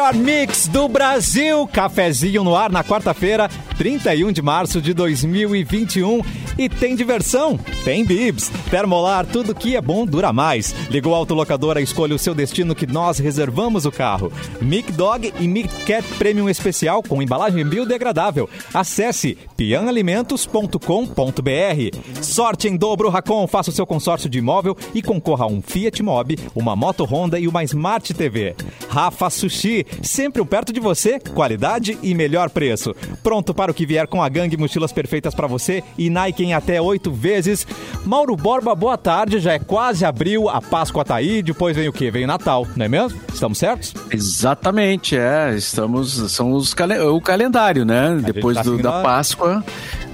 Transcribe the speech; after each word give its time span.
melhor 0.00 0.14
mix 0.14 0.66
do 0.66 0.88
Brasil. 0.88 1.66
Cafezinho 1.66 2.42
no 2.42 2.56
ar 2.56 2.70
na 2.70 2.82
quarta-feira, 2.82 3.50
31 3.76 4.32
de 4.32 4.40
março 4.40 4.80
de 4.80 4.94
2021. 4.94 6.22
E 6.56 6.68
tem 6.68 6.96
diversão? 6.96 7.58
Tem 7.84 8.04
bibs. 8.04 8.50
Termolar, 8.70 9.26
tudo 9.26 9.54
que 9.54 9.76
é 9.76 9.80
bom 9.80 10.06
dura 10.06 10.32
mais. 10.32 10.74
Ligou 10.90 11.14
a 11.14 11.18
autolocadora, 11.18 11.82
escolha 11.82 12.14
o 12.14 12.18
seu 12.18 12.34
destino 12.34 12.74
que 12.74 12.86
nós 12.86 13.18
reservamos 13.18 13.84
o 13.84 13.92
carro. 13.92 14.32
Mic 14.60 14.90
Dog 14.92 15.32
e 15.38 15.48
Mic 15.48 15.68
Cat 15.84 16.06
Premium 16.18 16.48
Especial 16.48 17.02
com 17.02 17.22
embalagem 17.22 17.66
biodegradável. 17.66 18.48
Acesse 18.72 19.36
pianalimentos.com.br. 19.56 22.22
Sorte 22.22 22.68
em 22.68 22.76
dobro 22.76 23.10
Racon, 23.10 23.46
faça 23.46 23.70
o 23.70 23.74
seu 23.74 23.86
consórcio 23.86 24.28
de 24.28 24.38
imóvel 24.38 24.76
e 24.94 25.02
concorra 25.02 25.44
a 25.44 25.48
um 25.48 25.60
Fiat 25.60 26.02
Mobi, 26.02 26.38
uma 26.54 26.74
moto 26.74 27.04
Honda 27.04 27.38
e 27.38 27.46
uma 27.46 27.62
Smart 27.64 28.14
TV. 28.14 28.54
Rafa 28.88 29.30
Sushi, 29.30 29.86
sempre 30.02 30.40
um 30.42 30.46
perto 30.46 30.72
de 30.72 30.80
você, 30.80 31.18
qualidade 31.18 31.98
e 32.02 32.14
melhor 32.14 32.50
preço. 32.50 32.94
Pronto 33.22 33.52
para 33.54 33.70
o 33.70 33.74
que 33.74 33.86
vier 33.86 34.06
com 34.06 34.22
a 34.22 34.28
gangue 34.28 34.56
mochilas 34.56 34.92
perfeitas 34.92 35.34
para 35.34 35.46
você 35.46 35.82
e 35.98 36.08
Nike 36.10 36.44
em 36.44 36.54
até 36.54 36.80
oito 36.80 37.10
vezes. 37.12 37.66
Mauro 38.04 38.34
Borba, 38.36 38.74
boa 38.74 38.96
tarde, 38.96 39.38
já 39.40 39.52
é 39.52 39.58
quase 39.58 40.04
abril, 40.04 40.48
a 40.48 40.60
Páscoa 40.60 41.04
tá 41.04 41.16
aí, 41.16 41.42
depois 41.42 41.76
vem 41.76 41.88
o 41.88 41.92
quê? 41.92 42.10
Vem 42.10 42.24
o 42.24 42.26
Natal, 42.26 42.66
não 42.76 42.84
é 42.84 42.88
mesmo? 42.88 43.20
Estamos 43.32 43.58
certos? 43.58 43.94
Exatamente, 44.10 45.16
é, 45.16 45.54
estamos, 45.56 46.12
são 46.32 46.52
os 46.52 46.74
o 47.12 47.20
calendário, 47.20 47.84
né? 47.84 48.08
A 48.08 48.14
Depois 48.32 48.56
tá 48.56 48.62
do- 48.62 48.70
da 48.70 48.76
seguindo 48.76 48.88
a- 48.88 49.02
Páscoa, 49.02 49.64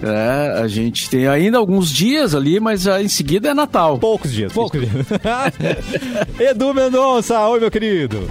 é, 0.03 0.61
a 0.63 0.69
gente 0.69 1.09
tem 1.09 1.27
ainda 1.29 1.59
alguns 1.59 1.91
dias 1.91 2.35
ali, 2.35 2.59
mas 2.61 2.87
em 2.87 3.09
seguida 3.09 3.51
é 3.51 3.55
Natal. 3.55 3.99
Poucos 3.99 4.33
dias, 4.33 4.53
poucos 4.53 4.81
dias. 4.81 4.93
Edu 6.39 6.75
Mendonça, 6.75 7.41
oi 7.49 7.61
meu 7.61 7.71
querido. 7.71 8.29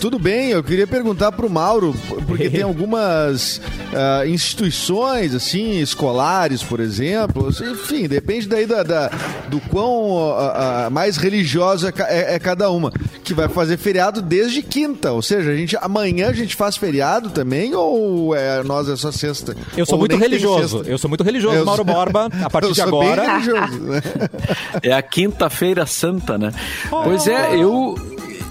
Tudo 0.00 0.18
bem, 0.18 0.50
eu 0.50 0.62
queria 0.62 0.86
perguntar 0.86 1.32
pro 1.32 1.48
Mauro, 1.50 1.94
porque 2.26 2.48
tem 2.50 2.62
algumas 2.62 3.60
ah, 3.92 4.26
instituições, 4.26 5.34
assim, 5.34 5.80
escolares, 5.80 6.62
por 6.62 6.80
exemplo, 6.80 7.48
enfim, 7.50 8.06
depende 8.08 8.48
daí 8.48 8.66
da, 8.66 8.82
da- 8.82 9.10
do 9.48 9.60
quão 9.60 10.34
ah, 10.36 10.84
ah, 10.86 10.90
mais 10.90 11.16
religiosa 11.16 11.92
é, 12.08 12.34
é 12.34 12.38
cada 12.38 12.70
uma, 12.70 12.92
que 13.22 13.34
vai 13.34 13.48
fazer 13.48 13.76
feriado 13.76 14.20
desde 14.22 14.62
quinta, 14.62 15.12
ou 15.12 15.22
seja, 15.22 15.50
a 15.50 15.56
gente, 15.56 15.76
amanhã 15.80 16.28
a 16.28 16.32
gente 16.32 16.54
faz 16.56 16.76
feriado 16.76 17.30
também, 17.30 17.74
ou 17.74 18.34
é, 18.34 18.62
nós 18.62 18.88
é 18.88 18.96
só 18.96 19.10
sexta? 19.12 19.56
Eu 19.76 19.86
sou 19.86 19.94
Ou 19.94 20.00
muito 20.00 20.16
religioso. 20.16 20.82
Eu 20.86 20.98
sou 20.98 21.08
muito 21.08 21.24
religioso, 21.24 21.56
Eu 21.56 21.64
Mauro 21.64 21.84
sou- 21.84 21.94
Borba. 21.94 22.28
A 22.42 22.50
partir 22.50 22.68
eu 22.68 22.72
de 22.72 22.80
sou 22.82 23.00
bem 23.00 23.12
agora. 23.12 23.32
religioso, 23.32 23.78
né? 23.82 24.02
É 24.82 24.92
a 24.92 25.02
quinta-feira 25.02 25.86
santa, 25.86 26.36
né? 26.36 26.52
Pois 26.90 27.26
é, 27.26 27.56
eu 27.56 27.94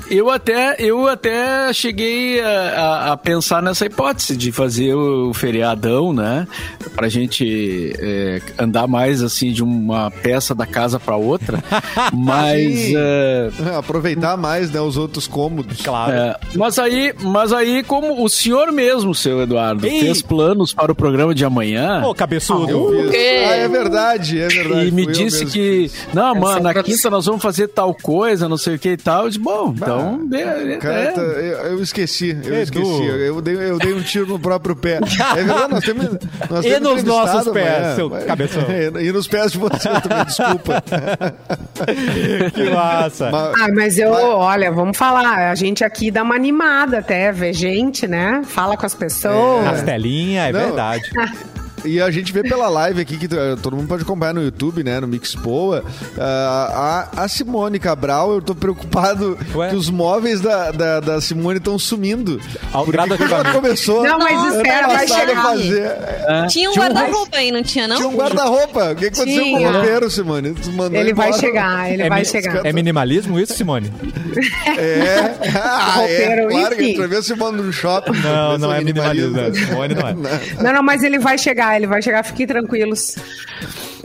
eu 0.09 0.29
até 0.29 0.75
eu 0.79 1.07
até 1.07 1.71
cheguei 1.73 2.39
a, 2.41 2.47
a- 2.49 3.11
a 3.13 3.17
pensar 3.17 3.61
nessa 3.61 3.85
hipótese 3.85 4.35
de 4.37 4.51
fazer 4.51 4.93
o 4.93 5.33
feriadão, 5.33 6.13
né? 6.13 6.47
Pra 6.95 7.09
gente 7.09 7.93
é, 7.99 8.41
andar 8.59 8.87
mais 8.87 9.21
assim 9.23 9.51
de 9.51 9.63
uma 9.63 10.11
peça 10.11 10.53
da 10.53 10.65
casa 10.65 10.99
pra 10.99 11.15
outra, 11.15 11.63
mas 12.13 12.91
é, 12.95 13.49
Aproveitar 13.77 14.37
mais, 14.37 14.71
né, 14.71 14.79
os 14.81 14.97
outros 14.97 15.27
cômodos. 15.27 15.81
Claro. 15.81 16.11
é, 16.11 16.37
mas 16.55 16.77
aí, 16.79 17.13
mas 17.21 17.51
aí 17.53 17.83
como 17.83 18.23
o 18.23 18.29
senhor 18.29 18.71
mesmo, 18.71 19.13
seu 19.15 19.41
Eduardo, 19.41 19.85
Ei. 19.87 19.99
fez 20.01 20.21
planos 20.21 20.73
para 20.73 20.91
o 20.91 20.95
programa 20.95 21.33
de 21.33 21.43
amanhã, 21.45 22.03
Ô, 22.05 22.13
cabeçudo. 22.13 22.69
Eu 22.69 23.11
fiz. 23.11 23.13
Ah, 23.13 23.55
é 23.55 23.67
verdade, 23.67 24.39
é 24.39 24.47
verdade. 24.47 24.87
E 24.87 24.91
me 24.91 25.05
disse 25.07 25.45
que, 25.45 25.89
não, 26.13 26.35
mano, 26.35 26.61
na 26.61 26.73
quinta 26.83 27.09
nós 27.09 27.25
vamos 27.25 27.41
fazer 27.41 27.67
tal 27.69 27.93
coisa, 27.93 28.47
não 28.47 28.57
sei 28.57 28.75
o 28.75 28.79
que 28.79 28.89
e 28.89 28.97
tal. 28.97 29.23
Eu 29.23 29.29
disse, 29.29 29.39
bom, 29.41 29.73
então, 29.75 29.92
be- 30.25 30.77
Cara, 30.77 30.99
é. 30.99 31.11
tá- 31.11 31.21
eu, 31.21 31.57
eu 31.71 31.81
esqueci, 31.83 32.29
eu 32.43 32.53
Edu. 32.53 32.61
esqueci. 32.63 33.05
Eu 33.05 33.41
dei, 33.41 33.55
eu 33.55 33.77
dei 33.77 33.93
um 33.93 34.01
tiro 34.01 34.27
no 34.27 34.39
próprio 34.39 34.75
pé. 34.75 34.99
É 35.33 35.43
verdade, 35.43 35.71
nós 35.73 35.83
temos. 35.83 36.05
Nós 36.49 36.65
E 36.65 36.69
temos 36.69 36.89
nos 36.95 37.03
nossos 37.03 37.53
pés, 37.53 37.67
amanhã. 37.77 37.95
seu 37.95 38.09
cabeção. 38.09 38.63
E 39.01 39.11
nos 39.11 39.27
pés 39.27 39.51
de 39.51 39.57
você 39.57 39.89
também, 40.01 40.25
desculpa. 40.25 40.83
Que 42.53 42.69
massa. 42.69 43.29
Mas- 43.31 43.53
Ah, 43.61 43.67
mas 43.73 43.97
eu, 43.97 44.11
Vai. 44.11 44.23
olha, 44.23 44.71
vamos 44.71 44.97
falar. 44.97 45.49
A 45.51 45.55
gente 45.55 45.83
aqui 45.83 46.09
dá 46.11 46.23
uma 46.23 46.35
animada 46.35 46.99
até, 46.99 47.31
vê 47.31 47.51
gente, 47.53 48.07
né? 48.07 48.41
Fala 48.45 48.77
com 48.77 48.85
as 48.85 48.93
pessoas. 48.95 49.65
Nas 49.65 49.81
telinhas, 49.81 50.49
é 50.49 50.51
Não. 50.51 50.59
verdade. 50.59 51.09
E 51.85 52.01
a 52.01 52.09
gente 52.11 52.31
vê 52.31 52.41
pela 52.43 52.67
live 52.69 53.01
aqui, 53.01 53.17
que 53.17 53.25
eh, 53.25 53.55
todo 53.61 53.75
mundo 53.75 53.87
pode 53.87 54.03
acompanhar 54.03 54.33
no 54.33 54.41
YouTube, 54.43 54.83
né? 54.83 54.99
No 54.99 55.07
Mixpoa. 55.07 55.83
ah, 56.19 57.09
a, 57.15 57.23
a 57.23 57.27
Simone 57.27 57.77
Cabral, 57.79 58.33
eu 58.33 58.41
tô 58.41 58.55
preocupado 58.55 59.37
Ué? 59.55 59.69
que 59.69 59.75
os 59.75 59.89
móveis 59.89 60.39
da, 60.41 60.71
da, 60.71 60.99
da 60.99 61.21
Simone 61.21 61.57
estão 61.57 61.77
sumindo. 61.77 62.39
Ao 62.71 62.85
Porque 62.85 62.97
quando 63.17 63.33
ela 63.33 63.51
começou. 63.53 64.03
Não, 64.03 64.17
mas 64.19 64.55
espera, 64.55 64.87
vai 64.87 65.07
chegar. 65.07 65.41
fazer. 65.43 65.91
Tinha 66.27 66.43
um 66.43 66.47
Tinha 66.47 66.69
um 66.71 66.75
guarda-roupa 66.75 67.37
aí, 67.37 67.51
não 67.51 67.63
tinha, 67.63 67.87
não? 67.87 67.95
Tinha 67.97 68.07
um 68.07 68.15
guarda-roupa. 68.15 68.91
O 68.91 68.95
que 68.95 69.05
aconteceu 69.07 69.43
com 69.43 69.57
Tinha. 69.57 69.69
o 69.69 69.73
roupeiro, 69.73 70.09
Simone? 70.09 70.53
Tu 70.53 70.71
mandou 70.71 70.99
Ele 70.99 71.13
vai 71.13 71.27
embora. 71.27 71.41
chegar, 71.41 71.91
ele 71.91 72.03
É 72.03 72.09
vai 72.09 72.19
mi- 72.21 72.25
chegar. 72.25 72.65
É 72.65 72.71
minimalismo 72.73 73.39
isso, 73.39 73.53
Simone? 73.53 73.91
É. 74.77 75.33
Ah, 75.55 76.01
é. 76.07 76.25
Roupeiro, 76.27 76.47
Claro 76.49 76.75
que 76.75 76.83
enfim. 76.91 77.07
vez 77.07 77.25
você 77.25 77.35
manda 77.35 77.61
no 77.61 77.71
shopping. 77.71 78.11
Não, 78.21 78.57
não 78.57 78.73
é 78.73 78.81
minimalismo. 78.81 79.39
é. 79.39 79.53
Simone 79.53 79.95
não 79.95 80.07
é. 80.07 80.13
Não, 80.63 80.73
não, 80.73 80.83
mas 80.83 81.03
ele 81.03 81.19
vai 81.19 81.37
chegar, 81.37 81.72
ele 81.77 81.87
vai 81.87 82.01
chegar, 82.01 82.23
fiquem 82.23 82.47
tranquilos. 82.47 83.15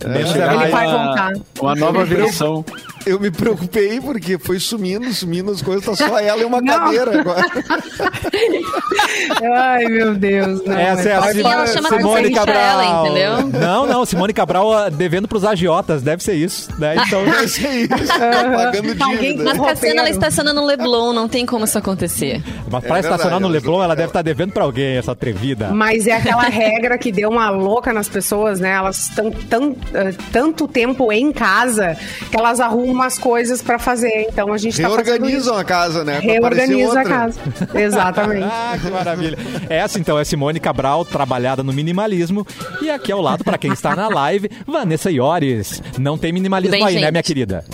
Chegar 0.01 0.55
Ele 0.63 0.71
vai 0.71 0.87
uma- 0.87 1.05
voltar. 1.07 1.33
Uma 1.61 1.75
nova 1.75 2.05
versão. 2.05 2.65
Eu 3.07 3.19
me 3.19 3.31
preocupei 3.31 4.01
porque 4.01 4.39
foi 4.39 4.59
sumindo, 4.61 5.11
sumindo 5.15 5.51
as 5.51 5.63
coisas, 5.63 5.85
tá 5.85 5.97
só 5.97 6.19
ela 6.19 6.43
e 6.43 6.45
uma 6.45 6.61
Não. 6.61 6.67
cadeira 6.75 7.21
agora. 7.21 7.43
Ai, 9.55 9.85
meu 9.87 10.15
Deus. 10.15 10.63
Não, 10.65 10.77
Essa 10.79 11.09
é 11.09 11.15
a 11.15 11.23
Simone, 11.23 11.55
ela 11.55 11.67
chama 11.67 11.89
Simone 11.89 12.31
Cabral. 12.33 12.57
ela, 12.57 13.01
entendeu? 13.07 13.61
Não, 13.61 13.87
não, 13.87 14.05
Simone 14.05 14.33
Cabral 14.33 14.73
ah, 14.73 14.89
devendo 14.89 15.27
pros 15.29 15.45
agiotas, 15.45 16.03
deve 16.03 16.23
ser 16.23 16.35
isso. 16.35 16.69
Né? 16.79 16.97
Então, 17.07 17.25
Vai 17.29 17.49
ser 17.49 17.69
isso. 17.69 17.89
Pagando 18.19 19.03
Alguém 19.03 19.33
dívida. 19.33 19.45
Mas 19.45 19.61
Cassiana, 19.61 20.01
ela 20.01 20.11
estaciona 20.11 20.53
no 20.53 20.65
Leblon, 20.65 21.13
não 21.13 21.29
tem 21.29 21.47
como 21.47 21.65
isso 21.65 21.79
acontecer. 21.79 22.43
mas 22.71 22.85
pra 22.85 22.97
É 22.97 23.01
estacionar 23.01 23.19
verdade, 23.19 23.41
no 23.43 23.47
ela- 23.47 23.53
Leblon, 23.55 23.83
ela 23.83 23.95
deve 23.97 24.09
estar 24.09 24.23
devendo 24.23 24.53
pra 24.53 24.65
alguém, 24.65 24.97
essa 24.97 25.13
atrevida. 25.13 25.69
Mas 25.69 26.07
é 26.07 26.13
aquela 26.13 26.43
regra 26.43 26.99
que 26.99 27.11
deu 27.13 27.31
uma 27.31 27.51
louca 27.51 27.93
nas 27.93 28.09
pessoas, 28.09 28.61
né? 28.61 28.73
Elas 28.73 29.09
estão 29.09 29.31
tão, 29.31 29.75
tanto 30.33 30.67
tempo 30.69 31.13
em 31.13 31.33
casa 31.33 31.97
que 32.31 32.37
elas 32.37 32.61
arrumam 32.61 32.93
umas 32.93 33.19
coisas 33.19 33.63
pra 33.63 33.79
fazer. 33.79 34.27
Então 34.29 34.53
a 34.53 34.59
gente 34.59 34.81
tá 34.81 34.89
fazendo 34.89 35.07
Reorganizam 35.07 35.55
isso. 35.55 35.61
a 35.61 35.65
casa, 35.65 36.05
né? 36.05 36.19
Reorganiza 36.21 37.01
a 37.01 37.05
casa. 37.05 37.41
Exatamente. 37.75 38.49
Ah, 38.61 38.77
que 38.81 38.91
maravilha. 38.91 39.39
Essa 39.69 39.99
então 39.99 40.19
é 40.19 40.25
Simone 40.25 40.59
Cabral, 40.59 41.05
trabalhada 41.05 41.63
no 41.63 41.73
minimalismo. 41.73 42.47
E 42.83 42.91
aqui 42.91 43.13
ao 43.13 43.21
lado, 43.21 43.45
pra 43.45 43.57
quem 43.59 43.73
está 43.73 43.95
na 43.95 44.09
live, 44.09 44.51
Vanessa 44.67 45.11
Iores. 45.11 45.83
Não 45.99 46.19
tem 46.19 46.33
minimalismo 46.33 46.73
bem, 46.73 46.85
aí, 46.85 46.95
né, 46.95 47.01
gente? 47.03 47.11
minha 47.11 47.23
querida? 47.23 47.65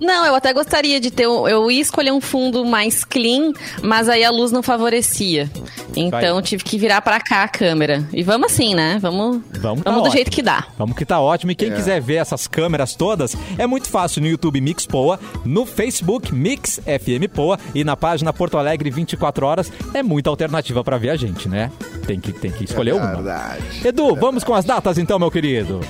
Não, 0.00 0.24
eu 0.26 0.34
até 0.34 0.52
gostaria 0.52 1.00
de 1.00 1.10
ter. 1.10 1.26
um- 1.26 1.48
Eu 1.48 1.70
ia 1.70 1.80
escolher 1.80 2.12
um 2.12 2.20
fundo 2.20 2.64
mais 2.64 3.04
clean, 3.04 3.52
mas 3.82 4.08
aí 4.08 4.22
a 4.24 4.30
luz 4.30 4.52
não 4.52 4.62
favorecia. 4.62 5.50
Então 5.96 6.34
Vai. 6.34 6.42
tive 6.42 6.62
que 6.62 6.78
virar 6.78 7.00
pra 7.00 7.20
cá 7.20 7.42
a 7.44 7.48
câmera. 7.48 8.04
E 8.12 8.22
vamos 8.22 8.52
assim, 8.52 8.74
né? 8.74 8.98
Vamos, 9.00 9.40
Vamos, 9.60 9.82
tá 9.82 9.90
vamos 9.90 10.02
do 10.02 10.06
ótimo. 10.08 10.10
jeito 10.12 10.30
que 10.30 10.42
dá. 10.42 10.66
Vamos 10.78 10.96
que 10.96 11.04
tá 11.04 11.20
ótimo. 11.20 11.50
E 11.50 11.54
É. 11.54 11.56
quem 11.56 11.72
quiser 11.72 12.00
ver 12.00 12.16
essas 12.16 12.46
câmeras 12.46 12.94
todas, 12.94 13.36
é 13.56 13.66
muito 13.66 13.88
fácil 13.88 14.22
no 14.22 14.28
YouTube 14.28 14.60
Mix 14.60 14.86
Poa, 14.86 15.18
no 15.44 15.66
Facebook 15.66 16.32
Mix 16.34 16.80
FM 16.84 17.26
Poa 17.32 17.58
e 17.74 17.82
na 17.82 17.96
página 17.96 18.32
Porto 18.32 18.56
Alegre 18.58 18.90
24 18.90 19.44
horas. 19.46 19.72
É 19.94 20.02
muita 20.02 20.30
alternativa 20.30 20.84
pra 20.84 20.96
ver 20.98 21.10
a 21.10 21.16
gente, 21.16 21.48
né? 21.48 21.70
Tem 22.06 22.20
que, 22.20 22.32
tem 22.32 22.50
que 22.50 22.64
escolher 22.64 22.92
uma. 22.94 23.10
É 23.10 23.14
Verdade. 23.16 23.62
Edu, 23.88 24.14
vamos 24.14 24.44
com 24.44 24.54
as 24.54 24.64
datas 24.64 24.96
então, 24.98 25.18
meu 25.18 25.30
querido. 25.30 25.80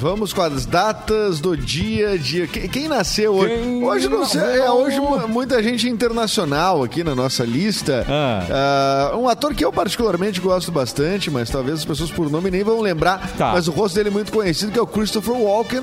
Vamos 0.00 0.32
com 0.32 0.42
as 0.42 0.66
datas 0.66 1.38
do 1.38 1.56
dia, 1.56 2.18
dia. 2.18 2.46
Quem, 2.46 2.68
quem 2.68 2.88
nasceu 2.88 3.34
hoje? 3.34 3.54
Quem 3.54 3.84
hoje 3.84 4.08
não 4.08 4.24
sei, 4.24 4.40
é 4.58 4.70
hoje 4.70 4.98
mu- 4.98 5.28
muita 5.28 5.62
gente 5.62 5.88
internacional 5.88 6.82
aqui 6.82 7.04
na 7.04 7.14
nossa 7.14 7.44
lista. 7.44 8.04
Ah. 8.08 9.10
Ah, 9.12 9.16
um 9.16 9.28
ator 9.28 9.54
que 9.54 9.64
eu 9.64 9.72
particularmente 9.72 10.40
gosto 10.40 10.72
bastante, 10.72 11.30
mas 11.30 11.50
talvez 11.50 11.78
as 11.80 11.84
pessoas 11.84 12.10
por 12.10 12.28
nome 12.30 12.50
nem 12.50 12.64
vão 12.64 12.80
lembrar. 12.80 13.32
Tá. 13.36 13.52
Mas 13.52 13.68
o 13.68 13.70
rosto 13.70 13.94
dele 13.94 14.08
é 14.08 14.12
muito 14.12 14.32
conhecido, 14.32 14.72
que 14.72 14.78
é 14.78 14.82
o 14.82 14.86
Christopher 14.86 15.34
Walken. 15.34 15.82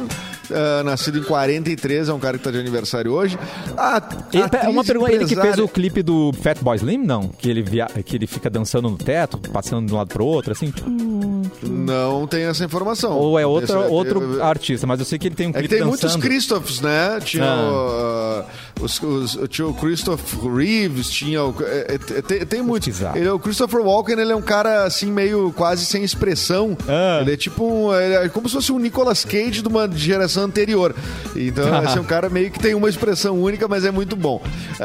ah, 0.51 0.83
nascido 0.83 1.19
em 1.19 1.23
43, 1.23 2.09
é 2.09 2.13
um 2.13 2.19
cara 2.19 2.37
que 2.37 2.43
tá 2.43 2.51
de 2.51 2.57
aniversário 2.57 3.13
hoje. 3.13 3.37
A, 3.77 4.01
Ele- 4.33 4.43
atriz, 4.43 4.67
uma 4.73 4.83
pergunta, 4.83 5.11
ele 5.11 5.19
que 5.19 5.27
fez 5.27 5.37
empresária- 5.39 5.63
o 5.63 5.69
clipe 5.69 6.01
do 6.03 6.33
Fat 6.41 6.57
Boy 6.61 6.75
Slim, 6.77 6.97
não? 6.97 7.29
Que 7.29 7.49
ele, 7.49 7.61
via, 7.61 7.85
que 8.03 8.15
ele 8.17 8.27
fica 8.27 8.49
dançando 8.49 8.89
no 8.89 8.97
teto, 8.97 9.37
passando 9.37 9.87
de 9.87 9.93
um 9.93 9.97
lado 9.97 10.07
pro 10.09 10.25
outro, 10.25 10.51
assim? 10.51 10.73
Não 11.63 12.27
tem 12.27 12.43
essa 12.43 12.65
informação. 12.65 13.17
Ou 13.17 13.37
é 13.39 13.45
outro, 13.45 13.79
Esse- 13.83 13.91
outro 13.99 14.43
artista, 14.43 14.85
mas 14.87 14.99
eu 14.99 15.05
sei 15.05 15.17
que 15.19 15.27
ele 15.27 15.35
tem 15.35 15.47
um 15.47 15.51
É 15.51 15.53
clipe 15.53 15.67
tem 15.75 15.83
muitos 15.83 16.01
dançando. 16.01 16.21
Christophs, 16.21 16.81
né? 16.81 17.19
Tinha 17.23 17.45
Ah. 17.45 18.45
o, 18.79 18.83
Os, 18.85 19.01
os, 19.01 19.37
tinha 19.49 19.67
o 19.67 19.73
Christopher 19.73 20.53
Reeves, 20.53 21.09
tinha 21.09 21.43
o, 21.43 21.53
é, 21.61 21.95
é, 21.95 22.21
tem, 22.21 22.45
tem 22.45 22.61
muitos. 22.61 23.01
Ele, 23.13 23.27
o 23.29 23.37
Christopher 23.37 23.81
Walken, 23.81 24.17
ele 24.19 24.31
é 24.31 24.35
um 24.35 24.41
cara 24.41 24.85
assim 24.85 25.11
meio 25.11 25.51
quase 25.53 25.85
sem 25.85 26.01
expressão. 26.03 26.77
Ah. 26.87 27.19
Ele 27.21 27.33
é 27.33 27.37
tipo 27.37 27.63
um, 27.65 27.93
ele 27.93 28.13
é 28.15 28.29
como 28.29 28.47
se 28.47 28.55
fosse 28.55 28.71
um 28.71 28.79
Nicolas 28.79 29.25
Cage 29.25 29.61
de 29.61 29.67
uma 29.67 29.89
geração 29.91 30.43
anterior. 30.43 30.95
Então, 31.35 31.83
esse 31.83 31.97
é 31.97 32.01
um 32.01 32.05
cara 32.05 32.29
meio 32.29 32.49
que 32.51 32.59
tem 32.59 32.73
uma 32.73 32.87
expressão 32.89 33.37
única, 33.41 33.67
mas 33.67 33.83
é 33.83 33.91
muito 33.91 34.15
bom. 34.15 34.41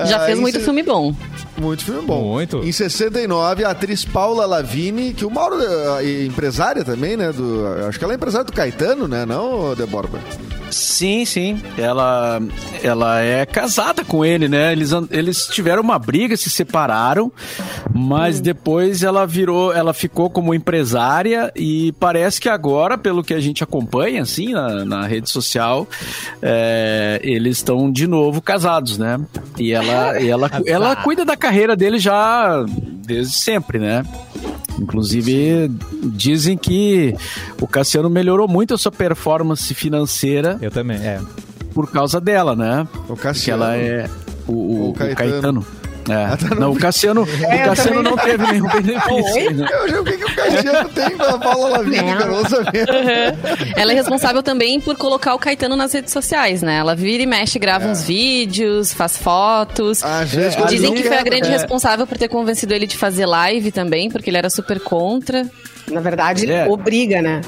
Já 0.07 0.23
Ah, 0.23 0.27
fez 0.27 0.39
muito 0.41 0.59
se- 0.59 0.65
filme 0.65 0.83
bom. 0.83 1.15
muito 1.57 1.85
filme 1.85 2.03
bom. 2.03 2.33
Muito. 2.33 2.59
Em 2.65 2.73
69, 2.73 3.65
a 3.65 3.71
atriz 3.71 4.05
Paula 4.05 4.45
Lavigne, 4.45 5.15
que 5.15 5.25
o 5.25 5.31
Mauro 5.31 5.57
é 6.01 6.25
empresária 6.25 6.85
também, 6.85 7.17
né? 7.17 7.31
Do, 7.33 7.65
acho 7.89 7.97
que 7.99 8.05
ela 8.05 8.13
é 8.15 8.17
empresária 8.17 8.45
do 8.45 8.53
Caetano, 8.53 9.04
né? 9.09 9.25
Não, 9.25 9.75
Deborba? 9.75 10.19
Sim, 10.71 11.25
sim. 11.25 11.63
Ela, 11.79 12.41
ela 12.83 13.21
é 13.21 13.47
casada 13.47 14.05
com 14.05 14.25
ele, 14.25 14.49
né? 14.49 14.73
Eles, 14.73 14.91
eles 15.11 15.47
tiveram 15.47 15.83
uma 15.83 15.99
briga, 15.99 16.37
se 16.37 16.51
separaram, 16.51 17.31
mas 17.95 18.41
depois 18.41 19.03
ela 19.03 19.27
virou, 19.27 19.73
ela 19.73 19.95
ficou 19.95 20.29
como 20.29 20.53
empresária 20.53 21.53
e 21.55 21.93
parece 21.93 22.41
que 22.41 22.49
agora, 22.49 22.99
pelo 22.99 23.23
que 23.23 23.35
a 23.35 23.41
gente 23.41 23.63
acompanha, 23.63 24.23
assim, 24.23 24.53
na, 24.53 24.85
na 24.85 25.07
rede 25.07 25.31
social, 25.31 25.87
é, 26.43 27.21
eles 27.23 27.59
estão 27.59 27.91
de 27.91 28.07
novo 28.07 28.43
casados, 28.43 28.99
né? 28.99 29.21
E 29.59 29.73
ela, 29.73 30.21
e 30.21 30.29
ela, 30.29 30.51
ela 30.67 30.97
cuida 30.97 31.25
da 31.25 31.37
carreira 31.37 31.77
dele 31.77 31.99
já 31.99 32.65
desde 33.07 33.35
sempre, 33.35 33.79
né? 33.79 34.05
Inclusive, 34.79 35.71
dizem 36.05 36.57
que 36.57 37.15
o 37.61 37.67
Cassiano 37.67 38.11
melhorou 38.11 38.49
muito 38.49 38.75
a 38.75 38.79
sua 38.79 38.91
performance 38.93 39.73
financeira 39.75 40.59
Eu 40.61 40.71
também, 40.71 40.97
é. 40.99 41.21
por 41.73 41.91
causa 41.91 42.21
dela, 42.21 42.55
né? 42.57 42.87
O 42.95 43.07
Porque 43.07 43.23
Cassiano. 43.23 43.63
ela 43.65 43.77
é 43.77 44.09
o, 44.47 44.53
o- 44.53 44.81
O 44.87 44.91
o 44.91 44.95
Caetano. 44.95 45.65
É. 46.09 46.37
Tá, 46.37 46.55
não, 46.55 46.73
o 46.73 46.77
Cassiano, 46.79 47.27
É, 47.49 47.63
o 47.65 47.69
Cassiano 47.71 48.03
também 48.03 48.11
não 48.11 48.17
teve 48.17 48.53
nenhum 48.53 48.69
benefício. 48.69 49.55
né? 49.57 49.67
Eu, 49.89 50.03
o 50.03 50.05
que, 50.05 50.17
que 50.19 50.25
o 50.25 50.35
Caetano 50.35 50.89
tem 50.91 51.11
com 51.17 51.23
a 51.25 51.39
Paula 51.39 51.69
Lavigne, 51.71 52.15
não 52.15 52.45
sabia. 52.49 52.85
Ela 53.77 53.93
é 53.93 53.95
responsável 53.95 54.43
também 54.43 54.81
por 54.81 54.97
colocar 54.97 55.35
o 55.35 55.39
Caetano 55.39 55.77
nas 55.77 55.93
redes 55.93 56.13
sociais, 56.13 56.63
né? 56.63 56.77
Ela 56.79 56.95
vira 56.95 57.23
e 57.23 57.27
mexe, 57.27 57.59
grava 57.59 57.87
uns 57.89 58.03
vídeos, 58.05 58.93
faz 58.93 59.17
fotos. 59.17 60.03
Ah, 60.05 60.25
gente, 60.25 60.59
eu 60.59 60.67
Dizem 60.67 60.95
que 60.95 61.03
foi 61.03 61.13
a 61.13 61.23
quero. 61.23 61.25
grande 61.31 61.49
É. 61.49 61.51
responsável 61.53 62.07
por 62.07 62.19
ter 62.19 62.29
convencido 62.29 62.75
ele 62.75 62.87
de 62.87 62.97
fazer 62.97 63.27
live 63.27 63.71
também, 63.73 64.11
porque 64.11 64.31
ele 64.31 64.37
era 64.39 64.51
super 64.51 64.81
contra. 64.81 65.47
Na 65.95 66.01
verdade, 66.01 66.51
É. 66.51 66.67
obriga, 66.69 67.23
né? 67.23 67.41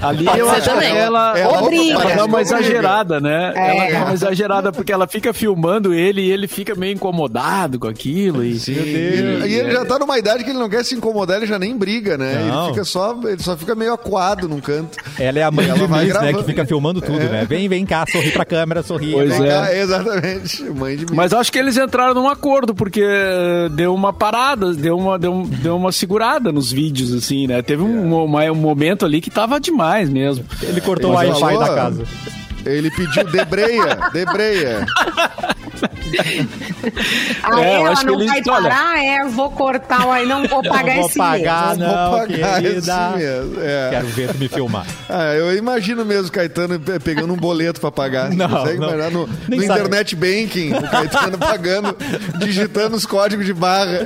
Ali 0.00 0.24
Pode 0.24 0.38
eu 0.38 0.50
acho 0.50 0.64
também. 0.70 0.92
que 0.92 0.98
ela, 0.98 1.38
Ela 1.38 1.62
Obriga. 1.62 1.92
ela 2.00 2.14
dá 2.16 2.24
uma 2.24 2.40
exagerada, 2.40 3.20
né? 3.20 3.52
É. 3.54 3.76
Ela 3.76 3.90
dá 3.98 4.04
uma 4.06 4.14
exagerada 4.14 4.72
porque 4.72 4.92
ela 4.92 5.06
fica 5.06 5.32
filmando 5.32 5.92
ele 5.92 6.22
e 6.22 6.30
ele 6.32 6.48
fica 6.48 6.74
meio 6.74 6.94
incomodado 6.94 7.78
com 7.78 7.86
aquilo. 7.86 8.42
E, 8.44 8.52
E 8.66 8.70
ele, 8.72 9.46
e 9.46 9.54
ele 9.54 9.72
já 9.72 9.84
tá 9.84 9.98
numa 9.98 10.18
idade 10.18 10.42
que 10.44 10.50
ele 10.50 10.58
não 10.58 10.68
quer 10.68 10.84
se 10.84 10.94
incomodar, 10.94 11.36
ele 11.36 11.46
já 11.46 11.58
nem 11.58 11.76
briga, 11.76 12.16
né? 12.16 12.44
Não. 12.48 12.64
Ele 12.64 12.72
fica 12.74 12.84
só, 12.84 13.16
ele 13.24 13.42
só 13.42 13.56
fica 13.56 13.74
meio 13.74 13.92
acuado 13.92 14.48
num 14.48 14.60
canto. 14.60 14.96
Ela 15.18 15.38
é 15.38 15.42
a 15.42 15.50
mãe 15.50 15.68
Ela 15.68 15.78
de 15.78 15.86
Miss, 15.88 16.14
né? 16.20 16.32
Que 16.32 16.44
fica 16.44 16.64
filmando 16.64 17.00
tudo, 17.00 17.18
né? 17.18 17.44
Vem, 17.48 17.68
vem 17.68 17.84
cá, 17.84 18.04
sorri 18.10 18.30
pra 18.30 18.44
câmera, 18.44 18.82
sorri. 18.82 19.12
Pois 19.12 19.38
é. 19.40 19.48
cá, 19.48 19.74
exatamente. 19.76 20.62
Mãe 20.64 20.96
de 20.96 21.06
mim. 21.06 21.12
Mas 21.14 21.32
acho 21.32 21.52
que 21.52 21.58
eles 21.58 21.76
entraram 21.76 22.14
num 22.14 22.28
acordo, 22.28 22.74
porque 22.74 23.04
deu 23.72 23.94
uma 23.94 24.12
parada, 24.12 24.72
deu 24.72 24.96
uma, 24.96 25.18
deu, 25.18 25.44
deu 25.46 25.76
uma 25.76 25.92
segurada 25.92 26.50
nos 26.52 26.72
vídeos, 26.72 27.12
assim, 27.12 27.46
né? 27.46 27.60
Teve 27.62 27.81
um, 27.82 28.24
uma- 28.24 28.50
um 28.50 28.54
momento 28.54 29.04
ali 29.04 29.20
que 29.20 29.30
tava 29.30 29.60
demais 29.60 30.08
mesmo. 30.08 30.44
Ele 30.62 30.80
cortou 30.80 31.10
o 31.10 31.14
Wi-Fi 31.14 31.58
da 31.58 31.74
casa. 31.74 32.04
Ele 32.64 32.90
pediu 32.90 33.24
debreia, 33.24 33.98
debreia. 34.12 34.86
Ah, 37.42 37.60
É, 37.62 37.76
eu 37.76 37.80
ela 37.80 37.90
acho 37.90 38.00
que 38.00 38.06
não 38.06 38.18
vai 38.18 38.42
olha- 38.48 38.62
parar, 38.70 39.04
é, 39.04 39.24
vou 39.28 39.50
cortar, 39.50 40.08
aí 40.10 40.26
não 40.26 40.46
vou 40.46 40.62
pagar 40.62 40.96
vou 40.96 41.06
esse 41.06 41.18
pagar, 41.18 41.66
mês. 41.68 41.78
não, 41.78 42.10
Vou 42.10 42.18
pagar 42.20 42.60
querida. 42.62 42.78
esse 42.78 43.18
mesmo. 43.18 43.60
É. 43.62 43.90
Quero 43.90 44.06
ver 44.08 44.28
tu 44.32 44.38
me 44.38 44.48
filmar. 44.48 44.86
Ah, 45.14 45.34
eu 45.34 45.54
imagino 45.56 46.04
mesmo 46.06 46.28
o 46.28 46.32
Caetano 46.32 46.80
pe- 46.80 46.98
pegando 46.98 47.32
um 47.34 47.36
boleto 47.36 47.78
pra 47.80 47.90
pagar. 47.90 48.30
Não, 48.30 48.48
consegue 48.48 48.78
não. 48.78 48.88
imaginar 48.88 49.10
no, 49.10 49.28
no 49.48 49.62
internet 49.62 50.16
banking, 50.16 50.72
o 50.72 50.82
Caetano 50.90 51.36
pagando, 51.38 51.94
digitando 52.38 52.96
os 52.96 53.04
códigos 53.04 53.44
de 53.44 53.52
barra. 53.52 54.00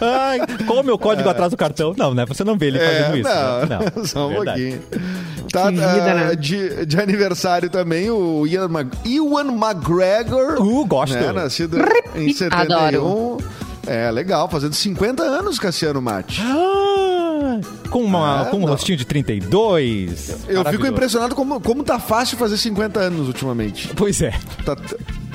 Ai, 0.00 0.40
qual 0.66 0.80
o 0.80 0.82
meu 0.82 0.98
código 0.98 1.28
atrás 1.28 1.50
do 1.52 1.56
cartão? 1.56 1.94
Não, 1.96 2.12
né? 2.14 2.24
Você 2.26 2.42
não 2.42 2.58
vê 2.58 2.66
ele 2.66 2.80
fazendo 2.80 3.16
isso. 3.18 3.28
É. 3.28 3.34
não, 3.34 3.78
né? 3.78 3.78
só 4.04 4.28
um 4.28 4.34
pouquinho. 4.34 4.82
Tá, 5.52 5.70
vida, 5.70 5.84
ah, 5.84 6.14
né? 6.14 6.36
de, 6.36 6.86
de 6.86 7.00
aniversário 7.00 7.68
também, 7.68 8.10
o 8.10 8.46
Ian, 8.46 8.68
Mag 8.68 8.90
Ewan 9.04 9.48
McGregor. 9.52 10.60
Uh, 10.60 10.86
gosto. 10.86 11.14
Né, 11.14 11.32
nascido 11.32 11.78
em 12.14 12.32
71. 12.32 12.76
Adoro. 12.76 13.38
É, 13.86 14.10
legal, 14.10 14.48
fazendo 14.48 14.74
50 14.74 15.22
anos, 15.22 15.58
Cassiano 15.58 16.00
Mate. 16.00 16.40
Ah, 16.44 17.60
com, 17.90 18.02
uma, 18.02 18.42
Ah, 18.42 18.44
com 18.46 18.58
um 18.58 18.60
não. 18.60 18.68
rostinho 18.68 18.96
de 18.96 19.04
32. 19.04 20.46
Eu 20.48 20.64
fico 20.66 20.86
impressionado 20.86 21.34
como, 21.34 21.60
como 21.60 21.82
tá 21.82 21.98
fácil 21.98 22.36
fazer 22.36 22.56
50 22.56 23.00
anos 23.00 23.26
ultimamente. 23.26 23.88
Pois 23.96 24.20
é. 24.22 24.32
Tá, 24.64 24.76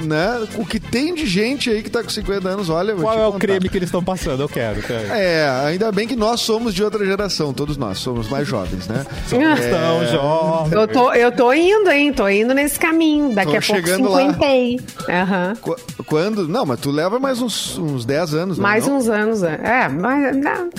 né? 0.04 0.48
O 0.58 0.66
que 0.66 0.80
tem 0.80 1.14
de 1.14 1.26
gente 1.26 1.70
aí 1.70 1.82
que 1.84 1.90
tá 1.90 2.04
com 2.04 2.10
50 2.10 2.48
anos, 2.48 2.70
olha. 2.70 2.96
Qual 2.96 3.16
te 3.16 3.22
é 3.22 3.26
o 3.28 3.34
creme 3.34 3.70
que 3.70 3.78
eles 3.78 3.88
estão 3.88 4.04
passando? 4.04 4.42
Eu 4.44 4.50
quero. 4.50 4.82
quero. 4.82 5.08
É, 5.14 5.48
ainda 5.66 5.92
bem 5.92 6.08
que 6.08 6.16
nós 6.16 6.42
somos 6.42 6.74
de 6.74 6.84
outra 6.84 7.06
geração, 7.06 7.54
todos 7.54 7.78
nós 7.78 7.98
somos 8.00 8.28
mais 8.30 8.48
jovens, 8.48 8.88
né? 8.88 9.06
Tão 9.30 10.06
jovem. 10.12 10.80
Eu 10.80 10.88
tô, 10.88 11.14
eu 11.14 11.32
tô 11.32 11.54
indo, 11.54 11.90
hein? 11.90 12.14
Tô 12.14 12.28
indo 12.28 12.54
nesse 12.54 12.80
caminho. 12.80 13.34
Daqui 13.34 13.52
Tô 13.52 13.58
a 13.58 13.62
pouco 13.62 13.82
chegando 13.88 14.10
lá. 14.10 14.20
50. 14.34 15.12
Aham. 15.12 15.54
Qu- 15.62 15.76
Quando? 16.06 16.48
Não, 16.48 16.66
mas 16.66 16.80
tu 16.80 16.92
leva 16.92 17.20
mais 17.20 17.42
uns, 17.42 17.78
uns 17.78 18.06
10 18.06 18.34
anos, 18.34 18.58
né, 18.58 18.64
Mais 18.64 18.88
não? 18.88 18.98
uns 18.98 19.08
anos. 19.10 19.44
é. 19.44 19.60
É, 19.64 19.90
mas. 19.90 20.36
Não, 20.38 20.70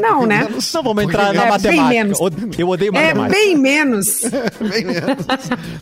não 0.00 0.26
né? 0.26 0.46
Não 0.74 0.82
vamos 0.82 1.04
entrar 1.04 1.32
na 1.32 1.40
É, 1.42 1.42
bem 1.42 1.50
matemática. 1.50 1.88
menos. 1.88 2.18
Eu 2.58 2.68
odeio 2.68 2.90
É 2.96 3.12
matemática. 3.14 3.36
bem 3.40 3.56
menos. 3.56 4.20
Bem 4.60 4.84
menos. 4.84 5.26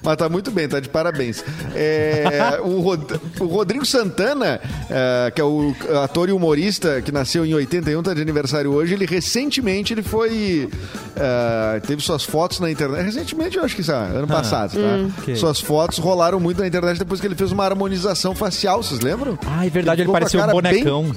Mas 0.03 0.17
tá 0.17 0.29
muito 0.29 0.51
bem, 0.51 0.69
tá 0.69 0.81
de 0.81 0.89
parabéns. 0.89 1.45
É, 1.75 2.59
o, 2.69 2.81
Rod- 2.81 3.13
o 3.41 3.47
Rodrigo 3.47 3.85
Santana, 3.87 4.61
é, 4.91 5.31
que 5.35 5.41
é 5.41 5.45
o 5.45 5.75
ator 6.03 6.29
e 6.29 6.33
humorista 6.33 7.01
que 7.03 7.11
nasceu 7.13 7.45
em 7.45 7.55
81, 7.55 8.03
tá 8.03 8.15
de 8.15 8.21
aniversário 8.23 8.73
hoje, 8.73 8.95
ele 8.95 9.07
recentemente 9.07 9.93
ele 9.93 10.03
foi. 10.03 10.69
é, 11.17 11.81
teve 11.81 12.03
suas 12.03 12.25
fotos 12.25 12.61
na 12.61 12.71
internet. 12.71 13.05
Recentemente, 13.05 13.57
eu 13.57 13.65
acho 13.65 13.75
que 13.77 13.83
sabe, 13.83 14.17
ano 14.17 14.27
passado, 14.27 14.73
tá? 14.75 15.21
ok. 15.23 15.37
Suas 15.37 15.61
fotos 15.61 15.99
rolaram 15.99 16.39
muito 16.41 16.61
na 16.61 16.67
internet 16.67 16.99
depois 16.99 17.21
que 17.21 17.27
ele 17.27 17.35
fez 17.35 17.53
uma 17.53 17.65
harmonização 17.65 18.35
facial, 18.35 18.83
vocês 18.83 19.01
lembram? 19.01 19.39
Ah, 19.47 19.67
é 19.67 19.71
verdade, 19.71 20.03
ele 20.03 20.11
a 20.11 20.13
parecia 20.13 20.39
um 20.39 20.47
cara 20.47 20.53
bem- 20.63 20.85
bonecão. 20.85 21.17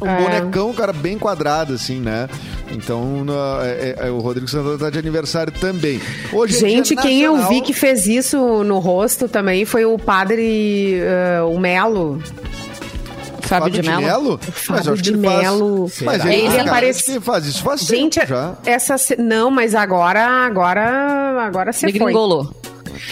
Um 0.00 0.06
É. 0.06 0.20
bonecão, 0.20 0.72
cara, 0.74 0.92
bem 0.92 1.18
quadrado, 1.18 1.72
assim, 1.74 2.00
né? 2.00 2.28
Então, 2.70 3.24
na- 3.24 3.60
é- 3.64 3.94
é- 4.00 4.08
é, 4.08 4.10
o 4.10 4.18
Rodrigo 4.18 4.46
Santana 4.48 4.76
tá 4.78 4.90
de 4.90 4.98
aniversário 4.98 5.52
também. 5.52 6.00
Hoje 6.32 6.56
é 6.56 6.58
Gente, 6.60 6.94
dia 6.94 7.02
quem 7.02 7.22
eu 7.22 7.32
nacional- 7.32 7.54
vi 7.54 7.62
que 7.62 7.72
fez 7.72 8.06
isso 8.06 8.36
no 8.64 8.78
rosto 8.78 9.28
também 9.28 9.64
foi 9.64 9.84
o 9.86 9.98
padre, 9.98 10.98
eh, 11.00 11.40
o 11.42 11.58
Melo. 11.58 12.20
Fábio, 13.42 13.70
de 13.70 13.88
Mello. 13.88 14.40
Eu 14.68 14.74
acho 14.74 14.92
que 14.94 15.02
de 15.02 15.10
faz- 15.12 15.20
Mello. 15.42 15.90
Mas 16.02 16.24
ele, 16.24 16.34
Ele 16.34 16.48
de 16.48 16.58
aparece- 16.60 17.20
faz 17.20 17.46
isso 17.46 17.62
faz 17.62 17.80
Gente, 17.82 18.18
tempo 18.18 18.26
já. 18.28 18.54
essa 18.66 18.96
não, 19.18 19.52
mas 19.52 19.72
agora, 19.74 20.26
agora, 20.44 21.44
agora 21.46 21.72
você 21.72 21.92
foi. 21.92 22.12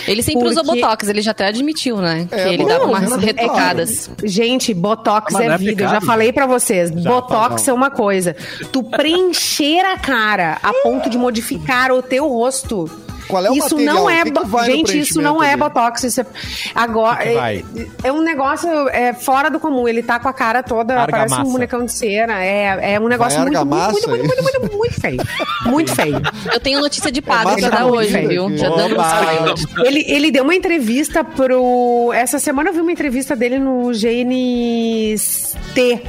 Ele 0.06 0.22
sempre 0.22 0.48
usou 0.48 0.64
Porque- 0.64 0.80
Botox, 0.80 1.08
ele 1.08 1.22
já 1.22 1.30
até 1.30 1.46
admitiu, 1.46 1.98
né? 1.98 2.26
É, 2.30 2.44
que 2.44 2.54
ele 2.54 2.64
dava 2.64 2.84
umas 2.84 3.10
não, 3.10 3.18
retocadas. 3.18 4.10
Gente, 4.22 4.72
Botox 4.74 5.34
é 5.34 5.46
é 5.46 5.58
vida. 5.58 5.84
Eu 5.84 5.88
já 5.88 6.00
falei 6.00 6.32
pra 6.32 6.46
vocês. 6.46 6.90
Botox 6.90 7.64
falou. 7.64 7.68
é 7.68 7.72
uma 7.72 7.90
coisa. 7.90 8.36
Tu 8.72 8.82
preencher 8.82 9.80
a 9.84 9.98
cara 9.98 10.58
a 10.62 10.72
ponto 10.82 11.08
de 11.08 11.18
modificar 11.18 11.92
o 11.92 12.02
teu 12.02 12.28
rosto. 12.28 12.90
Qual 13.28 13.44
é 13.44 13.50
o 13.50 13.54
isso 13.54 13.74
material? 13.76 13.94
não 13.94 14.04
O 14.04 14.10
é, 14.10 14.24
que 14.24 14.30
que 14.32 14.66
gente, 14.66 14.98
isso 15.00 15.20
não 15.20 15.38
preenchimento 15.38 15.44
é 15.44 15.68
botox, 15.68 16.04
isso 16.04 16.20
é 16.20 16.26
agora 16.74 17.16
que 17.18 17.28
que 17.28 17.34
vai? 17.34 17.64
é, 18.04 18.08
é 18.08 18.12
um 18.12 18.20
negócio 18.22 18.68
é 18.88 19.12
fora 19.14 19.50
do 19.50 19.58
comum. 19.60 19.86
Ele 19.88 20.02
tá 20.02 20.18
com 20.18 20.28
a 20.28 20.32
cara 20.32 20.62
toda 20.62 20.94
parece 20.94 21.14
Argamassa. 21.34 21.42
um 21.48 21.52
bonecão 21.52 21.84
de 21.84 21.92
cera. 21.92 22.44
É, 22.44 22.94
é 22.94 23.00
um 23.00 23.08
negócio 23.08 23.40
muito, 23.40 23.64
muito, 23.64 23.92
muito, 23.92 24.08
muito, 24.08 24.26
muito, 24.42 24.60
muito, 24.60 24.76
muito 24.76 25.00
feio. 25.00 25.20
Muito 25.66 25.94
feio. 25.94 26.20
Eu 26.52 26.60
tenho 26.60 26.80
notícia 26.80 27.10
de 27.10 27.20
padre 27.22 27.44
massa 27.62 27.68
pra 27.68 27.78
dar 27.78 27.86
hoje, 27.86 28.16
viu? 28.26 28.56
Já 28.56 28.68
dando 28.68 28.96
um. 28.96 29.84
Ele, 29.84 30.04
ele 30.08 30.30
deu 30.30 30.42
uma 30.44 30.54
entrevista 30.54 31.22
pro. 31.24 32.12
Essa 32.14 32.38
semana 32.38 32.70
eu 32.70 32.74
vi 32.74 32.80
uma 32.80 32.92
entrevista 32.92 33.34
dele 33.36 33.58
no 33.58 33.90
GNT. 33.92 35.16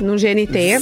No 0.01 0.15
GNT. 0.15 0.79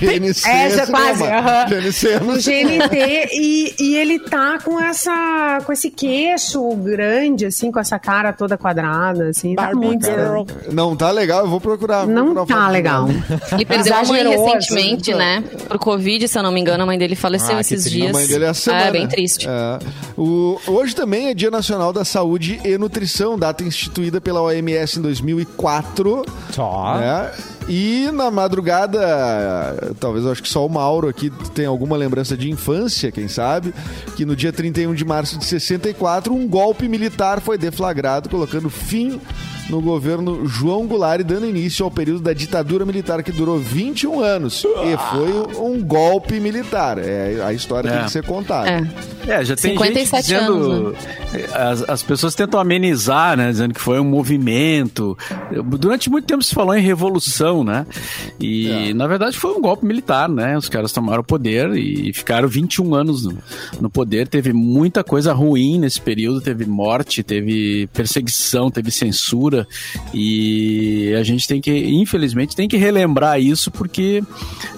GNC, 0.00 0.48
É, 0.48 0.86
quase. 0.86 1.24
aham. 1.24 1.66
GNC, 1.68 2.20
No 2.20 2.32
GNT 2.34 3.28
e, 3.32 3.74
e 3.78 3.96
ele 3.96 4.18
tá 4.18 4.58
com 4.64 4.78
essa 4.80 5.57
essa, 5.58 5.66
com 5.66 5.72
esse 5.72 5.90
queixo 5.90 6.74
grande, 6.76 7.46
assim, 7.46 7.70
com 7.70 7.78
essa 7.78 7.98
cara 7.98 8.32
toda 8.32 8.56
quadrada, 8.56 9.28
assim. 9.28 9.54
tá 9.54 9.74
muito 9.74 10.02
estranho. 10.08 10.46
Não 10.72 10.96
tá 10.96 11.10
legal, 11.10 11.40
eu 11.40 11.48
vou 11.48 11.60
procurar. 11.60 12.04
vou 12.04 12.14
Não 12.14 12.32
procurar 12.34 12.58
tá 12.58 12.68
legal. 12.68 13.08
Ele 13.52 13.64
perdeu 13.64 13.94
a 13.94 14.04
mãe 14.04 14.20
Exagerou, 14.20 14.46
recentemente, 14.46 15.14
né? 15.14 15.44
Por 15.68 15.78
Covid, 15.78 16.26
se 16.28 16.38
eu 16.38 16.42
não 16.42 16.52
me 16.52 16.60
engano, 16.60 16.82
a 16.82 16.86
mãe 16.86 16.98
dele 16.98 17.14
faleceu 17.14 17.56
Ah, 17.56 17.60
esses 17.60 17.88
dias. 17.90 18.10
A 18.10 18.12
mãe 18.12 18.26
dele 18.26 18.44
é 18.44 18.48
a 18.48 18.54
semana. 18.54 18.84
É, 18.86 18.90
bem 18.90 19.06
triste. 19.06 19.46
É. 19.48 19.78
O- 20.16 20.58
hoje 20.66 20.94
também 20.94 21.28
é 21.28 21.34
Dia 21.34 21.50
Nacional 21.50 21.92
da 21.92 22.04
Saúde 22.04 22.60
e 22.64 22.76
Nutrição, 22.78 23.38
data 23.38 23.62
instituída 23.64 24.20
pela 24.20 24.40
OMS 24.42 24.98
em 24.98 25.02
2004. 25.02 26.24
Só. 26.52 26.96
né? 26.98 27.30
E 27.68 28.10
na 28.12 28.30
madrugada, 28.30 29.94
talvez 30.00 30.24
eu 30.24 30.32
acho 30.32 30.42
que 30.42 30.48
só 30.48 30.64
o 30.64 30.70
Mauro 30.70 31.06
aqui 31.06 31.30
tem 31.54 31.66
alguma 31.66 31.98
lembrança 31.98 32.34
de 32.34 32.50
infância, 32.50 33.12
quem 33.12 33.28
sabe, 33.28 33.74
que 34.16 34.24
no 34.24 34.34
dia 34.34 34.50
31 34.50 34.94
de 34.94 35.04
março 35.04 35.38
de 35.38 35.44
64, 35.44 36.32
um 36.32 36.48
golpe 36.48 36.88
militar 36.88 37.42
foi 37.42 37.58
deflagrado, 37.58 38.30
colocando 38.30 38.70
fim 38.70 39.20
no 39.68 39.80
governo 39.80 40.46
João 40.46 40.86
Goulart 40.86 41.22
dando 41.22 41.46
início 41.46 41.84
ao 41.84 41.90
período 41.90 42.20
da 42.20 42.32
ditadura 42.32 42.84
militar 42.86 43.22
que 43.22 43.30
durou 43.32 43.58
21 43.58 44.20
anos. 44.22 44.64
E 44.64 44.96
foi 45.10 45.60
um 45.62 45.82
golpe 45.82 46.40
militar. 46.40 46.98
É, 46.98 47.42
a 47.44 47.52
história 47.52 47.88
É. 47.88 47.96
tem 47.96 48.04
que 48.06 48.10
ser 48.12 48.24
contada. 48.24 48.68
É. 48.70 49.18
É, 49.28 49.44
já 49.44 49.54
tem 49.54 49.72
57 49.72 50.26
gente 50.26 50.38
dizendo. 50.40 50.62
anos, 50.72 50.96
as, 51.52 51.88
as 51.88 52.02
pessoas 52.02 52.34
tentam 52.34 52.58
amenizar, 52.58 53.36
né? 53.36 53.50
Dizendo 53.50 53.74
que 53.74 53.80
foi 53.80 54.00
um 54.00 54.04
movimento. 54.04 55.16
Durante 55.66 56.08
muito 56.08 56.24
tempo 56.24 56.42
se 56.42 56.54
falou 56.54 56.74
em 56.74 56.80
revolução, 56.80 57.62
né? 57.62 57.86
E 58.40 58.92
na 58.94 59.06
verdade 59.06 59.36
foi 59.38 59.50
um 59.52 59.60
golpe 59.60 59.84
militar, 59.84 60.28
né? 60.30 60.56
Os 60.56 60.68
caras 60.70 60.92
tomaram 60.92 61.20
o 61.20 61.24
poder 61.24 61.76
e 61.76 62.10
ficaram 62.14 62.48
21 62.48 62.94
anos 62.94 63.24
no, 63.24 63.36
no 63.80 63.90
poder. 63.90 64.28
Teve 64.28 64.54
muita 64.54 65.04
coisa 65.04 65.32
ruim 65.34 65.78
nesse 65.78 66.00
período. 66.00 66.40
Teve 66.40 66.64
morte, 66.64 67.22
teve 67.22 67.86
perseguição, 67.92 68.70
teve 68.70 68.90
censura. 68.90 69.57
E 70.12 71.14
a 71.18 71.22
gente 71.22 71.46
tem 71.46 71.60
que, 71.60 71.70
infelizmente, 71.70 72.54
tem 72.56 72.68
que 72.68 72.76
relembrar 72.76 73.40
isso 73.40 73.70
porque. 73.70 74.22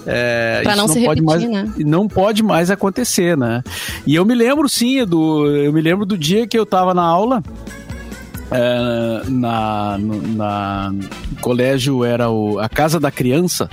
É, 0.05 0.61
Pra 0.63 0.73
isso 0.73 0.81
não 0.81 0.87
se 0.87 1.05
pode 1.05 1.21
repetir, 1.21 1.49
mais, 1.49 1.67
né? 1.67 1.73
não 1.85 2.07
pode 2.07 2.43
mais 2.43 2.71
acontecer, 2.71 3.37
né? 3.37 3.63
E 4.05 4.15
eu 4.15 4.25
me 4.25 4.35
lembro, 4.35 4.67
sim, 4.69 5.05
do, 5.05 5.47
eu 5.47 5.71
me 5.73 5.81
lembro 5.81 6.05
do 6.05 6.17
dia 6.17 6.47
que 6.47 6.57
eu 6.57 6.65
tava 6.65 6.93
na 6.93 7.03
aula. 7.03 7.43
é, 8.51 9.29
na, 9.29 9.97
no, 9.97 10.21
na 10.35 10.93
colégio 11.39 12.03
era 12.03 12.29
o, 12.29 12.59
a 12.59 12.67
Casa 12.67 12.99
da 12.99 13.09
Criança, 13.09 13.69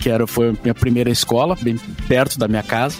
que 0.00 0.08
era, 0.08 0.26
foi 0.26 0.50
a 0.50 0.52
minha 0.62 0.74
primeira 0.74 1.10
escola, 1.10 1.56
bem 1.60 1.76
perto 2.08 2.38
da 2.38 2.46
minha 2.48 2.62
casa, 2.62 2.96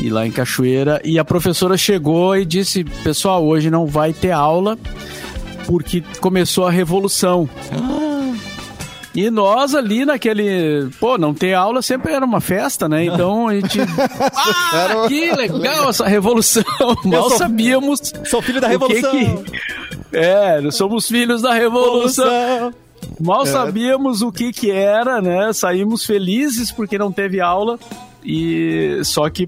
e 0.00 0.08
lá 0.08 0.26
em 0.26 0.30
Cachoeira. 0.30 1.00
E 1.04 1.18
a 1.18 1.24
professora 1.24 1.76
chegou 1.76 2.36
e 2.36 2.44
disse: 2.44 2.84
Pessoal, 2.84 3.44
hoje 3.44 3.70
não 3.70 3.86
vai 3.86 4.12
ter 4.12 4.30
aula 4.30 4.78
porque 5.66 6.02
começou 6.20 6.66
a 6.66 6.70
revolução. 6.70 7.48
E 9.14 9.28
nós 9.30 9.74
ali 9.74 10.06
naquele. 10.06 10.88
Pô, 10.98 11.18
não 11.18 11.34
ter 11.34 11.52
aula 11.52 11.82
sempre 11.82 12.12
era 12.14 12.24
uma 12.24 12.40
festa, 12.40 12.88
né? 12.88 13.04
Então 13.04 13.46
a 13.48 13.54
gente. 13.54 13.78
Ah, 14.74 15.06
que 15.06 15.30
legal 15.32 15.90
essa 15.90 16.06
revolução! 16.06 16.64
Mal 17.04 17.28
sou- 17.28 17.38
sabíamos. 17.38 18.00
Sou 18.24 18.40
filho 18.40 18.58
da 18.60 18.68
o 18.68 18.70
que 18.70 18.94
revolução. 18.94 19.42
que- 19.44 20.16
É, 20.16 20.60
nós 20.62 20.76
somos 20.76 21.06
filhos 21.08 21.42
da 21.42 21.52
revolução. 21.52 22.72
Mal 23.20 23.44
sabíamos 23.44 24.22
o 24.22 24.32
que 24.32 24.50
que 24.52 24.70
era, 24.70 25.20
né? 25.20 25.52
Saímos 25.52 26.06
felizes 26.06 26.72
porque 26.72 26.96
não 26.96 27.12
teve 27.12 27.38
aula. 27.40 27.78
E 28.24 29.00
só 29.04 29.28
que, 29.28 29.46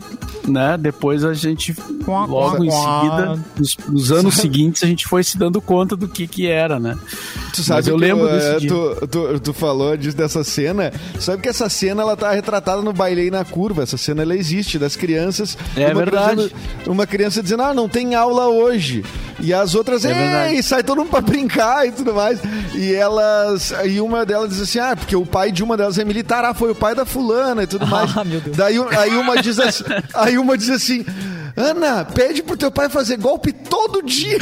né, 0.48 0.76
depois 0.78 1.24
a 1.24 1.32
gente, 1.32 1.74
logo 2.06 2.64
em 2.64 2.70
seguida, 2.70 3.38
nos, 3.56 3.76
nos 3.88 4.12
anos 4.12 4.34
seguintes, 4.38 4.82
a 4.82 4.86
gente 4.86 5.06
foi 5.06 5.22
se 5.22 5.38
dando 5.38 5.60
conta 5.60 5.96
do 5.96 6.08
que 6.08 6.26
que 6.26 6.46
era, 6.48 6.80
né? 6.80 6.98
Tu 7.54 7.62
sabe 7.62 7.78
Mas 7.78 7.88
eu 7.88 7.94
que 7.94 8.00
lembro 8.00 8.26
tu, 8.26 8.32
desse 8.32 8.46
é, 8.48 8.58
dia. 8.58 8.68
tu, 8.68 9.06
tu, 9.06 9.40
tu 9.40 9.52
falou 9.52 9.96
disso, 9.96 10.16
dessa 10.16 10.42
cena. 10.42 10.92
Sabe 11.20 11.40
que 11.42 11.48
essa 11.48 11.68
cena 11.68 12.02
ela 12.02 12.16
tá 12.16 12.32
retratada 12.32 12.82
no 12.82 12.92
Bailei 12.92 13.30
na 13.30 13.44
Curva. 13.44 13.84
Essa 13.84 13.96
cena 13.96 14.22
ela 14.22 14.34
existe, 14.34 14.78
das 14.78 14.96
crianças. 14.96 15.56
É 15.76 15.86
uma 15.86 15.94
verdade. 15.94 16.34
Criança, 16.48 16.54
uma 16.86 17.06
criança 17.06 17.42
dizendo, 17.42 17.62
ah, 17.62 17.72
não 17.74 17.88
tem 17.88 18.14
aula 18.16 18.48
hoje. 18.48 19.04
E 19.40 19.52
as 19.52 19.74
outras, 19.74 20.04
É 20.04 20.08
ei, 20.08 20.14
verdade. 20.14 20.62
sai 20.62 20.82
todo 20.82 20.98
mundo 20.98 21.10
pra 21.10 21.20
brincar 21.20 21.86
e 21.86 21.92
tudo 21.92 22.14
mais. 22.14 22.40
E 22.74 22.92
elas. 22.94 23.72
E 23.84 24.00
uma 24.00 24.24
delas 24.24 24.50
diz 24.50 24.60
assim: 24.60 24.78
ah, 24.78 24.96
porque 24.96 25.14
o 25.16 25.26
pai 25.26 25.50
de 25.52 25.62
uma 25.62 25.76
delas 25.76 25.98
é 25.98 26.04
militar, 26.04 26.44
ah, 26.44 26.54
foi 26.54 26.70
o 26.70 26.74
pai 26.74 26.94
da 26.94 27.04
fulana 27.04 27.62
e 27.64 27.66
tudo 27.66 27.86
mais. 27.88 28.16
Ah, 28.16 28.24
meu 28.24 28.40
Deus. 28.40 28.56
Daí 28.64 28.78
aí 28.98 29.16
uma 29.16 29.40
diz 29.40 29.58
assim, 29.58 29.84
aí 30.14 30.38
uma 30.38 30.56
diz 30.56 30.70
assim. 30.70 31.04
Ana, 31.56 32.04
pede 32.04 32.42
pro 32.42 32.56
teu 32.56 32.68
pai 32.68 32.88
fazer 32.88 33.16
golpe 33.16 33.52
todo 33.52 34.02
dia. 34.02 34.38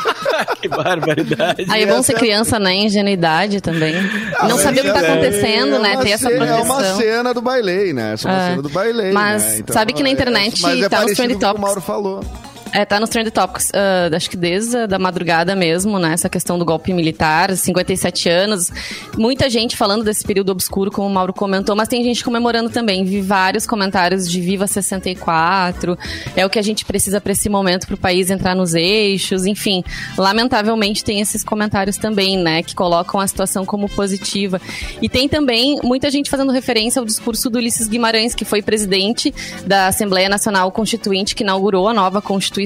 que 0.62 0.68
barbaridade. 0.68 1.66
Aí 1.68 1.82
é 1.82 1.86
bom 1.86 2.02
ser 2.02 2.12
é- 2.14 2.18
criança, 2.18 2.58
né? 2.58 2.74
Ingenuidade 2.74 3.60
também. 3.60 3.94
Ah, 4.38 4.48
não 4.48 4.56
saber 4.56 4.80
o 4.80 4.84
que 4.84 4.90
tá 4.92 5.02
é- 5.02 5.12
acontecendo, 5.12 5.74
é 5.76 5.78
né? 5.80 5.96
Ter 5.98 6.10
essa 6.12 6.30
proteção. 6.30 6.56
É 6.58 6.62
uma 6.62 6.82
cena 6.96 7.34
do 7.34 7.42
bailei, 7.42 7.92
né? 7.92 8.14
É 8.18 8.26
uma 8.28 8.42
É. 8.42 8.48
cena 8.50 8.62
do 8.62 8.70
bailei. 8.70 9.12
Mas 9.12 9.42
né? 9.58 9.64
sabe 9.70 9.92
que 9.92 10.02
na 10.02 10.08
é- 10.08 10.12
internet 10.12 10.62
mas 10.62 10.80
é 10.80 10.88
tá 10.88 10.96
parecido 10.96 11.16
trending 11.16 11.34
com 11.34 11.38
o 11.38 11.40
que 11.40 11.44
o 11.44 11.48
topics. 11.48 11.60
Mauro 11.66 11.80
falou. 11.82 12.24
É, 12.76 12.84
tá 12.84 13.00
nos 13.00 13.08
Trend 13.08 13.30
Topics, 13.30 13.72
ah, 13.72 14.14
acho 14.14 14.28
que 14.28 14.36
desde 14.36 14.76
a 14.76 14.84
da 14.84 14.98
madrugada 14.98 15.56
mesmo, 15.56 15.98
né? 15.98 16.12
Essa 16.12 16.28
questão 16.28 16.58
do 16.58 16.64
golpe 16.66 16.92
militar, 16.92 17.56
57 17.56 18.28
anos. 18.28 18.70
Muita 19.16 19.48
gente 19.48 19.74
falando 19.74 20.04
desse 20.04 20.22
período 20.22 20.52
obscuro, 20.52 20.90
como 20.90 21.08
o 21.08 21.10
Mauro 21.10 21.32
comentou, 21.32 21.74
mas 21.74 21.88
tem 21.88 22.04
gente 22.04 22.22
comemorando 22.22 22.68
também. 22.68 23.02
Vi 23.02 23.22
vários 23.22 23.66
comentários 23.66 24.30
de 24.30 24.42
Viva 24.42 24.66
64. 24.66 25.96
É 26.36 26.44
o 26.44 26.50
que 26.50 26.58
a 26.58 26.62
gente 26.62 26.84
precisa 26.84 27.18
para 27.18 27.32
esse 27.32 27.48
momento, 27.48 27.86
para 27.86 27.94
o 27.94 27.98
país 27.98 28.28
entrar 28.28 28.54
nos 28.54 28.74
eixos. 28.74 29.46
Enfim, 29.46 29.82
lamentavelmente 30.18 31.02
tem 31.02 31.22
esses 31.22 31.42
comentários 31.42 31.96
também, 31.96 32.36
né? 32.36 32.62
Que 32.62 32.74
colocam 32.74 33.18
a 33.18 33.26
situação 33.26 33.64
como 33.64 33.88
positiva. 33.88 34.60
E 35.00 35.08
tem 35.08 35.30
também 35.30 35.80
muita 35.82 36.10
gente 36.10 36.28
fazendo 36.28 36.52
referência 36.52 37.00
ao 37.00 37.06
discurso 37.06 37.48
do 37.48 37.56
Ulisses 37.56 37.88
Guimarães, 37.88 38.34
que 38.34 38.44
foi 38.44 38.60
presidente 38.60 39.34
da 39.66 39.86
Assembleia 39.86 40.28
Nacional 40.28 40.70
Constituinte, 40.70 41.34
que 41.34 41.42
inaugurou 41.42 41.88
a 41.88 41.94
nova 41.94 42.20
Constituição, 42.20 42.65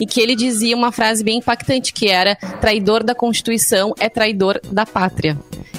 e 0.00 0.06
que 0.06 0.20
ele 0.20 0.34
dizia 0.34 0.76
uma 0.76 0.92
frase 0.92 1.22
bem 1.22 1.38
impactante, 1.38 1.92
que 1.92 2.08
era 2.08 2.36
traidor 2.60 3.02
da 3.02 3.14
Constituição 3.14 3.94
é 3.98 4.08
traidor 4.08 4.60
da 4.70 4.86
pátria. 4.86 5.38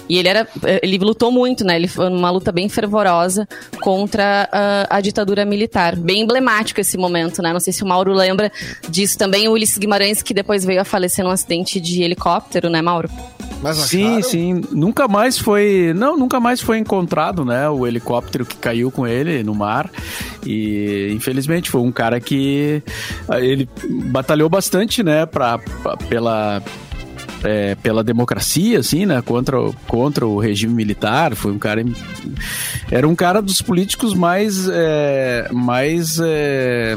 E 0.09 0.17
ele 0.17 0.27
era, 0.27 0.47
ele 0.81 0.97
lutou 0.97 1.31
muito, 1.31 1.63
né? 1.63 1.75
Ele 1.75 1.87
foi 1.87 2.09
numa 2.09 2.29
luta 2.29 2.51
bem 2.51 2.67
fervorosa 2.67 3.47
contra 3.81 4.49
ah, 4.51 4.87
a 4.89 5.01
ditadura 5.01 5.45
militar. 5.45 5.95
Bem 5.95 6.21
emblemático 6.21 6.81
esse 6.81 6.97
momento, 6.97 7.41
né? 7.41 7.53
Não 7.53 7.59
sei 7.59 7.71
se 7.73 7.83
o 7.83 7.87
Mauro 7.87 8.13
lembra 8.13 8.51
disso 8.89 9.17
também. 9.17 9.47
O 9.47 9.51
Ulisses 9.53 9.77
Guimarães, 9.77 10.21
que 10.21 10.33
depois 10.33 10.65
veio 10.65 10.81
a 10.81 10.85
falecer 10.85 11.23
num 11.23 11.31
acidente 11.31 11.79
de 11.79 12.03
helicóptero, 12.03 12.69
né, 12.69 12.81
Mauro? 12.81 13.09
Mas 13.61 13.77
Sim, 13.77 14.21
sim. 14.21 14.61
Nunca 14.71 15.07
mais 15.07 15.37
foi. 15.37 15.93
Não, 15.95 16.17
nunca 16.17 16.37
mais 16.39 16.59
foi 16.59 16.77
encontrado, 16.79 17.45
né? 17.45 17.69
O 17.69 17.87
helicóptero 17.87 18.45
que 18.45 18.57
caiu 18.57 18.91
com 18.91 19.07
ele 19.07 19.41
no 19.41 19.55
mar. 19.55 19.89
E 20.45 21.09
infelizmente 21.13 21.69
foi 21.69 21.79
um 21.81 21.91
cara 21.91 22.19
que 22.19 22.83
ah, 23.29 23.39
ele 23.39 23.69
batalhou 24.11 24.49
bastante, 24.49 25.01
né? 25.01 25.25
Pra, 25.25 25.57
pra- 25.59 25.95
pela. 25.95 26.61
É, 27.43 27.75
pela 27.75 28.03
democracia, 28.03 28.79
assim, 28.79 29.05
né? 29.05 29.21
Contra, 29.21 29.57
contra 29.87 30.25
o 30.25 30.39
regime 30.39 30.73
militar. 30.73 31.35
Foi 31.35 31.51
um 31.51 31.59
cara. 31.59 31.83
Era 32.89 33.07
um 33.07 33.15
cara 33.15 33.41
dos 33.41 33.61
políticos 33.61 34.13
mais. 34.13 34.67
é, 34.69 35.49
mais. 35.51 36.19
é, 36.21 36.95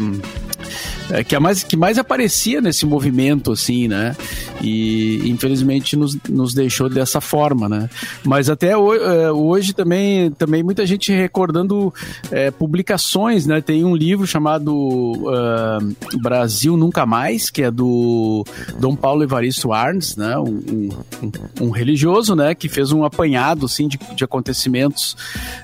é, 1.10 1.22
que, 1.24 1.34
a 1.36 1.40
mais, 1.40 1.62
que 1.62 1.76
mais 1.76 1.98
aparecia 1.98 2.60
nesse 2.60 2.84
movimento, 2.86 3.52
assim, 3.52 3.88
né? 3.88 4.16
E 4.62 5.28
infelizmente 5.28 5.96
nos, 5.96 6.16
nos 6.28 6.54
deixou 6.54 6.88
dessa 6.88 7.20
forma, 7.20 7.68
né? 7.68 7.88
Mas 8.24 8.48
até 8.50 8.76
ho- 8.76 8.94
é, 8.94 9.30
hoje 9.30 9.72
também, 9.72 10.30
também 10.32 10.62
muita 10.62 10.84
gente 10.86 11.12
recordando 11.12 11.92
é, 12.30 12.50
publicações, 12.50 13.46
né? 13.46 13.60
Tem 13.60 13.84
um 13.84 13.94
livro 13.94 14.26
chamado 14.26 15.12
ah, 15.28 15.78
Brasil 16.20 16.76
Nunca 16.76 17.04
Mais, 17.06 17.50
que 17.50 17.62
é 17.62 17.70
do 17.70 18.44
Dom 18.78 18.96
Paulo 18.96 19.22
Evaristo 19.22 19.72
Arns, 19.72 20.16
né? 20.16 20.36
Um, 20.38 20.88
um- 21.22 21.32
um- 21.66 21.70
religioso, 21.70 22.34
né? 22.34 22.54
Que 22.54 22.68
fez 22.68 22.90
um 22.92 23.04
apanhado, 23.04 23.66
assim, 23.66 23.86
de, 23.88 23.98
de 24.14 24.24
acontecimentos 24.24 25.16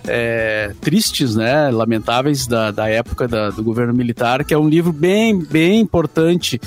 é, 0.07 0.73
tristes, 0.81 1.35
né? 1.35 1.71
Lamentáveis 1.71 2.47
da, 2.47 2.71
da 2.71 2.89
época 2.89 3.27
da- 3.27 3.51
do 3.51 3.63
governo 3.63 3.95
militar, 3.95 4.45
que 4.45 4.53
é 4.55 4.59
um 4.59 4.69
livro 4.69 4.93
bem, 5.39 5.81
importante 5.81 6.61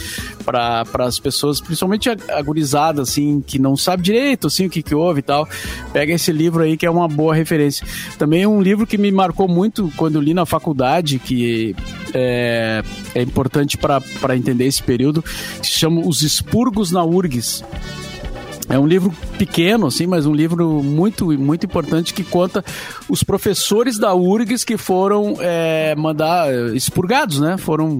para 0.43 0.85
as 0.99 1.19
pessoas, 1.19 1.59
principalmente 1.59 2.09
a, 2.09 2.15
a 2.29 2.41
gurizada, 2.41 3.01
assim, 3.01 3.41
que 3.41 3.57
não 3.57 3.75
sabe 3.75 4.03
direito, 4.03 4.47
assim, 4.47 4.67
o 4.67 4.69
que, 4.69 4.83
que 4.83 4.95
houve 4.95 5.19
e 5.19 5.23
tal. 5.23 5.47
Pega 5.91 6.13
esse 6.13 6.31
livro 6.31 6.63
aí, 6.63 6.77
que 6.77 6.85
é 6.85 6.89
uma 6.89 7.07
boa 7.07 7.33
referência. 7.33 7.85
Também 8.17 8.45
um 8.45 8.61
livro 8.61 8.85
que 8.85 8.97
me 8.97 9.11
marcou 9.11 9.47
muito 9.47 9.91
quando 9.95 10.21
li 10.21 10.33
na 10.33 10.45
faculdade, 10.45 11.19
que 11.19 11.75
é, 12.13 12.83
é 13.13 13.21
importante 13.21 13.77
para 13.77 14.35
entender 14.35 14.65
esse 14.65 14.83
período, 14.83 15.21
que 15.21 15.67
se 15.67 15.79
chama 15.79 16.01
Os 16.05 16.21
Expurgos 16.21 16.91
na 16.91 17.03
URGS 17.03 17.63
É 18.67 18.79
um 18.79 18.87
livro 18.87 19.13
pequeno, 19.37 19.87
assim, 19.87 20.07
mas 20.07 20.25
um 20.25 20.33
livro 20.33 20.81
muito, 20.81 21.37
muito 21.37 21.65
importante 21.65 22.13
que 22.13 22.23
conta 22.23 22.65
os 23.07 23.23
professores 23.23 23.99
da 23.99 24.13
URGS 24.15 24.63
que 24.63 24.75
foram 24.75 25.35
é, 25.39 25.93
mandar, 25.95 26.51
expurgados, 26.73 27.39
né? 27.39 27.57
Foram 27.57 27.99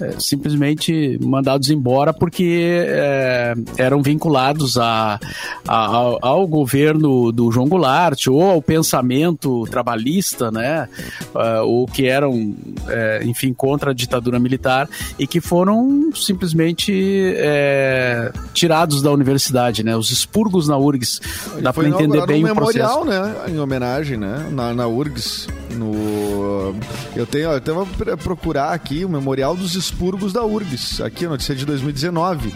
é, 0.00 0.18
simplesmente 0.18 1.18
mandados 1.20 1.68
embora 1.70 2.14
porque 2.14 2.86
é, 2.86 3.54
eram 3.76 4.02
vinculados 4.02 4.78
a, 4.78 5.20
a, 5.66 5.86
ao, 6.22 6.46
governo 6.46 7.30
do 7.30 7.52
João 7.52 7.68
Goulart 7.68 8.28
ou 8.28 8.42
ao 8.42 8.62
pensamento 8.62 9.64
trabalhista, 9.70 10.50
né? 10.50 10.88
Uh, 11.34 11.64
ou 11.66 11.86
que 11.86 12.06
eram, 12.06 12.54
é, 12.88 13.22
enfim, 13.24 13.52
contra 13.52 13.90
a 13.90 13.94
ditadura 13.94 14.38
militar 14.38 14.88
e 15.18 15.26
que 15.26 15.40
foram 15.40 16.10
simplesmente 16.14 17.34
é, 17.36 18.32
tirados 18.54 19.02
da 19.02 19.12
universidade, 19.12 19.84
né? 19.84 19.97
Os 19.98 20.10
expurgos 20.10 20.68
na 20.68 20.76
URGS. 20.76 21.20
Dá 21.60 21.72
para 21.72 21.88
entender 21.88 22.24
bem 22.26 22.42
um 22.44 22.46
o 22.46 22.54
memorial, 22.54 23.04
processo. 23.04 23.22
né? 23.22 23.44
Em 23.48 23.58
homenagem, 23.58 24.16
né? 24.16 24.48
Na, 24.50 24.72
na 24.72 24.86
URGS. 24.86 25.48
No... 25.74 26.74
Eu 27.14 27.26
tenho, 27.26 27.50
eu 27.50 27.60
tenho 27.60 27.86
que 27.86 28.16
procurar 28.16 28.72
aqui 28.72 29.04
o 29.04 29.08
memorial 29.08 29.56
dos 29.56 29.74
expurgos 29.74 30.32
da 30.32 30.44
URGS. 30.44 31.00
Aqui, 31.00 31.26
notícia 31.26 31.54
de 31.54 31.64
2019. 31.64 32.48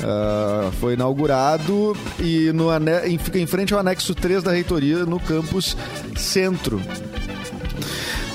Uh, 0.00 0.72
foi 0.80 0.94
inaugurado 0.94 1.94
e 2.18 2.50
no 2.52 2.70
ane... 2.70 3.18
fica 3.18 3.38
em 3.38 3.46
frente 3.46 3.74
ao 3.74 3.80
anexo 3.80 4.14
3 4.14 4.42
da 4.42 4.50
reitoria 4.50 5.04
no 5.04 5.20
campus 5.20 5.76
Centro. 6.16 6.80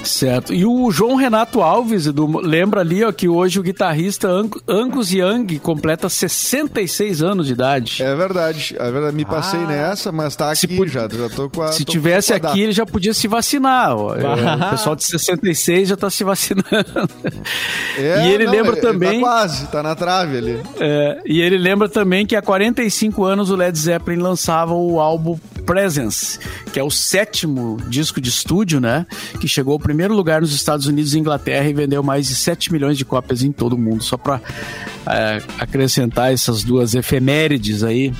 Certo. 0.05 0.53
E 0.53 0.65
o 0.65 0.91
João 0.91 1.15
Renato 1.15 1.61
Alves, 1.61 2.05
Edu, 2.07 2.39
lembra 2.39 2.81
ali 2.81 3.03
ó, 3.03 3.11
que 3.11 3.27
hoje 3.27 3.59
o 3.59 3.63
guitarrista 3.63 4.29
Angus 4.67 5.11
Young 5.11 5.59
completa 5.59 6.07
66 6.07 7.21
anos 7.21 7.47
de 7.47 7.53
idade. 7.53 8.03
É 8.03 8.15
verdade. 8.15 8.75
É 8.77 8.91
verdade. 8.91 9.15
Me 9.15 9.25
passei 9.25 9.59
ah. 9.59 9.67
nessa, 9.67 10.11
mas 10.11 10.35
tá 10.35 10.51
aqui 10.51 10.67
se 10.67 10.87
já. 10.87 11.07
Já 11.07 11.29
tô 11.29 11.49
com 11.49 11.61
a. 11.61 11.71
Se 11.71 11.83
tivesse 11.83 12.33
aqui, 12.33 12.61
ele 12.61 12.71
já 12.71 12.85
podia 12.85 13.13
se 13.13 13.27
vacinar. 13.27 13.95
Ó. 13.95 14.13
Ah. 14.13 14.67
O 14.67 14.69
pessoal 14.71 14.95
de 14.95 15.03
66 15.03 15.89
já 15.89 15.97
tá 15.97 16.09
se 16.09 16.23
vacinando. 16.23 16.65
É, 17.97 18.27
e 18.27 18.33
ele 18.33 18.45
não, 18.45 18.51
lembra 18.51 18.73
ele, 18.73 18.81
também. 18.81 19.09
Ele 19.09 19.19
tá 19.19 19.25
quase, 19.25 19.67
tá 19.67 19.83
na 19.83 19.95
trave 19.95 20.37
ali. 20.37 20.61
É, 20.79 21.21
e 21.25 21.41
ele 21.41 21.57
lembra 21.57 21.87
também 21.89 22.25
que 22.25 22.35
há 22.35 22.41
45 22.41 23.23
anos 23.23 23.49
o 23.49 23.55
Led 23.55 23.77
Zeppelin 23.77 24.21
lançava 24.21 24.73
o 24.73 24.99
álbum 24.99 25.37
Presence, 25.65 26.39
que 26.71 26.79
é 26.79 26.83
o 26.83 26.91
sétimo 26.91 27.77
disco 27.87 28.21
de 28.21 28.29
estúdio, 28.29 28.79
né? 28.79 29.05
Que 29.39 29.47
chegou 29.47 29.73
ao 29.73 29.79
primeiro 29.79 30.13
lugar 30.13 30.41
nos 30.41 30.53
Estados 30.53 30.85
Unidos 30.87 31.13
e 31.13 31.19
Inglaterra 31.19 31.67
e 31.67 31.73
vendeu 31.73 32.03
mais 32.03 32.27
de 32.27 32.35
7 32.35 32.71
milhões 32.71 32.97
de 32.97 33.05
cópias 33.05 33.43
em 33.43 33.51
todo 33.51 33.73
o 33.73 33.77
mundo. 33.77 34.03
Só 34.03 34.17
para 34.17 34.41
é, 35.07 35.41
acrescentar 35.59 36.31
essas 36.31 36.63
duas 36.63 36.93
efemérides 36.93 37.83
aí 37.83 38.13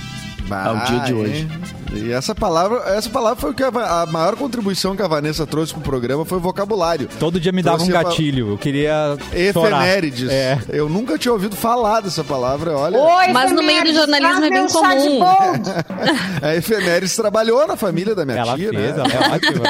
bah, 0.47 0.65
ao 0.65 0.85
dia 0.85 0.99
de 0.99 1.13
hoje. 1.13 1.47
E 1.95 2.11
essa 2.11 2.35
palavra, 2.35 2.83
essa 2.95 3.09
palavra 3.09 3.39
foi 3.39 3.53
que 3.53 3.63
a, 3.63 3.67
a, 3.67 4.05
maior 4.05 4.35
contribuição 4.35 4.95
que 4.95 5.01
a 5.01 5.07
Vanessa 5.07 5.47
trouxe 5.47 5.73
pro 5.73 5.81
programa 5.81 6.25
foi 6.25 6.37
o 6.37 6.41
vocabulário. 6.41 7.07
Todo 7.19 7.39
dia 7.39 7.51
me 7.51 7.61
dava 7.61 7.77
trouxe 7.77 7.91
um 7.91 7.93
gatilho. 7.93 8.49
Eu 8.51 8.57
queria. 8.57 9.17
Efemérides. 9.33 10.29
É. 10.29 10.59
Eu 10.69 10.89
nunca 10.89 11.17
tinha 11.17 11.31
ouvido 11.31 11.55
falar 11.55 12.01
dessa 12.01 12.23
palavra, 12.23 12.77
olha. 12.77 12.99
Oi, 12.99 13.27
Mas 13.29 13.51
no 13.51 13.63
meio 13.63 13.83
do 13.83 13.93
jornalismo 13.93 14.43
é 14.43 14.49
bem 14.49 14.67
comum. 14.67 15.19
a 16.41 16.55
efemérides 16.55 17.15
trabalhou 17.15 17.65
na 17.65 17.75
família 17.75 18.13
da 18.13 18.25
minha 18.25 18.39
ela 18.39 18.55
tia. 18.57 18.69
Fez, 18.69 18.95
né? 18.95 19.03
ela 19.03 19.13
é 19.13 19.35
ótima. 19.35 19.65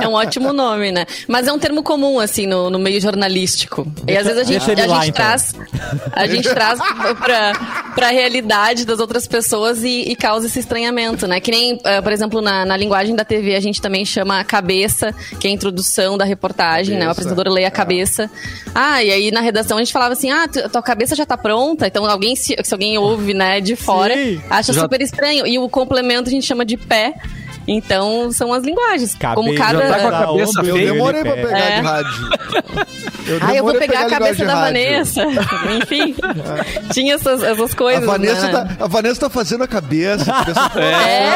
é 0.00 0.08
um 0.08 0.12
ótimo 0.12 0.52
nome, 0.52 0.92
né? 0.92 1.06
Mas 1.28 1.46
é 1.46 1.52
um 1.52 1.58
termo 1.58 1.82
comum, 1.82 2.18
assim, 2.18 2.46
no, 2.46 2.70
no 2.70 2.78
meio 2.78 3.00
jornalístico. 3.00 3.86
E 4.06 4.16
às 4.16 4.26
vezes 4.26 4.40
a 4.40 4.44
gente, 4.44 4.62
a 4.62 4.86
lá, 4.86 5.00
gente 5.00 5.10
então. 5.10 5.12
traz. 5.12 5.54
A 6.12 6.26
gente 6.26 6.48
traz 6.48 6.78
pra, 7.20 7.52
pra 7.94 8.08
realidade 8.08 8.84
das 8.84 8.98
outras 8.98 9.26
pessoas 9.26 9.82
e, 9.82 10.02
e 10.02 10.16
causa 10.16 10.46
esse 10.46 10.58
estranhamento, 10.58 11.26
né? 11.26 11.40
Que 11.40 11.49
nem, 11.50 11.74
uh, 11.74 12.02
por 12.02 12.12
exemplo, 12.12 12.40
na, 12.40 12.64
na 12.64 12.76
linguagem 12.76 13.14
da 13.14 13.24
TV, 13.24 13.54
a 13.54 13.60
gente 13.60 13.80
também 13.80 14.04
chama 14.04 14.42
cabeça, 14.44 15.14
que 15.38 15.46
é 15.46 15.50
a 15.50 15.52
introdução 15.52 16.16
da 16.16 16.24
reportagem, 16.24 16.94
cabeça. 16.94 17.00
né? 17.00 17.08
O 17.08 17.10
apresentador 17.10 17.48
lê 17.52 17.64
a 17.64 17.68
é. 17.68 17.70
cabeça. 17.70 18.30
Ah, 18.74 19.02
e 19.02 19.10
aí 19.10 19.30
na 19.30 19.40
redação 19.40 19.76
a 19.76 19.80
gente 19.80 19.92
falava 19.92 20.12
assim: 20.12 20.30
ah, 20.30 20.46
tua 20.48 20.82
cabeça 20.82 21.14
já 21.14 21.26
tá 21.26 21.36
pronta. 21.36 21.86
Então 21.86 22.06
alguém, 22.06 22.36
se, 22.36 22.56
se 22.62 22.74
alguém 22.74 22.98
ouve, 22.98 23.34
né, 23.34 23.60
de 23.60 23.76
fora, 23.76 24.14
Sim. 24.14 24.40
acha 24.48 24.72
já... 24.72 24.82
super 24.82 25.00
estranho. 25.00 25.46
E 25.46 25.58
o 25.58 25.68
complemento 25.68 26.28
a 26.28 26.32
gente 26.32 26.46
chama 26.46 26.64
de 26.64 26.76
pé. 26.76 27.14
Então, 27.66 28.32
são 28.32 28.52
as 28.52 28.64
linguagens. 28.64 29.14
Cabe, 29.14 29.36
como 29.36 29.54
cada... 29.54 29.80
Tá 29.80 30.00
com 30.00 30.08
a 30.08 30.10
cabeça 30.10 30.60
Eu 30.62 30.74
demorei 30.74 31.22
pra 31.22 31.32
pegar 31.34 31.58
é. 31.58 31.76
de 31.76 31.86
rádio. 31.86 32.28
Eu 33.30 33.38
ah, 33.40 33.54
eu 33.54 33.62
vou 33.62 33.74
pegar, 33.74 33.86
pegar 33.86 34.06
a 34.06 34.10
cabeça 34.10 34.44
da 34.44 34.54
Vanessa. 34.56 35.22
Enfim, 35.80 36.16
tinha 36.92 37.14
essas, 37.14 37.42
essas 37.42 37.74
coisas. 37.74 38.02
A 38.02 38.06
Vanessa, 38.12 38.46
né? 38.46 38.52
tá, 38.52 38.84
a 38.84 38.88
Vanessa 38.88 39.20
tá 39.20 39.30
fazendo 39.30 39.62
a 39.62 39.68
cabeça. 39.68 40.32
é. 40.74 41.26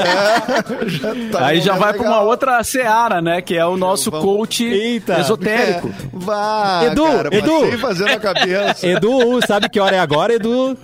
é. 0.00 0.86
Já 0.88 1.14
tá 1.30 1.46
Aí 1.46 1.60
já 1.60 1.74
vai 1.74 1.92
legal. 1.92 2.06
pra 2.06 2.16
uma 2.16 2.20
outra 2.22 2.64
seara, 2.64 3.20
né? 3.20 3.40
Que 3.40 3.56
é 3.56 3.64
o 3.64 3.76
nosso 3.76 4.10
Vamos... 4.10 4.24
coach 4.24 4.64
Eita. 4.64 5.20
esotérico. 5.20 5.88
É. 5.88 5.92
Vai, 6.12 6.86
Edu, 6.86 7.04
cara, 7.04 7.28
Edu. 7.32 7.78
fazendo 7.78 8.10
a 8.10 8.18
cabeça. 8.18 8.86
Edu, 8.86 9.40
sabe 9.46 9.68
que 9.68 9.78
hora 9.78 9.96
é 9.96 10.00
agora, 10.00 10.34
Edu? 10.34 10.76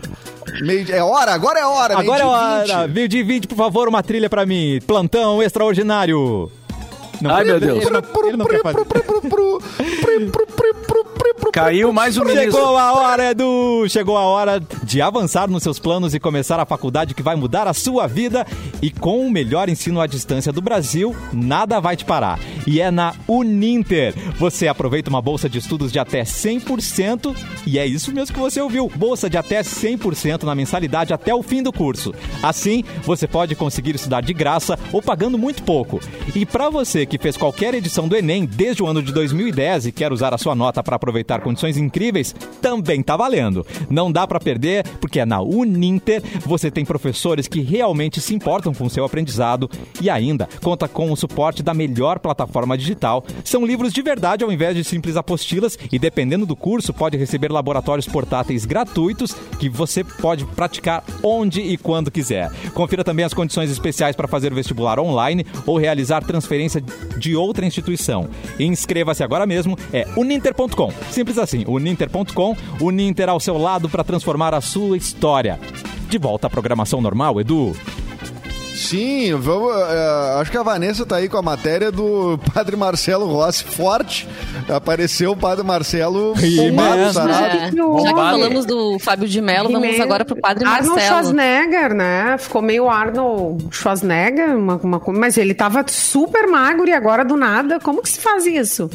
Meio, 0.60 0.94
é 0.94 1.02
hora, 1.02 1.32
agora 1.32 1.60
é 1.60 1.64
hora. 1.66 1.98
Agora 1.98 2.22
é 2.22 2.26
hora. 2.26 2.88
Meio 2.88 3.08
de 3.08 3.22
20, 3.22 3.46
por 3.48 3.56
favor, 3.56 3.88
uma 3.88 4.02
trilha 4.02 4.28
pra 4.28 4.44
mim. 4.44 4.78
Plantão 4.86 5.42
extraordinário. 5.42 6.50
Não, 7.20 7.30
Ai, 7.30 7.44
meu 7.44 7.60
Deus. 7.60 7.82
Ele 7.82 7.90
não, 7.90 8.02
ele 8.26 8.36
não 8.36 8.46
quer 8.46 8.62
fazer. 8.62 8.84
Caiu 11.50 11.92
mais 11.92 12.16
um 12.16 12.24
ministro. 12.24 12.52
Chegou 12.52 12.78
a 12.78 12.92
hora, 12.92 13.30
Edu! 13.30 13.88
Chegou 13.88 14.16
a 14.16 14.22
hora 14.22 14.62
de 14.84 15.02
avançar 15.02 15.48
nos 15.48 15.62
seus 15.62 15.78
planos 15.78 16.14
e 16.14 16.20
começar 16.20 16.58
a 16.60 16.64
faculdade 16.64 17.14
que 17.14 17.22
vai 17.22 17.36
mudar 17.36 17.66
a 17.66 17.74
sua 17.74 18.06
vida. 18.06 18.46
E 18.80 18.90
com 18.90 19.26
o 19.26 19.30
melhor 19.30 19.68
ensino 19.68 20.00
à 20.00 20.06
distância 20.06 20.52
do 20.52 20.62
Brasil, 20.62 21.14
nada 21.32 21.80
vai 21.80 21.96
te 21.96 22.04
parar. 22.04 22.38
E 22.66 22.80
é 22.80 22.90
na 22.90 23.14
Uninter. 23.28 24.14
Você 24.38 24.66
aproveita 24.66 25.10
uma 25.10 25.20
bolsa 25.20 25.48
de 25.48 25.58
estudos 25.58 25.92
de 25.92 25.98
até 25.98 26.22
100%, 26.22 27.36
e 27.66 27.78
é 27.78 27.86
isso 27.86 28.12
mesmo 28.12 28.34
que 28.34 28.40
você 28.40 28.60
ouviu: 28.60 28.90
bolsa 28.94 29.28
de 29.28 29.36
até 29.36 29.60
100% 29.60 30.44
na 30.44 30.54
mensalidade 30.54 31.12
até 31.12 31.34
o 31.34 31.42
fim 31.42 31.62
do 31.62 31.72
curso. 31.72 32.14
Assim, 32.42 32.82
você 33.02 33.26
pode 33.26 33.54
conseguir 33.54 33.94
estudar 33.94 34.22
de 34.22 34.32
graça 34.32 34.78
ou 34.92 35.02
pagando 35.02 35.36
muito 35.36 35.62
pouco. 35.62 36.00
E 36.34 36.46
para 36.46 36.70
você 36.70 37.04
que 37.04 37.18
fez 37.18 37.36
qualquer 37.36 37.74
edição 37.74 38.08
do 38.08 38.16
Enem 38.16 38.46
desde 38.46 38.82
o 38.82 38.86
ano 38.86 39.02
de 39.02 39.12
2010 39.12 39.86
e 39.86 39.92
quer 39.92 40.12
usar 40.12 40.32
a 40.32 40.38
sua 40.38 40.54
nota 40.54 40.82
para 40.82 40.96
aproveitar 40.96 41.31
condições 41.40 41.76
incríveis, 41.76 42.34
também 42.60 43.02
tá 43.02 43.16
valendo. 43.16 43.66
Não 43.88 44.10
dá 44.10 44.26
para 44.26 44.40
perder, 44.40 44.86
porque 45.00 45.20
é 45.20 45.26
na 45.26 45.40
Uninter 45.40 46.22
você 46.44 46.70
tem 46.70 46.84
professores 46.84 47.48
que 47.48 47.60
realmente 47.60 48.20
se 48.20 48.34
importam 48.34 48.74
com 48.74 48.84
o 48.84 48.90
seu 48.90 49.04
aprendizado 49.04 49.70
e 50.00 50.08
ainda 50.10 50.48
conta 50.62 50.88
com 50.88 51.10
o 51.10 51.16
suporte 51.16 51.62
da 51.62 51.74
melhor 51.74 52.18
plataforma 52.18 52.76
digital. 52.76 53.24
São 53.44 53.66
livros 53.66 53.92
de 53.92 54.02
verdade 54.02 54.44
ao 54.44 54.52
invés 54.52 54.76
de 54.76 54.84
simples 54.84 55.16
apostilas 55.16 55.78
e 55.90 55.98
dependendo 55.98 56.46
do 56.46 56.56
curso 56.56 56.92
pode 56.92 57.16
receber 57.16 57.50
laboratórios 57.50 58.06
portáteis 58.06 58.64
gratuitos 58.64 59.32
que 59.58 59.68
você 59.68 60.04
pode 60.04 60.44
praticar 60.44 61.04
onde 61.22 61.60
e 61.60 61.76
quando 61.76 62.10
quiser. 62.10 62.50
Confira 62.74 63.04
também 63.04 63.24
as 63.24 63.34
condições 63.34 63.70
especiais 63.70 64.16
para 64.16 64.28
fazer 64.28 64.52
o 64.52 64.54
vestibular 64.54 64.98
online 64.98 65.46
ou 65.66 65.78
realizar 65.78 66.24
transferência 66.24 66.82
de 67.16 67.36
outra 67.36 67.66
instituição. 67.66 68.28
Inscreva-se 68.58 69.22
agora 69.22 69.46
mesmo, 69.46 69.76
é 69.92 70.06
uninter.com. 70.16 70.92
Simples 71.22 71.38
assim, 71.38 71.64
uninter.com, 71.68 72.56
Uninter 72.80 73.28
ao 73.28 73.38
seu 73.38 73.56
lado 73.56 73.88
para 73.88 74.02
transformar 74.02 74.54
a 74.54 74.60
sua 74.60 74.96
história. 74.96 75.56
De 76.08 76.18
volta 76.18 76.48
à 76.48 76.50
programação 76.50 77.00
normal, 77.00 77.40
Edu. 77.40 77.76
Sim, 78.74 79.32
vamos, 79.36 79.70
uh, 79.70 80.40
acho 80.40 80.50
que 80.50 80.58
a 80.58 80.64
Vanessa 80.64 81.06
tá 81.06 81.16
aí 81.16 81.28
com 81.28 81.36
a 81.36 81.42
matéria 81.42 81.92
do 81.92 82.40
Padre 82.52 82.74
Marcelo 82.74 83.26
Rossi 83.26 83.62
forte. 83.62 84.28
Apareceu 84.68 85.30
o 85.30 85.36
Padre 85.36 85.64
Marcelo 85.64 86.34
bombado, 86.34 87.00
é. 87.00 87.12
Já 87.12 87.70
que 87.70 88.14
falamos 88.14 88.66
do 88.66 88.98
Fábio 88.98 89.28
de 89.28 89.40
Mello, 89.40 89.70
vamos 89.70 90.00
agora 90.00 90.24
pro 90.24 90.34
Padre 90.34 90.64
Arnold 90.64 90.88
Marcelo. 90.88 91.18
Arnold 91.18 91.36
Schwarzenegger, 91.36 91.94
né? 91.94 92.36
Ficou 92.36 92.60
meio 92.60 92.88
Arnold 92.88 93.68
Schwarzenegger, 93.70 94.56
uma, 94.56 94.74
uma, 94.82 95.00
mas 95.12 95.38
ele 95.38 95.54
tava 95.54 95.84
super 95.86 96.48
magro 96.48 96.88
e 96.88 96.92
agora 96.92 97.24
do 97.24 97.36
nada, 97.36 97.78
como 97.78 98.02
que 98.02 98.08
se 98.08 98.18
faz 98.18 98.44
isso? 98.44 98.90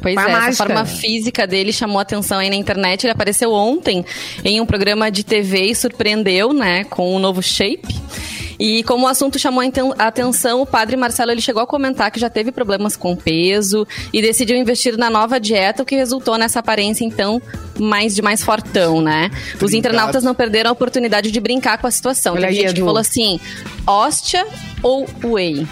Pois 0.00 0.14
é, 0.14 0.16
mágica. 0.16 0.48
essa 0.48 0.64
forma 0.64 0.84
física 0.84 1.46
dele 1.46 1.72
chamou 1.72 1.98
atenção 1.98 2.38
aí 2.38 2.50
na 2.50 2.56
internet. 2.56 3.04
Ele 3.04 3.12
apareceu 3.12 3.52
ontem 3.52 4.04
em 4.44 4.60
um 4.60 4.66
programa 4.66 5.10
de 5.10 5.24
TV 5.24 5.66
e 5.66 5.74
surpreendeu, 5.74 6.52
né, 6.52 6.84
com 6.84 7.14
um 7.14 7.18
novo 7.18 7.42
shape. 7.42 7.94
E 8.60 8.82
como 8.82 9.06
o 9.06 9.08
assunto 9.08 9.38
chamou 9.38 9.64
a 9.98 10.06
atenção, 10.06 10.60
o 10.60 10.66
padre 10.66 10.94
Marcelo 10.94 11.30
ele 11.30 11.40
chegou 11.40 11.62
a 11.62 11.66
comentar 11.66 12.10
que 12.10 12.20
já 12.20 12.28
teve 12.28 12.52
problemas 12.52 12.94
com 12.94 13.16
peso 13.16 13.88
e 14.12 14.20
decidiu 14.20 14.54
investir 14.54 14.98
na 14.98 15.08
nova 15.08 15.40
dieta, 15.40 15.82
o 15.82 15.86
que 15.86 15.96
resultou 15.96 16.36
nessa 16.36 16.60
aparência, 16.60 17.02
então, 17.02 17.40
mais 17.78 18.14
de 18.14 18.20
mais 18.20 18.44
fortão, 18.44 19.00
né? 19.00 19.30
Os 19.62 19.72
internautas 19.72 20.22
não 20.22 20.34
perderam 20.34 20.68
a 20.68 20.72
oportunidade 20.74 21.30
de 21.30 21.40
brincar 21.40 21.78
com 21.78 21.86
a 21.86 21.90
situação. 21.90 22.36
Tem 22.36 22.52
gente 22.52 22.74
que 22.74 22.80
falou 22.80 22.98
assim: 22.98 23.40
hóstia 23.86 24.46
ou 24.82 25.06
whey? 25.24 25.66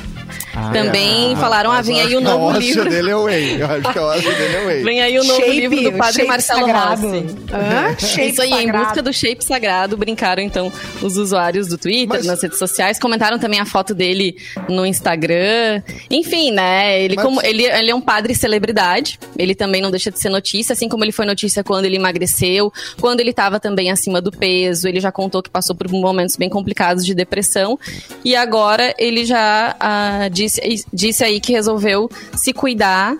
Também 0.73 1.35
falaram, 1.37 1.71
ah, 1.71 1.81
vem 1.83 2.01
aí 2.01 2.15
o 2.15 2.19
a 2.19 2.21
novo 2.21 2.45
óssea 2.47 2.61
livro. 2.61 2.91
dele 2.91 3.11
é 3.11 3.17
whey. 3.17 3.61
Eu 3.61 3.67
acho 3.67 3.93
que 3.93 3.99
a 3.99 4.03
óssea 4.05 4.35
dele 4.35 4.57
é 4.57 4.67
whey. 4.67 4.83
Vem 4.85 5.01
aí 5.03 5.19
o 5.19 5.25
novo 5.25 5.41
Shape, 5.41 5.53
livro 5.53 5.83
do 5.83 5.93
padre 5.93 6.25
Marcelo 6.25 6.61
sagrado. 6.61 7.09
Rossi. 7.09 7.27
Hã? 7.53 7.99
Shape 7.99 8.29
Isso 8.31 8.43
aí, 8.43 8.49
em 8.53 8.57
sagrado. 8.67 8.85
busca 8.85 9.03
do 9.03 9.13
shape 9.13 9.45
sagrado, 9.45 9.97
brincaram 9.97 10.43
então 10.43 10.73
os 11.03 11.17
usuários 11.17 11.69
do 11.69 11.79
Twitter, 11.79 12.09
Mas- 12.09 12.27
nas 12.27 12.43
redes 12.43 12.59
sociais, 12.59 12.99
comentaram 12.99 13.39
também 13.39 13.61
a 13.61 13.65
foto 13.67 13.95
dele 13.95 14.37
no 14.69 14.85
Instagram. 14.85 15.83
Enfim, 16.11 16.51
né? 16.51 17.01
Ele, 17.03 17.17
Mas- 17.17 17.25
como, 17.25 17.41
ele, 17.43 17.65
ele 17.65 17.91
é 17.91 17.95
um 17.95 18.01
padre 18.01 18.35
celebridade, 18.35 19.19
ele 19.39 19.55
também 19.55 19.81
não 19.81 19.91
deixa 19.91 20.11
de 20.11 20.19
ser 20.21 20.29
notícia, 20.29 20.73
assim 20.73 20.89
como 20.89 21.05
ele 21.05 21.13
foi 21.13 21.25
notícia 21.27 21.65
quando 21.65 21.85
ele 21.85 21.97
emagreceu, 21.97 22.73
quando 23.01 23.21
ele 23.21 23.31
estava 23.31 23.59
também 23.61 23.91
acima 23.91 24.21
do 24.21 24.31
peso, 24.31 24.87
ele 24.89 25.01
já 25.01 25.11
contou 25.11 25.43
que 25.43 25.51
passou 25.51 25.75
por 25.75 25.89
momentos 25.91 26.37
bem 26.37 26.49
complicados 26.49 27.05
de 27.05 27.15
depressão, 27.15 27.79
e 28.25 28.35
agora 28.37 28.95
ele 28.99 29.25
já 29.25 29.75
ah, 29.81 30.29
disse, 30.49 30.87
disse 30.93 31.25
aí 31.25 31.41
que 31.41 31.53
resolveu 31.53 32.11
se 32.35 32.53
cuidar. 32.53 33.17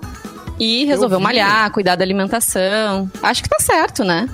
E 0.61 0.85
resolveu 0.87 1.21
malhar, 1.21 1.71
cuidar 1.71 1.95
da 1.95 2.03
alimentação. 2.03 3.09
Acho 3.23 3.45
que 3.45 3.49
tá 3.49 3.61
certo, 3.61 4.03
né? 4.03 4.29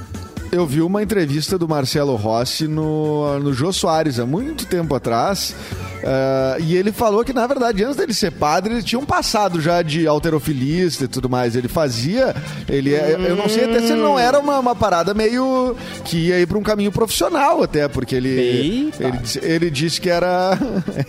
Eu 0.54 0.64
vi 0.66 0.80
uma 0.82 1.02
entrevista 1.02 1.58
do 1.58 1.68
Marcelo 1.68 2.14
Rossi 2.14 2.68
no, 2.68 3.40
no 3.40 3.52
Jô 3.52 3.72
Soares 3.72 4.20
há 4.20 4.24
muito 4.26 4.64
tempo 4.66 4.94
atrás. 4.94 5.52
eh, 6.00 6.56
e 6.60 6.76
ele 6.76 6.92
falou 6.92 7.24
que, 7.24 7.32
na 7.32 7.44
verdade, 7.44 7.82
antes 7.82 7.96
dele 7.96 8.14
ser 8.14 8.30
padre, 8.30 8.74
ele 8.74 8.82
tinha 8.84 9.00
um 9.00 9.04
passado 9.04 9.60
já 9.60 9.82
de 9.82 10.06
alterofilista 10.06 11.04
e 11.04 11.08
tudo 11.08 11.28
mais. 11.28 11.56
Ele 11.56 11.66
fazia. 11.66 12.32
Ele, 12.68 12.94
é- 12.94 13.16
Eu 13.18 13.34
não 13.34 13.48
sei 13.48 13.64
até 13.64 13.80
se 13.80 13.92
ele 13.92 14.02
não 14.02 14.16
era 14.16 14.38
uma, 14.38 14.60
uma 14.60 14.76
parada 14.76 15.12
meio. 15.12 15.74
que 16.04 16.28
ia 16.28 16.38
ir 16.38 16.46
pra 16.46 16.56
um 16.56 16.62
caminho 16.62 16.92
profissional, 16.92 17.60
até, 17.62 17.88
porque 17.88 18.14
ele. 18.14 18.28
Eita. 18.28 19.02
Ele, 19.08 19.16
disse- 19.18 19.40
ele 19.42 19.70
disse 19.70 20.00
que 20.00 20.08
era, 20.08 20.56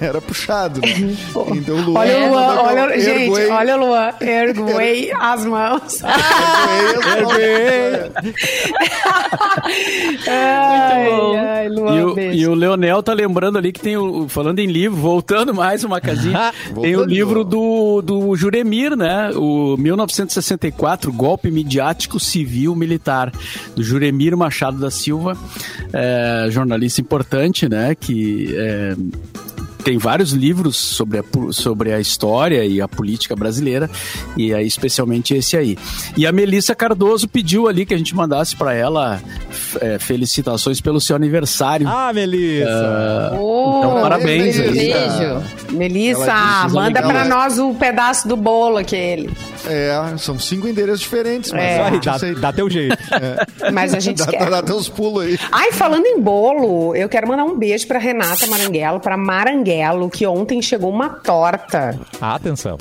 era 0.01 0.19
puxado. 0.21 0.81
Né? 0.81 1.15
Então, 1.55 1.75
o 1.75 1.81
Luan. 1.81 1.99
Olha 1.99 2.17
o 2.25 2.29
Luan, 2.31 2.62
olha, 2.63 2.99
gente, 2.99 3.29
erguei- 3.29 3.49
olha 3.51 3.75
o 3.75 3.79
Luan. 3.79 4.10
Erguei 4.21 5.12
as 5.13 5.45
mãos. 5.45 6.01
erguei- 6.01 7.01
Ai, 7.05 7.21
bom. 7.23 7.31
Ai, 10.28 11.69
Luan, 11.69 11.95
E 11.95 12.04
o, 12.04 12.19
e 12.19 12.48
o 12.48 12.54
Leonel 12.54 13.02
tá 13.04 13.13
lembrando 13.13 13.58
ali 13.58 13.71
que 13.71 13.80
tem 13.80 13.98
o. 13.98 14.28
Falando 14.28 14.60
em 14.60 14.67
livro, 14.67 14.98
voltando 14.98 15.54
mais 15.54 15.84
uma 15.84 16.02
casinha. 16.02 16.54
tem 16.82 16.95
o 16.95 17.04
livro 17.04 17.43
do, 17.43 18.02
do 18.02 18.36
Juremir, 18.36 18.95
né? 18.95 19.32
O 19.36 19.78
1964, 19.78 21.12
Golpe 21.12 21.52
Midiático 21.52 22.19
Civil 22.19 22.76
Militar, 22.76 23.32
do 23.76 23.84
Juremir 23.84 24.36
Machado 24.36 24.78
da 24.78 24.89
Silva, 24.91 25.38
é, 25.93 26.48
jornalista 26.50 27.02
importante, 27.02 27.69
né? 27.69 27.95
Que. 27.95 28.56
é, 28.58 28.95
tem 29.86 30.00
vários 30.00 30.32
livros 30.32 30.76
sobre 30.76 31.19
a, 31.19 31.24
sobre 31.52 31.93
a 31.93 32.00
história 32.00 32.65
e 32.65 32.82
a 32.82 32.88
política 32.88 33.36
brasileira, 33.36 33.88
e 34.36 34.52
aí 34.52 34.65
especialmente 34.65 35.36
esse 35.36 35.56
aí. 35.56 35.78
E 36.17 36.26
a 36.26 36.32
Melissa 36.32 36.74
Cardoso 36.74 37.28
pediu 37.28 37.67
ali 37.67 37.86
que 37.86 37.93
a 37.93 37.98
gente 37.98 38.15
mandasse 38.15 38.56
para 38.56 38.74
ela 38.74 39.21
é, 39.80 40.00
felicitações 40.00 40.82
pelo 40.82 41.00
seu 41.00 41.15
aniversário. 41.15 41.88
Ah, 41.88 42.12
Melissa. 42.12 43.32
Ô, 43.39 43.78
então, 43.80 44.02
parabéns 44.02 44.60
aí. 44.60 44.71
Beijo. 44.71 45.43
Melissa, 45.71 46.34
manda 46.71 47.00
é. 47.00 47.26
nós 47.26 47.60
o 47.60 47.74
pedaço 47.76 48.28
do 48.28 48.36
bolo 48.36 48.78
aquele. 48.78 49.30
É, 49.67 50.00
são 50.17 50.39
cinco 50.39 50.67
endereços 50.67 51.02
diferentes, 51.02 51.52
mas 51.52 51.62
É. 51.62 52.00
dá, 52.04 52.17
dá 52.39 52.54
teu 52.54 52.69
jeito. 52.69 52.95
Mas 53.74 53.93
a 53.93 54.00
gente 54.00 54.19
Dá, 54.19 54.28
quer. 54.28 54.50
dá, 54.50 54.62
dá 54.62 54.76
uns 54.76 54.88
pulos 54.88 55.24
aí. 55.26 55.39
Ai, 55.52 55.71
falando 55.71 56.06
em 56.06 56.19
bolo, 56.21 56.95
eu 56.95 57.10
quero 57.10 57.28
mandar 57.28 57.43
um 57.43 57.58
beijo 57.58 57.88
pra 57.88 57.98
Renata 57.98 58.45
Maranguelo, 58.48 59.00
pra 59.00 59.17
Maranguelo, 59.17 59.74
que 60.11 60.25
ontem 60.27 60.61
chegou 60.61 60.89
uma 60.91 61.09
torta 61.09 61.99
Atenção. 62.21 62.77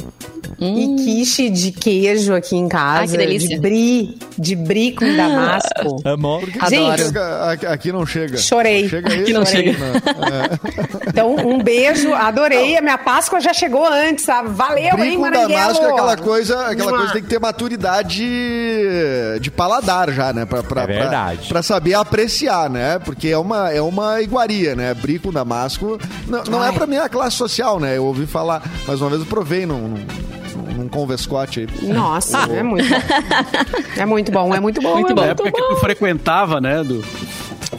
e 0.60 0.96
quiche 1.04 1.48
de 1.50 1.72
queijo 1.72 2.34
aqui 2.34 2.56
em 2.56 2.68
casa. 2.68 3.00
Ai, 3.00 3.08
que 3.08 3.16
delícia. 3.16 3.48
De 3.48 3.58
brie, 3.58 4.18
de 4.38 4.54
brie 4.56 4.92
com 4.92 5.04
damasco. 5.16 6.02
Amor. 6.08 6.42
Adoro. 6.60 6.98
Chega- 6.98 7.50
aqui, 7.52 7.66
aqui 7.66 7.92
não 7.92 8.06
chega. 8.06 8.36
Chorei. 8.36 8.88
Chega 8.88 9.12
aí. 9.12 9.22
Aqui 9.22 9.32
não 9.32 9.44
chorei. 9.46 9.72
chega. 9.74 9.86
Não, 10.18 10.28
é. 10.28 11.08
Então, 11.08 11.36
um 11.36 11.62
beijo, 11.62 12.12
adorei. 12.14 12.76
A 12.76 12.80
minha 12.82 12.98
Páscoa 12.98 13.40
já 13.40 13.52
chegou 13.52 13.86
antes, 13.86 14.24
sabe? 14.24 14.50
Valeu, 14.50 14.82
hein, 14.84 14.96
Brinco 14.96 15.20
Maranguelo? 15.22 15.48
damasco 15.52 15.84
é 15.84 15.90
aquela 15.90 16.16
coisa, 16.16 16.66
aquela 16.66 16.90
Mua. 16.90 16.98
coisa 16.98 17.12
tem 17.14 17.22
que 17.22 17.28
ter 17.28 17.38
maturidade 17.40 19.38
de 19.40 19.50
paladar 19.50 20.10
já, 20.12 20.32
né? 20.32 20.44
Pra, 20.44 20.62
pra, 20.62 20.82
É 20.82 20.86
verdade. 20.86 21.38
Pra, 21.38 21.48
pra 21.48 21.62
saber 21.62 21.94
apreciar, 21.94 22.68
né? 22.70 22.98
Porque 22.98 23.28
é 23.28 23.38
uma, 23.38 23.70
é 23.72 23.80
uma 23.80 24.20
iguaria, 24.20 24.74
né? 24.74 24.94
Brinco 24.94 25.30
damasco 25.32 25.98
não, 26.26 26.42
não 26.44 26.64
é 26.64 26.72
pra 26.72 26.83
minha 26.86 27.08
classe 27.08 27.36
social, 27.36 27.78
né? 27.80 27.96
Eu 27.96 28.04
ouvi 28.04 28.26
falar, 28.26 28.62
mas 28.86 29.00
uma 29.00 29.10
vez 29.10 29.20
eu 29.22 29.26
provei 29.26 29.64
num, 29.66 29.88
num, 29.88 30.74
num 30.76 30.88
convescote 30.88 31.60
aí. 31.60 31.88
Nossa, 31.92 32.38
é 32.52 32.62
muito 32.62 32.88
bom. 32.88 32.96
É 33.96 34.04
muito 34.06 34.32
bom, 34.32 34.54
é 34.54 34.60
muito 34.60 34.80
bom. 34.82 34.94
Muito 34.94 35.12
é 35.12 35.14
bom. 35.14 35.20
Na 35.22 35.28
época 35.28 35.50
que 35.52 35.62
tu 35.62 35.76
frequentava, 35.76 36.60
né? 36.60 36.82
Do, 36.82 37.04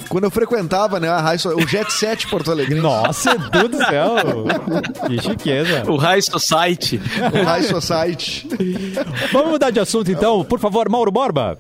Quando 0.10 0.24
eu 0.24 0.32
frequentava, 0.32 1.00
né, 1.00 1.10
a 1.10 1.20
High 1.20 1.38
So- 1.40 1.56
o 1.56 1.68
Jet 1.68 1.92
Set 1.92 2.28
Porto 2.28 2.52
Alegre. 2.52 2.80
Nossa, 2.80 3.36
do 3.38 3.78
céu. 3.78 4.16
Que 5.08 5.22
chiqueza. 5.22 5.84
o 5.92 5.98
High 5.98 6.22
Society. 6.22 7.02
O 7.34 7.44
High 7.44 7.64
Society. 7.64 8.48
Vamos 9.32 9.52
mudar 9.52 9.72
de 9.72 9.80
assunto 9.80 10.10
então, 10.12 10.44
por 10.44 10.60
favor, 10.60 10.90
Mauro 10.90 11.12
Borba. 11.12 11.58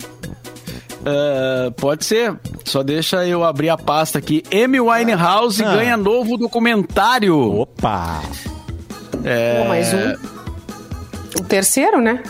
Ah, 1.05 1.71
pode 1.77 2.03
ser. 2.05 2.35
Só 2.63 2.81
deixa 2.81 3.25
eu 3.25 3.43
abrir 3.43 3.69
a 3.69 3.77
pasta 3.77 4.17
aqui. 4.19 4.43
Amy 4.51 4.79
Winehouse 4.79 5.63
Ah. 5.63 5.75
ganha 5.75 5.95
novo 5.97 6.37
documentário. 6.37 7.37
Opa! 7.61 8.21
É, 9.23 9.67
mais 9.67 9.93
um. 9.93 11.39
O 11.39 11.43
terceiro, 11.43 12.01
né? 12.01 12.21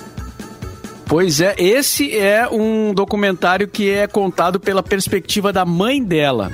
Pois 1.08 1.40
é, 1.40 1.54
esse 1.58 2.18
é 2.18 2.48
um 2.52 2.94
documentário 2.94 3.68
que 3.68 3.92
é 3.92 4.08
contado 4.08 4.60
pela 4.60 4.82
perspectiva 4.82 5.54
da 5.54 5.64
mãe 5.64 6.04
dela, 6.04 6.52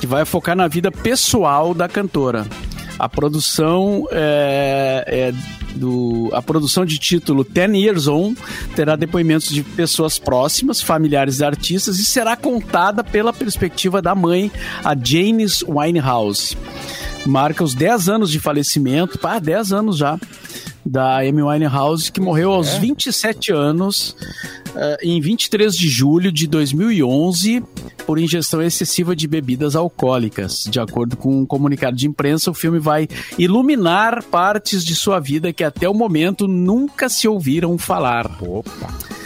que 0.00 0.06
vai 0.06 0.24
focar 0.24 0.54
na 0.56 0.68
vida 0.68 0.90
pessoal 0.92 1.74
da 1.74 1.88
cantora. 1.88 2.46
A 3.00 3.08
produção 3.08 4.06
é, 4.12 5.04
é 5.06 5.60
do 5.74 6.28
a 6.34 6.42
produção 6.42 6.84
de 6.84 6.98
título 6.98 7.44
Ten 7.44 7.74
Years 7.80 8.06
On 8.06 8.34
terá 8.76 8.94
depoimentos 8.94 9.48
de 9.48 9.62
pessoas 9.62 10.18
próximas, 10.18 10.82
familiares 10.82 11.38
de 11.38 11.44
artistas 11.44 11.98
e 11.98 12.04
será 12.04 12.36
contada 12.36 13.02
pela 13.02 13.32
perspectiva 13.32 14.02
da 14.02 14.14
mãe, 14.14 14.50
a 14.84 14.94
Janis 14.94 15.64
Winehouse. 15.66 16.56
Marca 17.26 17.64
os 17.64 17.74
10 17.74 18.08
anos 18.08 18.30
de 18.30 18.38
falecimento, 18.38 19.18
pá, 19.18 19.38
10 19.38 19.72
anos 19.72 19.96
já 19.96 20.18
da 20.84 21.18
Amy 21.18 21.42
Winehouse, 21.42 22.10
que 22.10 22.20
morreu 22.20 22.52
aos 22.52 22.74
27 22.74 23.52
anos, 23.52 24.16
eh, 24.74 24.98
em 25.02 25.20
23 25.20 25.76
de 25.76 25.88
julho 25.88 26.32
de 26.32 26.46
2011, 26.46 27.62
por 28.06 28.18
ingestão 28.18 28.62
excessiva 28.62 29.14
de 29.14 29.28
bebidas 29.28 29.76
alcoólicas. 29.76 30.64
De 30.68 30.80
acordo 30.80 31.16
com 31.16 31.40
um 31.40 31.46
comunicado 31.46 31.96
de 31.96 32.06
imprensa, 32.06 32.50
o 32.50 32.54
filme 32.54 32.78
vai 32.78 33.08
iluminar 33.38 34.22
partes 34.24 34.84
de 34.84 34.94
sua 34.94 35.20
vida 35.20 35.52
que 35.52 35.64
até 35.64 35.88
o 35.88 35.94
momento 35.94 36.48
nunca 36.48 37.08
se 37.08 37.28
ouviram 37.28 37.76
falar. 37.78 38.38
Opa! 38.42 39.19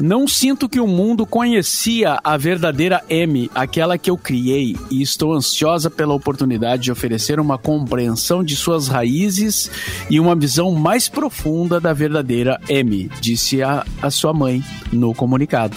Não 0.00 0.28
sinto 0.28 0.68
que 0.68 0.78
o 0.80 0.86
mundo 0.86 1.24
conhecia 1.24 2.18
a 2.22 2.36
verdadeira 2.36 3.02
Amy, 3.10 3.50
aquela 3.54 3.96
que 3.96 4.10
eu 4.10 4.16
criei, 4.18 4.76
e 4.90 5.00
estou 5.00 5.32
ansiosa 5.32 5.90
pela 5.90 6.14
oportunidade 6.14 6.82
de 6.82 6.92
oferecer 6.92 7.40
uma 7.40 7.56
compreensão 7.56 8.44
de 8.44 8.54
suas 8.56 8.88
raízes 8.88 9.70
e 10.10 10.20
uma 10.20 10.36
visão 10.36 10.72
mais 10.72 11.08
profunda 11.08 11.80
da 11.80 11.92
verdadeira 11.92 12.60
Amy, 12.70 13.10
disse 13.20 13.62
a, 13.62 13.84
a 14.02 14.10
sua 14.10 14.32
mãe 14.32 14.62
no 14.92 15.14
comunicado. 15.14 15.76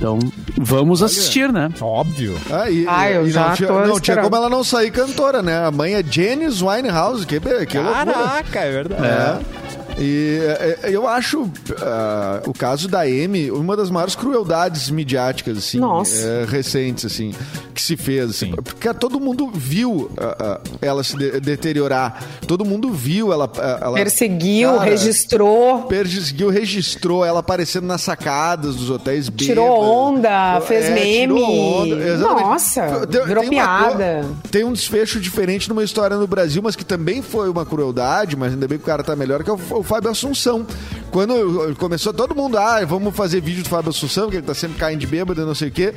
Então, 0.00 0.18
vamos 0.56 1.02
assistir, 1.02 1.52
né? 1.52 1.68
Óbvio. 1.78 2.34
Ah, 2.50 2.70
e, 2.70 2.86
Ah, 2.88 3.10
eu 3.10 3.26
e 3.26 3.30
já 3.30 3.48
não, 3.48 3.54
tinha, 3.54 3.68
não 3.68 4.00
tinha 4.00 4.16
como 4.16 4.34
ela 4.34 4.48
não 4.48 4.64
sair 4.64 4.90
cantora, 4.90 5.42
né? 5.42 5.66
A 5.66 5.70
mãe 5.70 5.92
é 5.92 6.02
Janice 6.02 6.64
Winehouse, 6.64 7.26
que, 7.26 7.38
que 7.38 7.78
loucura. 7.78 8.06
Caraca, 8.06 8.60
é 8.60 8.72
verdade. 8.72 9.04
É. 9.04 9.59
E 10.00 10.38
é, 10.42 10.78
é, 10.84 10.90
eu 10.90 11.06
acho 11.06 11.50
ah, 11.82 12.40
o 12.46 12.54
caso 12.54 12.88
da 12.88 13.00
Amy 13.02 13.50
uma 13.50 13.76
das 13.76 13.90
maiores 13.90 14.14
crueldades 14.14 14.88
midiáticas, 14.90 15.58
assim, 15.58 15.78
é, 16.24 16.46
recentes, 16.48 17.04
assim, 17.04 17.34
que 17.74 17.82
se 17.82 17.96
fez. 17.96 18.30
Assim, 18.30 18.46
Sim. 18.50 18.56
porque 18.56 18.92
todo 18.94 19.20
mundo 19.20 19.50
viu 19.52 20.10
ah, 20.16 20.36
ah, 20.40 20.60
ela 20.80 21.04
se 21.04 21.16
de- 21.16 21.38
deteriorar. 21.40 22.24
Todo 22.46 22.64
mundo 22.64 22.90
viu 22.92 23.30
ela. 23.32 23.50
ela 23.80 23.94
Perseguiu, 23.94 24.70
Cara, 24.70 24.84
registrou. 24.90 25.82
Perseguiu, 25.82 26.48
registrou 26.48 27.24
ela 27.24 27.40
aparecendo 27.40 27.86
nas 27.86 28.00
sacadas 28.00 28.76
dos 28.76 28.88
hotéis 28.90 29.30
Tirou 29.36 29.66
bêbada. 29.66 29.90
onda, 29.92 30.60
fez 30.62 30.88
meme. 30.88 31.34
tirou 31.34 31.82
onda. 31.82 32.16
Nossa, 32.16 33.06
Tem- 33.06 33.24
virou 33.26 33.44
tem 33.44 33.52
uma 33.58 33.64
piada. 33.66 34.24
Tem 34.50 34.64
um 34.64 34.72
desfecho 34.72 35.20
diferente 35.20 35.68
numa 35.68 35.84
história 35.84 36.16
no 36.16 36.26
Brasil, 36.26 36.62
mas 36.62 36.74
que 36.74 36.84
também 36.84 37.20
foi 37.20 37.50
uma 37.50 37.66
crueldade, 37.66 38.34
mas 38.36 38.52
ainda 38.54 38.66
bem 38.66 38.78
que 38.78 38.84
o 38.84 38.86
cara 38.86 39.02
tá 39.02 39.14
melhor, 39.14 39.44
que 39.44 39.50
é 39.50 39.52
o, 39.52 39.58
o 39.70 39.82
Fábio 39.90 40.10
Assunção. 40.10 40.64
quando 41.10 41.74
começou 41.76 42.12
todo 42.14 42.32
mundo, 42.34 42.56
ah, 42.56 42.84
vamos 42.86 43.14
fazer 43.16 43.40
vídeo 43.40 43.64
do 43.64 43.68
Fábio 43.68 43.90
Assunção, 43.90 44.30
que 44.30 44.36
ele 44.36 44.46
tá 44.46 44.54
sempre 44.54 44.78
caindo 44.78 45.00
de 45.00 45.06
bêbado 45.08 45.42
e 45.42 45.44
não 45.44 45.54
sei 45.56 45.66
o 45.68 45.72
quê. 45.72 45.92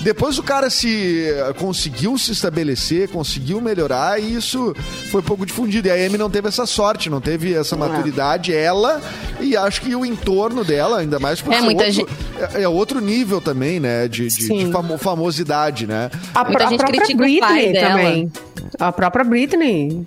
Depois 0.00 0.38
o 0.38 0.42
cara 0.42 0.70
se 0.70 1.26
eh, 1.28 1.52
conseguiu 1.58 2.16
se 2.16 2.32
estabelecer, 2.32 3.08
conseguiu 3.10 3.60
melhorar 3.60 4.18
e 4.18 4.34
isso 4.34 4.74
foi 5.10 5.20
pouco 5.20 5.44
difundido. 5.44 5.88
E 5.88 5.90
a 5.90 5.94
Amy 5.94 6.16
não 6.16 6.30
teve 6.30 6.48
essa 6.48 6.64
sorte, 6.64 7.10
não 7.10 7.20
teve 7.20 7.52
essa 7.52 7.76
maturidade, 7.76 8.54
ela, 8.54 9.00
e 9.40 9.54
acho 9.56 9.82
que 9.82 9.94
o 9.94 10.04
entorno 10.06 10.64
dela, 10.64 11.00
ainda 11.00 11.18
mais 11.18 11.42
por 11.42 11.52
É, 11.52 11.60
muita 11.60 11.84
outro, 11.84 11.92
gente- 11.92 12.08
é, 12.56 12.62
é 12.62 12.68
outro 12.68 13.00
nível 13.00 13.40
também, 13.42 13.78
né? 13.78 14.08
De, 14.08 14.28
de, 14.28 14.48
de 14.64 14.72
famo- 14.72 14.96
famosidade, 14.96 15.86
né? 15.86 16.10
A, 16.34 16.40
a 16.40 16.44
gente 16.46 16.78
própria 16.78 17.00
critica 17.02 17.22
o 17.22 17.40
pai 17.40 17.52
Britney 17.52 17.72
dela. 17.72 17.88
também. 17.98 18.32
A 18.80 18.90
própria 18.92 19.24
Britney. 19.24 20.06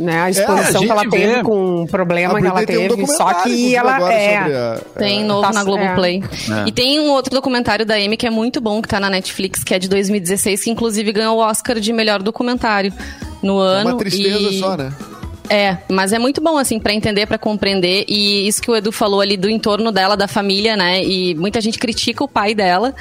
Né, 0.00 0.20
a 0.20 0.30
exposição 0.30 0.82
a 0.82 0.84
que 0.84 0.90
ela 0.90 1.08
teve 1.08 1.34
vê. 1.36 1.42
com 1.42 1.82
o 1.82 1.86
problema 1.86 2.38
A 2.38 2.40
que 2.40 2.46
ela 2.46 2.64
tem 2.66 2.76
um 2.78 2.88
teve, 2.96 3.06
só 3.06 3.32
que 3.42 3.74
ela 3.74 3.96
agora 3.96 4.12
é. 4.14 4.38
sobre 4.38 4.54
a- 4.56 4.80
Tem 4.98 5.24
novo 5.24 5.42
Tá- 5.42 5.52
na 5.52 5.64
Globoplay. 5.64 6.22
É. 6.64 6.68
E 6.68 6.72
tem 6.72 7.00
um 7.00 7.10
outro 7.10 7.34
documentário 7.34 7.84
da 7.86 7.94
Amy 7.94 8.16
que 8.16 8.26
é 8.26 8.30
muito 8.30 8.60
bom, 8.60 8.80
que 8.82 8.88
tá 8.88 8.98
na 9.00 9.08
Netflix, 9.10 9.62
que 9.64 9.74
é 9.74 9.78
de 9.78 9.88
2016, 9.88 10.64
que 10.64 10.70
inclusive 10.70 11.12
ganhou 11.12 11.36
o 11.36 11.40
Oscar 11.40 11.78
de 11.80 11.92
melhor 11.92 12.22
documentário 12.22 12.92
no 13.42 13.62
É 13.62 13.66
ano. 13.80 13.90
uma 13.90 13.98
tristeza 13.98 14.38
e... 14.50 14.58
só, 14.60 14.76
né? 14.76 14.92
É, 15.48 15.78
mas 15.88 16.12
é 16.12 16.18
muito 16.18 16.40
bom, 16.40 16.58
assim, 16.58 16.80
pra 16.80 16.92
entender, 16.92 17.24
pra 17.24 17.38
compreender. 17.38 18.04
E 18.08 18.48
isso 18.48 18.60
que 18.60 18.68
o 18.68 18.74
Edu 18.74 18.90
falou 18.90 19.20
ali 19.20 19.36
do 19.36 19.48
entorno 19.48 19.92
dela, 19.92 20.16
da 20.16 20.26
família, 20.26 20.76
né? 20.76 21.04
E 21.04 21.36
muita 21.36 21.60
gente 21.60 21.78
critica 21.78 22.24
o 22.24 22.28
pai 22.28 22.52
dela, 22.52 22.92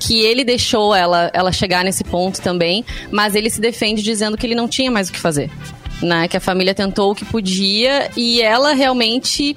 que 0.00 0.20
ele 0.20 0.42
deixou 0.42 0.92
ela, 0.92 1.30
ela 1.32 1.52
chegar 1.52 1.84
nesse 1.84 2.02
ponto 2.02 2.40
também, 2.42 2.84
mas 3.12 3.36
ele 3.36 3.48
se 3.48 3.60
defende 3.60 4.02
dizendo 4.02 4.36
que 4.36 4.44
ele 4.44 4.56
não 4.56 4.66
tinha 4.66 4.90
mais 4.90 5.08
o 5.10 5.12
que 5.12 5.20
fazer. 5.20 5.48
Né? 6.02 6.26
Que 6.28 6.36
a 6.36 6.40
família 6.40 6.74
tentou 6.74 7.12
o 7.12 7.14
que 7.14 7.24
podia 7.24 8.10
e 8.16 8.42
ela 8.42 8.72
realmente 8.72 9.56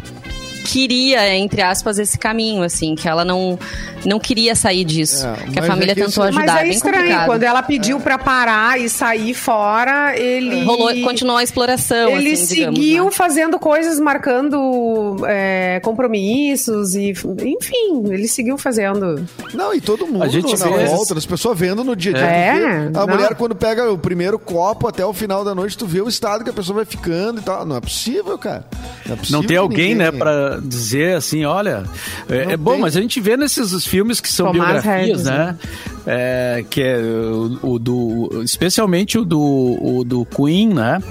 queria, 0.66 1.36
entre 1.36 1.62
aspas, 1.62 2.00
esse 2.00 2.18
caminho, 2.18 2.64
assim, 2.64 2.96
que 2.96 3.08
ela 3.08 3.24
não, 3.24 3.58
não 4.06 4.20
queria 4.20 4.56
sair 4.56 4.84
disso. 4.84 5.26
É, 5.26 5.34
que 5.52 5.60
a 5.60 5.64
família 5.64 5.92
é 5.92 5.96
que 5.96 6.02
tentou 6.02 6.10
isso- 6.10 6.22
ajudar. 6.24 6.46
Mas 6.46 6.56
é 6.56 6.64
bem 6.64 6.72
estranho, 6.72 6.98
complicado. 6.98 7.26
quando 7.26 7.44
ela 7.44 7.64
pediu 7.64 8.00
pra 8.00 8.18
parar 8.18 8.80
e 8.80 8.88
sair 8.90 9.34
fora, 9.34 10.18
ele. 10.18 10.64
Rolou, 10.64 10.90
continuou 11.04 11.38
a 11.38 11.44
exploração, 11.44 12.10
Ele 12.10 12.34
assim, 12.34 12.56
digamos, 12.56 12.80
seguiu 12.80 13.06
né? 13.06 13.12
fazendo 13.12 13.60
coisas, 13.60 14.00
marcando 14.00 15.18
é, 15.28 15.80
compromissos 15.84 16.96
e, 16.96 17.10
enfim, 17.12 18.04
ele 18.12 18.28
seguiu 18.28 18.58
fazendo. 18.58 19.26
Não, 19.54 19.74
e 19.74 19.82
todo 19.82 20.08
mundo 20.08 20.24
A 20.24 20.28
gente 20.28 20.58
na 20.58 20.68
vê- 20.68 20.86
volta, 20.86 21.18
as 21.18 21.26
pessoas 21.26 21.58
vendo 21.58 21.84
no 21.84 21.96
dia 21.96 22.12
a 22.12 22.18
dia. 22.18 22.26
É, 22.26 22.88
a 22.88 22.90
não. 22.90 23.08
mulher, 23.08 23.36
quando 23.36 23.56
pega 23.56 23.92
o 23.92 23.98
primeiro 23.98 24.38
copo 24.40 24.88
até 24.88 25.06
o 25.06 25.14
final 25.14 25.44
da 25.44 25.54
noite, 25.56 25.78
tu 25.78 25.86
vê 25.86 26.02
o 26.02 26.08
estado 26.08 26.44
que 26.44 26.50
a 26.50 26.54
pessoa 26.54 26.78
vai 26.78 26.86
ficando 26.86 27.40
e 27.42 27.44
tal. 27.44 27.66
Não 27.66 27.76
é 27.76 27.82
possível, 27.82 28.38
cara. 28.38 28.66
Não, 29.06 29.14
é 29.14 29.18
possível 29.18 29.40
Não 29.42 29.48
tem 29.48 29.58
alguém, 29.58 29.90
ninguém- 29.96 29.96
né, 29.96 30.12
pra 30.12 30.60
dizer 30.62 31.16
assim, 31.18 31.46
olha. 31.46 31.84
É, 32.30 32.46
Não 32.46 32.52
é 32.52 32.58
bom, 32.58 32.78
mas 32.78 32.96
a 32.96 33.02
gente 33.02 33.20
vê 33.20 33.36
nesses 33.38 33.72
filmes 33.96 34.20
que 34.20 34.30
são 34.30 34.48
Tomás 34.48 34.84
biografias, 34.84 35.08
Regis, 35.08 35.24
né? 35.24 35.58
É, 36.06 36.66
que 36.70 36.82
é 36.82 36.98
o, 36.98 37.60
o 37.64 37.80
do. 37.80 38.42
Especialmente 38.44 39.18
o 39.18 39.24
do, 39.24 39.40
o 39.40 40.04
do 40.04 40.26
Queen, 40.26 40.74
né? 40.74 41.02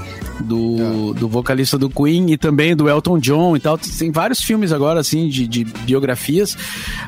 Do, 0.41 1.15
do 1.15 1.29
vocalista 1.29 1.79
do 1.79 1.89
Queen 1.89 2.33
e 2.33 2.37
também 2.37 2.75
do 2.75 2.89
Elton 2.89 3.19
John 3.19 3.57
e 3.57 3.61
tal. 3.61 3.79
Tem 3.79 4.11
vários 4.11 4.41
filmes 4.43 4.73
agora, 4.73 5.01
assim, 5.01 5.29
de, 5.29 5.47
de 5.47 5.65
biografias. 5.65 6.57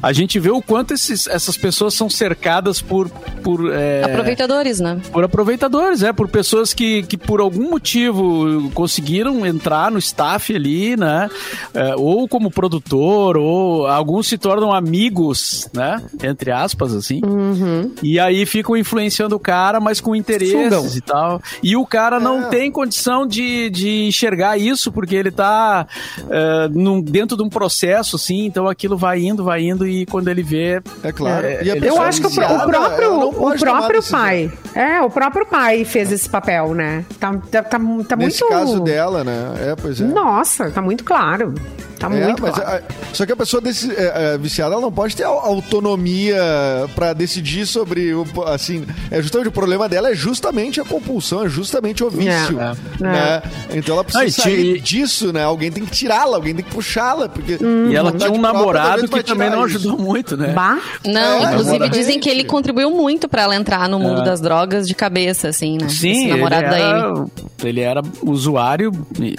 A 0.03 0.13
gente 0.13 0.39
vê 0.39 0.51
o 0.51 0.63
quanto 0.63 0.95
esses, 0.95 1.27
essas 1.27 1.57
pessoas 1.57 1.95
são 1.95 2.09
cercadas 2.09 2.81
por. 2.81 3.09
por 3.43 3.73
é, 3.73 4.05
Aproveitadores, 4.05 4.81
né? 4.81 5.01
por 5.13 5.25
aproveitadores, 5.25 6.03
é, 6.03 6.13
por 6.13 6.29
pessoas 6.29 6.73
que, 6.73 7.03
que 7.05 7.17
por 7.17 7.41
algum 7.41 7.71
motivo 7.71 8.71
conseguiram 8.75 9.45
entrar 9.45 9.91
no 9.91 9.99
staff 9.99 10.55
ali, 10.55 10.97
né? 10.97 11.29
É, 11.75 11.95
ou 11.97 12.29
como 12.29 12.51
produtor, 12.51 13.37
ou 13.37 13.87
alguns 13.87 14.27
se 14.29 14.39
tornam 14.39 14.73
amigos, 14.73 15.69
né? 15.73 16.03
Entre 16.23 16.51
aspas, 16.51 16.95
assim. 16.95 17.21
E 18.03 18.19
aí 18.21 18.45
ficam 18.47 18.77
influenciando 18.77 19.35
o 19.37 19.41
cara, 19.41 19.81
mas 19.81 20.01
com 20.01 20.15
interesses 20.15 20.53
Sugam. 20.75 20.87
e 20.97 21.01
tal. 21.01 21.43
E 21.63 21.77
o 21.77 21.85
cara 21.87 22.19
não 22.21 22.43
É. 22.43 22.49
tem 22.49 22.71
condição 22.71 23.16
de, 23.25 23.71
de 23.71 24.07
enxergar 24.09 24.59
isso, 24.59 24.91
porque 24.91 25.15
ele 25.15 25.31
tá 25.31 25.87
é, 26.29 26.69
num- 26.73 27.01
dentro 27.01 27.37
de 27.37 27.43
um 27.45 27.49
processo, 27.49 28.17
assim, 28.17 28.45
então 28.47 28.67
aquilo 28.67 28.97
vai 28.97 29.21
indo, 29.21 29.45
vai 29.45 29.63
indo, 29.63 29.87
e 29.87 30.05
quando 30.07 30.27
ele 30.29 30.43
vê. 30.43 30.83
É 31.05 31.13
claro. 31.13 31.47
É, 31.47 31.63
E 31.63 31.71
a 31.71 31.77
eu 31.77 32.03
acho 32.03 32.21
que 32.21 32.27
o, 32.27 32.31
próprio, 32.35 33.11
não 33.11 33.29
o 33.29 33.57
próprio 33.59 34.03
pai. 34.03 34.51
É, 34.75 35.01
o 35.01 35.09
próprio 35.09 35.47
pai 35.47 35.85
fez 35.85 36.11
esse 36.11 36.29
papel, 36.29 36.75
né? 36.75 37.05
Tá, 37.21 37.33
tá, 37.51 37.63
tá, 37.63 37.79
tá 38.09 38.17
Nesse 38.17 38.43
muito. 38.43 38.49
caso 38.49 38.81
dela, 38.81 39.23
né? 39.23 39.55
É, 39.71 39.77
pois 39.77 40.01
é. 40.01 40.05
Nossa, 40.05 40.71
tá 40.71 40.83
muito 40.83 41.05
claro. 41.05 41.55
Tá 42.09 42.17
É, 42.17 42.25
muito 42.27 42.43
mas 42.43 42.55
claro. 42.55 42.71
a- 42.85 43.15
só 43.15 43.27
que 43.27 43.33
a 43.33 43.37
pessoa 43.37 43.61
desse, 43.61 43.91
é, 43.93 44.35
é, 44.35 44.39
viciada 44.39 44.73
ela 44.75 44.81
não 44.83 44.93
pode 44.93 45.15
ter 45.17 45.25
au- 45.25 45.39
autonomia 45.39 46.37
pra 46.95 47.13
decidir 47.13 47.67
sobre 47.67 48.13
o 48.15 48.27
assim 48.47 48.85
é 49.11 49.21
justamente 49.23 49.49
o 49.49 49.53
problema 49.53 49.89
dela 49.89 50.11
é 50.11 50.15
justamente 50.15 50.81
a 50.81 50.85
compulsão 50.85 51.45
é 51.45 51.49
justamente 51.49 52.03
o 52.05 52.11
vício 52.11 52.59
É, 52.61 52.75
né 53.01 53.43
então 53.75 53.95
ela 53.95 54.05
precisa 54.05 54.25
Ah, 54.25 54.27
e 54.27 54.33
sair 54.33 54.75
ti- 54.75 54.81
disso 54.81 55.33
né 55.33 55.43
alguém 55.45 55.71
tem 55.71 55.85
que 55.85 55.91
tirá-la 55.91 56.37
alguém 56.37 56.55
tem 56.55 56.65
que 56.65 56.71
puxá-la 56.71 57.29
porque 57.29 57.59
E 57.91 57.95
ela 57.95 58.13
tinha 58.13 58.31
um 58.31 58.41
namorado 58.41 59.09
que 59.09 59.23
também 59.23 59.51
não 59.51 59.67
isso. 59.67 59.77
ajudou 59.79 59.99
muito, 59.99 60.37
né? 60.37 60.53
Bah. 60.53 60.79
Não, 61.05 61.21
É, 61.21 61.53
inclusive 61.53 61.89
dizem 61.89 62.19
que 62.21 62.29
ele 62.29 62.45
contribuiu 62.45 62.91
muito 62.91 63.29
pra 63.29 63.43
ela 63.43 63.57
entrar 63.57 63.89
no 63.89 63.99
mundo 63.99 64.21
É. 64.23 64.25
das 64.25 64.41
drogas 64.41 64.87
de 64.87 64.95
cabeça, 64.95 65.49
assim, 65.49 65.79
né? 65.81 65.89
Sim, 65.89 66.11
Esse 66.11 66.21
ele 66.25 66.31
namorado 66.33 66.63
da 66.71 66.77
era, 66.79 67.07
Amy. 67.09 67.27
ele 67.65 67.81
era 67.81 68.03
usuário 68.23 68.93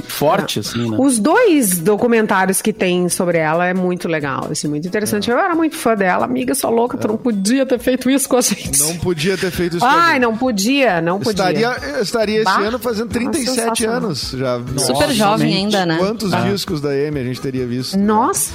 forte, 0.07 0.59
assim, 0.59 0.89
né? 0.89 0.97
Os 0.99 1.19
dois 1.19 1.77
documentários 1.79 2.56
que 2.61 2.73
tem 2.73 3.07
sobre 3.09 3.37
ela 3.37 3.65
é 3.65 3.73
muito 3.73 4.07
legal, 4.07 4.47
assim, 4.51 4.67
muito 4.67 4.87
interessante. 4.87 5.29
Eu 5.29 5.37
era 5.37 5.55
muito 5.55 5.75
fã 5.75 5.95
dela, 5.95 6.25
amiga, 6.25 6.53
sou 6.55 6.69
louca, 6.71 6.97
tu 6.97 7.07
não 7.07 7.17
podia 7.17 7.65
ter 7.65 7.79
feito 7.79 8.09
isso 8.09 8.27
com 8.27 8.37
a 8.37 8.41
gente. 8.41 8.79
não 8.81 8.95
podia 8.97 9.37
ter 9.37 9.51
feito 9.51 9.77
isso 9.77 9.85
com 9.85 9.91
a 9.91 9.95
Ai, 10.05 10.13
gente. 10.13 10.21
não 10.23 10.37
podia, 10.37 11.01
não 11.01 11.19
podia. 11.19 11.31
estaria 11.31 12.01
estaria 12.01 12.41
esse 12.41 12.51
ano 12.61 12.79
fazendo 12.79 13.09
37 13.09 13.55
sensacional. 13.55 13.95
anos 13.97 14.31
já 14.31 14.59
Super 14.77 15.09
jovem 15.11 15.53
ainda, 15.55 15.85
né? 15.85 15.97
quantos 15.97 16.31
discos 16.45 16.81
da 16.81 16.89
Amy 16.89 17.19
a 17.19 17.23
gente 17.23 17.41
teria 17.41 17.65
visto 17.65 17.97
Nossa, 17.97 18.51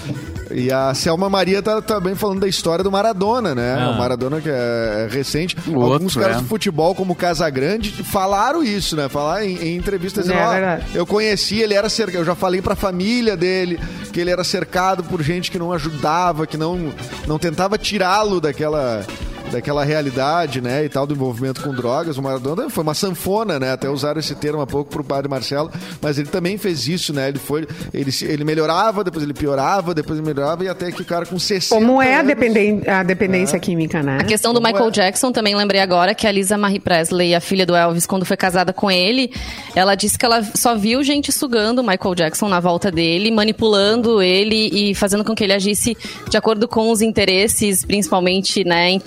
E 0.51 0.71
a 0.71 0.93
Selma 0.95 1.29
Maria 1.31 1.63
tá 1.63 1.81
também 1.81 2.15
falando 2.15 2.41
da 2.41 2.49
história 2.49 2.83
do 2.85 2.91
Maradona, 2.91 3.55
né? 3.55 3.77
Ah. 3.79 3.91
O 3.91 3.99
Maradona 3.99 4.41
que 4.41 4.49
é 4.51 5.09
recente. 5.11 5.57
O 5.67 5.81
Alguns 5.83 6.03
outro, 6.17 6.21
caras 6.21 6.37
é. 6.37 6.41
de 6.41 6.47
futebol, 6.47 6.95
como 6.95 7.15
Casagrande, 7.15 7.91
falaram 8.05 8.63
isso, 8.63 8.95
né? 8.97 9.09
Falaram 9.09 9.45
em, 9.45 9.57
em 9.57 9.77
entrevistas 9.77 10.29
É 10.29 10.33
dizendo, 10.33 10.51
verdade. 10.51 10.85
eu 10.95 11.07
conheci, 11.07 11.59
ele 11.61 11.75
era 11.75 11.89
cercado, 11.89 12.21
eu 12.21 12.25
já 12.25 12.35
falei 12.35 12.61
pra 12.61 12.75
família 12.77 13.37
dele 13.37 13.79
que 14.13 14.21
ele 14.21 14.31
era 14.31 14.45
cercado 14.45 15.03
por 15.05 15.23
gente 15.23 15.51
que 15.51 15.59
não 15.59 15.73
ajudava, 15.73 16.47
que 16.47 16.57
não, 16.57 16.93
não 17.27 17.39
tentava 17.39 17.79
tirá-lo 17.79 18.41
daquela 18.41 19.05
daquela 19.53 19.85
realidade, 19.85 20.61
né, 20.61 20.85
e 20.85 20.89
tal, 20.89 21.07
do 21.07 21.15
envolvimento 21.15 21.61
com 21.63 21.73
drogas. 21.75 22.17
O 22.19 22.23
Maradona 22.23 22.69
foi 22.71 22.83
uma 22.83 22.95
sanfona, 22.95 23.59
né, 23.59 23.73
até 23.73 23.89
usaram 23.89 24.19
esse 24.19 24.35
termo 24.35 24.61
há 24.63 24.67
pouco 24.67 24.91
pro 24.91 25.05
padre 25.05 25.29
Marcelo, 25.29 25.71
mas 26.01 26.19
ele 26.19 26.29
também 26.29 26.57
fez 26.59 26.89
isso, 26.89 27.13
né, 27.13 27.29
ele 27.29 27.39
foi, 27.39 27.67
ele, 27.93 28.11
ele 28.23 28.45
melhorava, 28.45 29.05
depois 29.05 29.23
ele 29.23 29.35
piorava, 29.35 29.95
depois 29.95 30.19
ele 30.19 30.27
melhorava, 30.27 30.65
e 30.65 30.69
até 30.69 30.91
que 30.91 31.03
o 31.03 31.05
cara 31.05 31.27
com 31.27 31.39
60 31.39 31.75
como 31.75 32.01
é 32.03 32.15
a, 32.15 32.21
anos- 32.21 32.29
dependen 32.29 32.83
a 32.89 33.03
dependência 33.03 33.59
química, 33.59 34.03
né? 34.03 34.19
A 34.21 34.25
questão 34.25 34.53
do 34.53 34.61
Como 34.61 34.73
Michael 34.73 34.89
é? 34.89 34.93
Jackson, 34.93 35.31
também 35.33 35.55
lembrei 35.55 35.81
agora 35.81 36.15
que 36.15 36.27
a 36.27 36.33
Lisa 36.33 36.57
Marie 36.57 36.81
Presley, 36.81 37.35
a 37.35 37.41
filha 37.41 37.67
do 37.67 37.75
Elvis, 37.77 38.07
quando 38.07 38.25
foi 38.25 38.37
casada 38.37 38.73
com 38.73 38.91
ele, 38.91 39.31
ela 39.75 39.95
disse 39.95 40.19
que 40.19 40.25
ela 40.25 40.43
só 40.55 40.75
viu 40.75 41.03
gente 41.03 41.31
sugando 41.31 41.81
o 41.83 41.87
Michael 41.87 42.15
Jackson 42.15 42.49
na 42.49 42.61
volta 42.61 42.91
dele, 42.91 43.31
manipulando 43.31 44.23
ele 44.23 44.71
e 44.73 44.95
fazendo 44.95 45.25
com 45.25 45.35
que 45.35 45.45
ele 45.45 45.53
agisse 45.53 45.97
de 46.29 46.37
acordo 46.37 46.67
com 46.67 46.91
os 46.91 47.03
interesses, 47.03 47.85
principalmente, 47.85 48.65
né, 48.65 48.99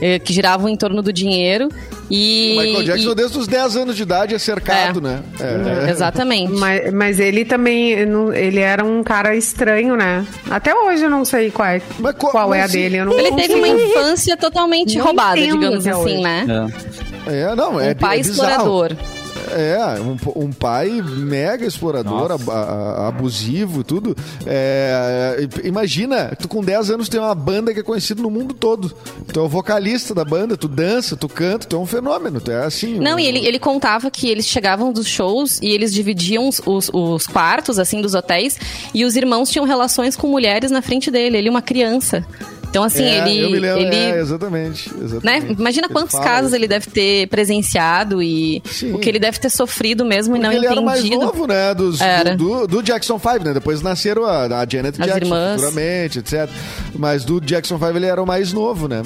eh, 0.00 0.18
que 0.18 0.32
giravam 0.32 0.68
em 0.68 0.76
torno 0.76 1.02
do 1.02 1.12
dinheiro. 1.12 1.68
E, 2.10 2.56
O 2.58 2.60
Michael 2.62 2.84
Jackson, 2.84 3.10
e- 3.10 3.14
desde 3.14 3.38
os 3.38 3.46
10 3.46 3.76
anos 3.76 3.96
de 3.96 4.02
idade, 4.02 4.34
é 4.34 4.38
cercado, 4.38 4.98
É. 4.98 5.02
né? 5.02 5.20
É. 5.86 5.90
Exatamente. 5.92 6.52
Mas, 6.52 6.92
mas 6.92 7.20
ele 7.20 7.44
também, 7.44 7.92
ele 7.92 8.58
era 8.58 8.84
um 8.84 9.02
cara 9.04 9.36
estranho, 9.36 9.96
né? 9.96 10.26
Até 10.50 10.74
hoje 10.74 11.04
eu 11.04 11.10
não 11.10 11.24
sei 11.24 11.50
qual 11.50 11.68
é, 11.68 11.80
Mas 12.00 12.14
qual- 12.16 12.32
qual 12.32 12.52
é 12.54 12.62
a 12.62 12.66
dele. 12.66 12.96
Eu 12.96 13.04
não 13.06 13.18
Ele 13.18 13.30
teve 13.32 13.54
uma 13.54 13.68
infância 13.68 14.36
totalmente 14.36 14.98
Não 14.98 15.04
roubada, 15.06 15.38
entendo 15.38 15.58
digamos 15.60 15.86
assim, 15.86 15.98
hoje. 16.00 16.20
né? 16.20 16.46
É. 17.26 17.32
É, 17.52 17.54
não, 17.54 17.78
é, 17.80 17.90
Um 17.92 17.94
pai 17.94 18.18
é 18.18 18.22
bizarro. 18.22 18.50
explorador. 18.50 18.96
É, 19.52 19.78
um, 20.00 20.44
um 20.44 20.52
pai 20.52 20.90
mega 21.02 21.66
explorador, 21.66 22.32
ab- 22.32 22.50
a- 22.50 23.08
abusivo, 23.08 23.82
tudo. 23.84 24.16
É, 24.46 25.48
imagina, 25.64 26.36
tu 26.40 26.48
com 26.48 26.62
10 26.62 26.90
anos 26.90 27.08
tem 27.08 27.20
uma 27.20 27.34
banda 27.34 27.72
que 27.74 27.80
é 27.80 27.82
conhecida 27.82 28.22
no 28.22 28.30
mundo 28.30 28.54
todo. 28.54 28.92
Tu 29.32 29.38
é 29.38 29.42
o 29.42 29.48
vocalista 29.48 30.14
da 30.14 30.24
banda, 30.24 30.56
tu 30.56 30.68
dança, 30.68 31.16
tu 31.16 31.28
canta, 31.28 31.66
tu 31.66 31.76
é 31.76 31.78
um 31.78 31.86
fenômeno, 31.86 32.40
tu 32.40 32.50
é 32.50 32.64
assim. 32.64 32.98
Não, 32.98 33.16
um- 33.16 33.18
e 33.20 33.26
ele, 33.26 33.46
ele 33.46 33.58
contava 33.58 34.10
que 34.10 34.28
eles 34.28 34.46
chegavam 34.46 34.92
dos 34.92 35.06
shows 35.06 35.58
e 35.60 35.66
eles 35.68 35.92
dividiam 35.92 36.48
os, 36.48 36.60
os, 36.64 36.90
os 36.92 37.26
quartos, 37.26 37.78
assim, 37.78 38.00
dos 38.00 38.14
hotéis, 38.14 38.58
e 38.94 39.04
os 39.04 39.16
irmãos 39.16 39.50
tinham 39.50 39.64
relações 39.66 40.16
com 40.16 40.26
mulheres 40.28 40.70
na 40.70 40.82
frente 40.82 41.10
dele, 41.10 41.36
ele 41.38 41.48
uma 41.50 41.62
criança. 41.62 42.24
Então, 42.70 42.84
assim, 42.84 43.02
É, 43.02 43.28
ele. 43.28 43.40
eu 43.42 43.50
me 43.50 43.58
lembro, 43.58 43.80
ele 43.82 43.96
é, 43.96 44.20
exatamente, 44.20 44.94
né? 44.94 45.04
exatamente. 45.04 45.52
Imagina 45.58 45.86
Ele 45.88 45.92
quantos 45.92 46.12
fala 46.12 46.24
casos 46.24 46.52
ele 46.52 46.68
deve 46.68 46.86
ter 46.88 47.26
presenciado 47.26 48.22
e 48.22 48.62
Sim. 48.64 48.94
o 48.94 48.98
que 49.00 49.08
ele 49.08 49.18
deve 49.18 49.40
ter 49.40 49.50
sofrido 49.50 50.04
mesmo 50.04 50.36
e 50.36 50.38
não 50.38 50.50
Porque 50.50 50.64
ele 50.64 50.72
era 50.72 50.80
mais 50.80 51.00
entendido. 51.00 51.24
novo, 51.26 51.46
né? 51.48 51.74
Dos, 51.74 52.00
Era. 52.00 52.36
do, 52.36 52.68
do, 52.68 52.80
Jackson 52.80 53.18
5, 53.18 53.44
né? 53.44 53.52
Depois 53.54 53.82
nasceram 53.82 54.24
a, 54.24 54.44
a 54.60 54.66
Janet 54.68 55.00
As 55.02 55.06
Jackson, 55.08 55.24
irmãs. 55.34 55.76
etc. 56.16 56.48
Mas 56.94 57.24
do 57.24 57.40
Jackson 57.40 57.76
5 57.76 57.90
ele 57.96 58.06
era 58.06 58.22
o 58.22 58.26
mais 58.26 58.52
novo, 58.52 58.86
né? 58.86 59.02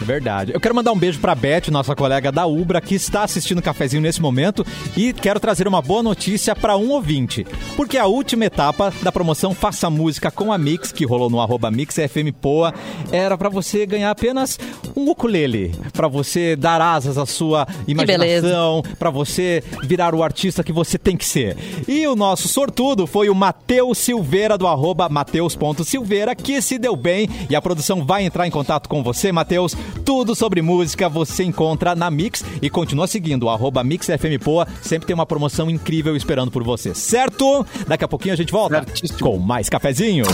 Verdade. 0.00 0.52
Eu 0.52 0.60
quero 0.60 0.74
mandar 0.74 0.92
um 0.92 0.98
beijo 0.98 1.18
pra 1.20 1.34
Beth, 1.34 1.70
nossa 1.70 1.94
colega 1.94 2.30
da 2.30 2.46
Ubra, 2.46 2.80
que 2.80 2.94
está 2.94 3.22
assistindo 3.22 3.58
o 3.58 3.62
cafezinho 3.62 4.02
nesse 4.02 4.20
momento. 4.20 4.66
E 4.96 5.12
quero 5.12 5.40
trazer 5.40 5.66
uma 5.66 5.80
boa 5.80 6.02
notícia 6.02 6.54
para 6.54 6.76
um 6.76 6.90
ouvinte. 6.90 7.46
Porque 7.76 7.96
a 7.98 8.06
última 8.06 8.44
etapa 8.44 8.92
da 9.02 9.12
promoção 9.12 9.54
Faça 9.54 9.88
Música 9.88 10.30
com 10.30 10.52
a 10.52 10.58
Mix, 10.58 10.92
que 10.92 11.04
rolou 11.04 11.30
no 11.30 11.40
arroba 11.40 11.70
MixFMPoa, 11.70 12.74
era 13.10 13.36
para 13.36 13.48
você 13.48 13.86
ganhar 13.86 14.10
apenas 14.10 14.58
um 14.96 15.10
ukulele. 15.10 15.74
Para 15.92 16.08
você 16.08 16.56
dar 16.56 16.80
asas 16.80 17.18
à 17.18 17.26
sua 17.26 17.66
imaginação. 17.86 18.82
Para 18.98 19.10
você 19.10 19.62
virar 19.82 20.14
o 20.14 20.22
artista 20.22 20.62
que 20.62 20.72
você 20.72 20.98
tem 20.98 21.16
que 21.16 21.24
ser. 21.24 21.56
E 21.88 22.06
o 22.06 22.16
nosso 22.16 22.48
sortudo 22.48 23.06
foi 23.06 23.28
o 23.28 23.34
Matheus 23.34 23.98
Silveira, 23.98 24.58
do 24.58 24.66
arroba 24.66 25.08
Mateus.silveira, 25.08 26.34
que 26.34 26.60
se 26.60 26.78
deu 26.78 26.96
bem. 26.96 27.28
E 27.48 27.56
a 27.56 27.62
produção 27.62 28.04
vai 28.04 28.24
entrar 28.24 28.46
em 28.46 28.50
contato 28.50 28.88
com 28.88 29.02
você, 29.02 29.32
Matheus. 29.32 29.76
Tudo 30.04 30.34
sobre 30.34 30.60
música 30.62 31.08
você 31.08 31.44
encontra 31.44 31.94
na 31.94 32.10
Mix 32.10 32.44
e 32.60 32.68
continua 32.68 33.06
seguindo 33.06 33.44
o 33.44 33.48
MixFMPoa. 33.84 34.66
Sempre 34.82 35.06
tem 35.06 35.14
uma 35.14 35.26
promoção 35.26 35.70
incrível 35.70 36.16
esperando 36.16 36.50
por 36.50 36.62
você, 36.62 36.94
certo? 36.94 37.66
Daqui 37.86 38.04
a 38.04 38.08
pouquinho 38.08 38.34
a 38.34 38.36
gente 38.36 38.52
volta 38.52 38.84
Certíssimo. 38.84 39.18
com 39.18 39.38
mais 39.38 39.68
cafezinho. 39.68 40.24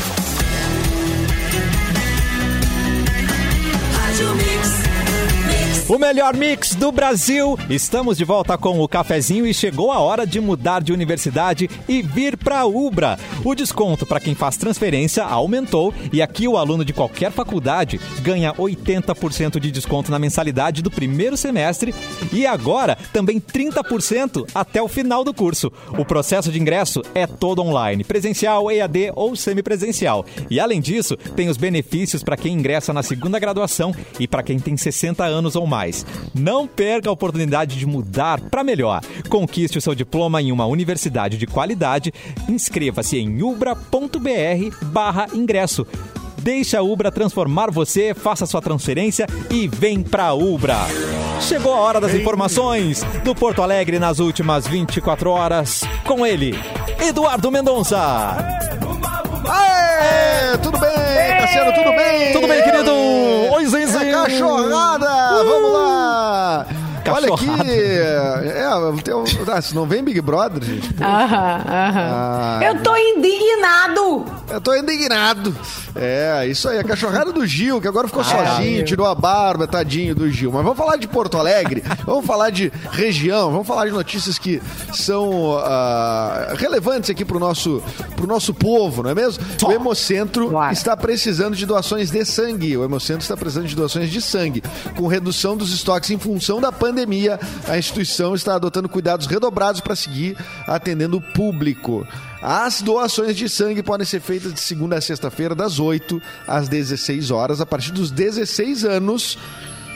O 5.91 5.99
melhor 5.99 6.37
mix 6.37 6.77
do 6.77 6.93
Brasil. 6.93 7.59
Estamos 7.69 8.17
de 8.17 8.25
volta 8.25 8.57
com 8.57 8.79
o 8.79 8.87
cafezinho 8.87 9.45
e 9.45 9.53
chegou 9.53 9.91
a 9.91 9.99
hora 9.99 10.25
de 10.25 10.39
mudar 10.39 10.85
de 10.85 10.93
universidade 10.93 11.69
e 11.89 12.01
vir 12.01 12.37
para 12.37 12.65
Ubra. 12.65 13.19
O 13.45 13.57
desconto 13.57 14.07
para 14.07 14.21
quem 14.21 14.33
faz 14.33 14.57
transferência 14.57 15.25
aumentou 15.25 15.93
e 16.13 16.23
aqui 16.23 16.47
o 16.47 16.57
aluno 16.57 16.85
de 16.85 16.93
qualquer 16.93 17.33
faculdade 17.33 18.01
ganha 18.23 18.55
80% 18.55 19.59
de 19.59 19.73
desconto 19.73 20.13
na 20.13 20.19
mensalidade 20.21 20.81
do 20.81 20.93
primeiro 20.93 21.37
semestre 21.37 21.93
e 22.33 22.47
agora 22.47 22.97
também 23.13 23.41
30% 23.41 24.49
até 24.55 24.81
o 24.81 24.87
final 24.87 25.25
do 25.25 25.35
curso. 25.35 25.73
O 25.99 26.05
processo 26.05 26.53
de 26.53 26.61
ingresso 26.61 27.03
é 27.17 27.27
todo 27.27 27.63
online, 27.63 28.05
presencial, 28.05 28.71
EAD 28.71 29.11
ou 29.17 29.35
semipresencial. 29.35 30.25
E 30.49 30.61
além 30.61 30.81
disso, 30.81 31.17
tem 31.35 31.49
os 31.49 31.57
benefícios 31.57 32.23
para 32.23 32.37
quem 32.37 32.55
ingressa 32.55 32.93
na 32.93 33.03
segunda 33.03 33.41
graduação 33.41 33.93
e 34.21 34.29
para 34.29 34.45
quem 34.45 34.61
tem 34.61 34.77
60 34.77 35.25
anos 35.25 35.57
ou 35.57 35.67
mais. 35.67 35.80
Não 36.35 36.67
perca 36.67 37.09
a 37.09 37.13
oportunidade 37.13 37.79
de 37.79 37.87
mudar 37.87 38.41
para 38.41 38.65
melhor. 38.65 39.01
Conquiste 39.29 39.79
o 39.79 39.81
seu 39.81 39.95
diploma 39.95 40.41
em 40.41 40.53
uma 40.53 40.67
universidade 40.67 41.37
de 41.37 41.47
qualidade. 41.47 42.13
Inscreva-se 42.49 43.19
em 43.19 43.43
ubra.br 43.43 44.77
barra 44.87 45.27
ingresso. 45.33 45.87
Deixa 46.39 46.79
a 46.79 46.83
Ubra 46.83 47.13
transformar 47.13 47.71
você, 47.71 48.15
faça 48.15 48.47
sua 48.47 48.63
transferência 48.63 49.27
e 49.51 49.69
vem 49.69 50.03
pra 50.03 50.33
Ubra. 50.33 50.79
Chegou 51.41 51.75
a 51.75 51.81
hora 51.81 52.01
das 52.01 52.15
informações 52.15 53.03
do 53.25 53.35
Porto 53.35 53.63
Alegre 53.63 53.99
nas 53.99 54.19
últimas 54.19 54.67
24 54.67 55.31
horas. 55.31 55.83
Com 56.07 56.27
ele, 56.27 56.55
Eduardo 56.99 57.51
Mendonça. 57.51 58.37
Aê, 59.49 60.57
tudo 60.59 60.79
bem, 60.79 60.91
Cassiano, 61.41 61.73
tudo 61.73 61.91
bem? 61.97 62.33
Tudo 62.33 62.47
bem, 62.49 62.63
querido? 62.63 62.93
Oi, 62.95 63.63
É 63.65 63.67
Zenzinho. 63.69 64.23
cachorrada, 64.25 65.45
vamos 65.45 65.73
lá. 65.73 65.90
Olha 67.13 67.35
aqui, 67.35 67.47
é, 67.71 69.03
tem 69.03 69.15
um, 69.15 69.25
ah, 69.53 69.61
se 69.63 69.75
não 69.75 69.87
vem 69.87 70.03
Big 70.03 70.21
Brother, 70.21 70.63
gente. 70.63 70.89
Aham, 71.03 71.63
aham. 71.67 72.11
Ah, 72.13 72.61
Eu 72.63 72.83
tô 72.83 72.97
indignado! 72.97 74.25
Eu 74.51 74.61
tô 74.61 74.75
indignado. 74.75 75.55
É, 75.95 76.47
isso 76.47 76.69
aí. 76.69 76.79
A 76.79 76.85
cachorrada 76.85 77.33
do 77.33 77.47
Gil, 77.47 77.81
que 77.81 77.87
agora 77.89 78.07
ficou 78.09 78.23
Ah, 78.23 78.25
sozinho, 78.57 78.85
tirou 78.85 79.07
a 79.07 79.15
barba, 79.15 79.67
tadinho 79.67 80.15
do 80.15 80.29
Gil. 80.31 80.51
Mas 80.53 80.63
vamos 80.63 80.77
falar 80.79 80.97
de 80.97 81.07
Porto 81.07 81.37
Alegre, 81.39 81.83
vamos 82.05 82.25
falar 82.27 82.51
de 82.51 82.73
região, 82.91 83.51
vamos 83.51 83.67
falar 83.67 83.87
de 83.87 83.93
notícias 83.93 84.39
que 84.39 84.61
são 84.93 85.57
ah, 85.59 86.55
relevantes 86.57 87.11
aqui 87.11 87.25
pro 87.25 87.39
nosso, 87.39 87.83
pro 88.17 88.27
nosso 88.27 88.53
povo, 88.55 89.03
não 89.03 89.11
é 89.11 89.15
mesmo? 89.15 89.45
O 89.65 89.73
Hemocentro 89.73 90.49
Claro. 90.51 90.73
está 90.73 90.97
precisando 90.97 91.55
de 91.57 91.65
doações 91.67 92.11
de 92.11 92.25
sangue. 92.25 92.77
O 92.77 92.85
Hemocentro 92.85 93.23
está 93.23 93.37
precisando 93.37 93.67
de 93.67 93.77
doações 93.77 94.11
de 94.11 94.21
sangue. 94.21 94.63
Com 94.97 95.07
redução 95.07 95.57
dos 95.57 95.73
estoques 95.73 96.11
em 96.11 96.19
função 96.19 96.61
da 96.61 96.73
pandemia, 96.73 97.00
a 97.69 97.79
instituição 97.79 98.35
está 98.35 98.55
adotando 98.55 98.89
cuidados 98.89 99.27
redobrados 99.27 99.81
para 99.81 99.97
seguir 99.97 100.37
atendendo 100.67 101.19
o 101.19 101.21
público. 101.21 102.07
As 102.43 102.81
doações 102.81 103.37
de 103.37 103.49
sangue 103.49 103.83
podem 103.83 104.07
ser 104.07 104.21
feitas 104.21 104.55
de 104.55 104.61
segunda 104.61 104.97
a 104.97 105.01
sexta-feira, 105.01 105.55
das 105.55 105.79
8 105.79 106.21
às 106.47 106.69
16 106.69 107.31
horas. 107.31 107.61
A 107.61 107.67
partir 107.67 107.93
dos 107.93 108.11
16 108.11 108.85
anos, 108.85 109.39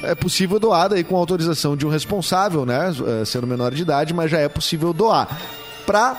é 0.02 0.14
possível 0.14 0.60
doar 0.60 0.88
daí 0.88 1.02
com 1.02 1.16
autorização 1.16 1.76
de 1.76 1.86
um 1.86 1.88
responsável, 1.88 2.66
né? 2.66 2.92
eh, 3.20 3.24
Sendo 3.24 3.46
menor 3.46 3.72
de 3.74 3.82
idade, 3.82 4.12
mas 4.12 4.30
já 4.30 4.38
é 4.38 4.48
possível 4.48 4.92
doar. 4.92 5.40
Para 5.86 6.16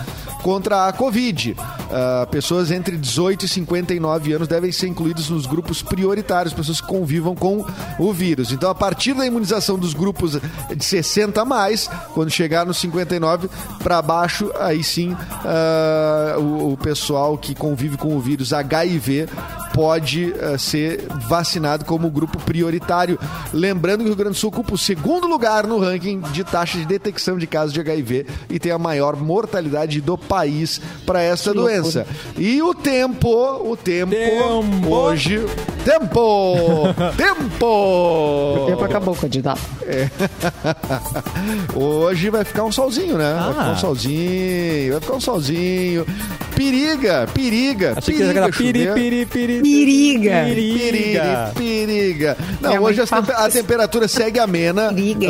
contra 0.42 0.86
a 0.86 0.92
Covid. 0.92 1.56
Ah, 1.90 2.26
pessoas 2.30 2.70
entre 2.70 2.96
18 2.96 3.44
e 3.44 3.48
59 3.48 4.32
anos 4.32 4.48
devem 4.48 4.70
ser 4.72 4.86
incluídas 4.88 5.28
nos 5.28 5.46
grupos 5.46 5.82
prioritários, 5.82 6.54
pessoas 6.54 6.80
que 6.80 6.86
convivam 6.86 7.34
com 7.34 7.64
o 7.98 8.12
vírus. 8.12 8.52
Então, 8.52 8.70
a 8.70 8.74
partir 8.74 9.14
da 9.14 9.26
imunização 9.26 9.78
dos 9.78 9.92
grupos 9.94 10.38
de 10.74 10.84
60 10.84 11.40
a 11.40 11.44
mais, 11.44 11.88
quando 12.14 12.30
chegar 12.30 12.64
nos 12.64 12.78
59 12.78 13.48
para 13.82 14.00
baixo, 14.00 14.50
aí 14.60 14.82
sim 14.84 15.16
ah, 15.44 16.36
o, 16.38 16.72
o 16.72 16.76
pessoal 16.76 17.29
que 17.38 17.54
convive 17.54 17.96
com 17.96 18.16
o 18.16 18.20
vírus 18.20 18.52
HIV 18.52 19.28
pode 19.74 20.34
ah, 20.40 20.58
ser 20.58 21.06
vacinado 21.28 21.84
como 21.84 22.10
grupo 22.10 22.38
prioritário. 22.40 23.18
Lembrando 23.52 23.98
que 23.98 24.04
o 24.04 24.08
Rio 24.08 24.16
Grande 24.16 24.32
do 24.34 24.38
Sul 24.38 24.48
ocupa 24.50 24.74
o 24.74 24.78
segundo 24.78 25.26
lugar 25.26 25.66
no 25.66 25.78
ranking 25.78 26.20
de 26.32 26.42
taxa 26.44 26.78
de 26.78 26.84
detecção 26.84 27.38
de 27.38 27.46
casos 27.46 27.72
de 27.72 27.80
HIV 27.80 28.26
e 28.48 28.58
tem 28.58 28.72
a 28.72 28.78
maior 28.78 29.16
mortalidade 29.16 30.00
do 30.00 30.18
país 30.18 30.80
para 31.06 31.22
essa 31.22 31.54
doença. 31.54 32.06
E 32.36 32.60
o 32.62 32.74
tempo, 32.74 33.28
o 33.30 33.76
tempo, 33.76 34.10
Tempo. 34.10 34.88
hoje, 34.94 35.40
tempo, 35.84 36.54
tempo. 37.16 37.66
O 37.66 38.66
tempo 38.66 38.84
acabou, 38.84 39.14
candidato. 39.14 39.60
Hoje 41.74 42.30
vai 42.30 42.44
ficar 42.44 42.64
um 42.64 42.72
solzinho, 42.72 43.16
né? 43.16 43.32
Vai 43.34 43.48
Ah. 43.50 43.52
ficar 43.54 43.70
um 43.72 43.76
solzinho, 43.76 44.92
vai 44.92 45.00
ficar 45.00 45.14
um 45.14 45.20
solzinho. 45.20 46.06
Periga, 46.54 47.19
periga, 47.26 47.94
Achei 47.96 48.14
que 48.14 48.22
era 48.22 48.48
piri, 48.50 48.92
piri, 48.92 49.26
piri. 49.26 49.60
Periga. 49.60 50.44
Periga, 50.44 51.52
periga. 51.54 52.36
Não, 52.60 52.70
Minha 52.70 52.80
hoje 52.80 53.00
a 53.00 53.48
temperatura 53.50 54.08
segue 54.08 54.38
amena, 54.38 54.92
Periga, 54.92 55.28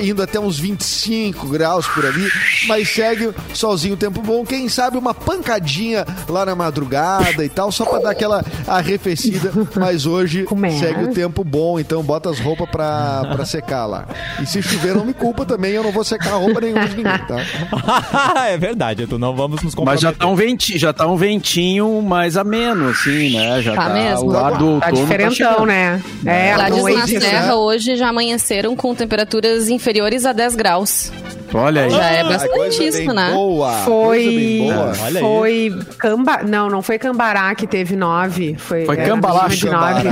indo 0.00 0.22
até 0.22 0.38
uns 0.38 0.58
25 0.58 1.48
graus 1.48 1.86
por 1.88 2.04
ali, 2.06 2.28
mas 2.66 2.88
segue 2.88 3.30
solzinho, 3.54 3.96
tempo 3.96 4.22
bom. 4.22 4.44
Quem 4.44 4.68
sabe 4.68 4.96
uma 4.96 5.14
pancadinha 5.14 6.06
lá 6.28 6.44
na 6.44 6.54
madrugada 6.54 7.44
e 7.44 7.48
tal, 7.48 7.70
só 7.72 7.84
pra 7.84 7.98
dar 7.98 8.10
aquela 8.10 8.44
arrefecida. 8.66 9.52
Mas 9.76 10.06
hoje 10.06 10.46
é? 10.64 10.70
segue 10.70 11.04
o 11.04 11.12
tempo 11.12 11.44
bom, 11.44 11.78
então 11.78 12.02
bota 12.02 12.30
as 12.30 12.38
roupas 12.38 12.68
pra, 12.68 13.22
pra 13.32 13.44
secar 13.44 13.86
lá. 13.86 14.06
E 14.40 14.46
se 14.46 14.62
chover, 14.62 14.94
não 14.94 15.04
me 15.04 15.14
culpa 15.14 15.44
também, 15.44 15.72
eu 15.72 15.82
não 15.82 15.92
vou 15.92 16.04
secar 16.04 16.34
roupa 16.34 16.60
nenhuma 16.60 16.88
de 16.88 16.96
ninguém, 16.96 17.18
tá? 17.26 17.40
é 18.48 18.56
verdade, 18.56 19.06
tu 19.06 19.18
não 19.18 19.34
vamos 19.34 19.62
nos 19.62 19.74
Mas 19.74 20.00
já 20.00 20.12
comprometer. 20.12 20.18
tá 20.18 20.26
um 20.26 20.34
ventinho, 20.34 20.78
já 20.78 20.92
tá 20.92 21.06
um 21.06 21.16
ventinho 21.20 22.00
mais 22.02 22.36
ameno, 22.36 22.88
assim, 22.88 23.36
né? 23.36 23.60
Já 23.62 23.74
Tá 23.74 23.82
tá, 23.88 23.94
mesmo? 23.94 24.30
o 24.32 24.36
ar 24.38 24.52
do 24.58 24.80
Tá 24.80 24.86
outono 24.86 24.96
diferentão, 25.02 25.34
chegando. 25.34 25.66
né? 25.66 26.02
É, 26.24 26.52
a 26.54 26.68
na? 26.70 27.20
Serra 27.20 27.54
hoje 27.56 27.94
já 27.96 28.08
amanheceram 28.08 28.74
com 28.74 28.94
temperaturas 28.94 29.68
inferiores 29.68 30.24
a 30.24 30.32
10 30.32 30.56
graus. 30.56 31.12
Olha 31.54 31.82
aí. 31.82 31.90
Já 31.90 32.04
é 32.10 32.20
Ah, 32.20 32.24
bastante 32.24 32.84
isso, 32.86 33.12
né? 33.12 33.32
Boa. 33.32 33.72
Foi. 33.84 34.58
Boa. 34.72 34.92
Olha 35.02 35.18
aí. 35.20 35.20
Foi. 35.20 35.78
Camba... 35.98 36.40
Não, 36.42 36.68
não 36.68 36.82
foi 36.82 36.98
Cambará 36.98 37.54
que 37.54 37.66
teve 37.66 37.96
nove. 37.96 38.54
Foi, 38.58 38.84
Foi 38.86 38.96
Cambalá, 38.96 39.46
acima 39.46 39.94
de 39.94 40.04
nove. 40.04 40.08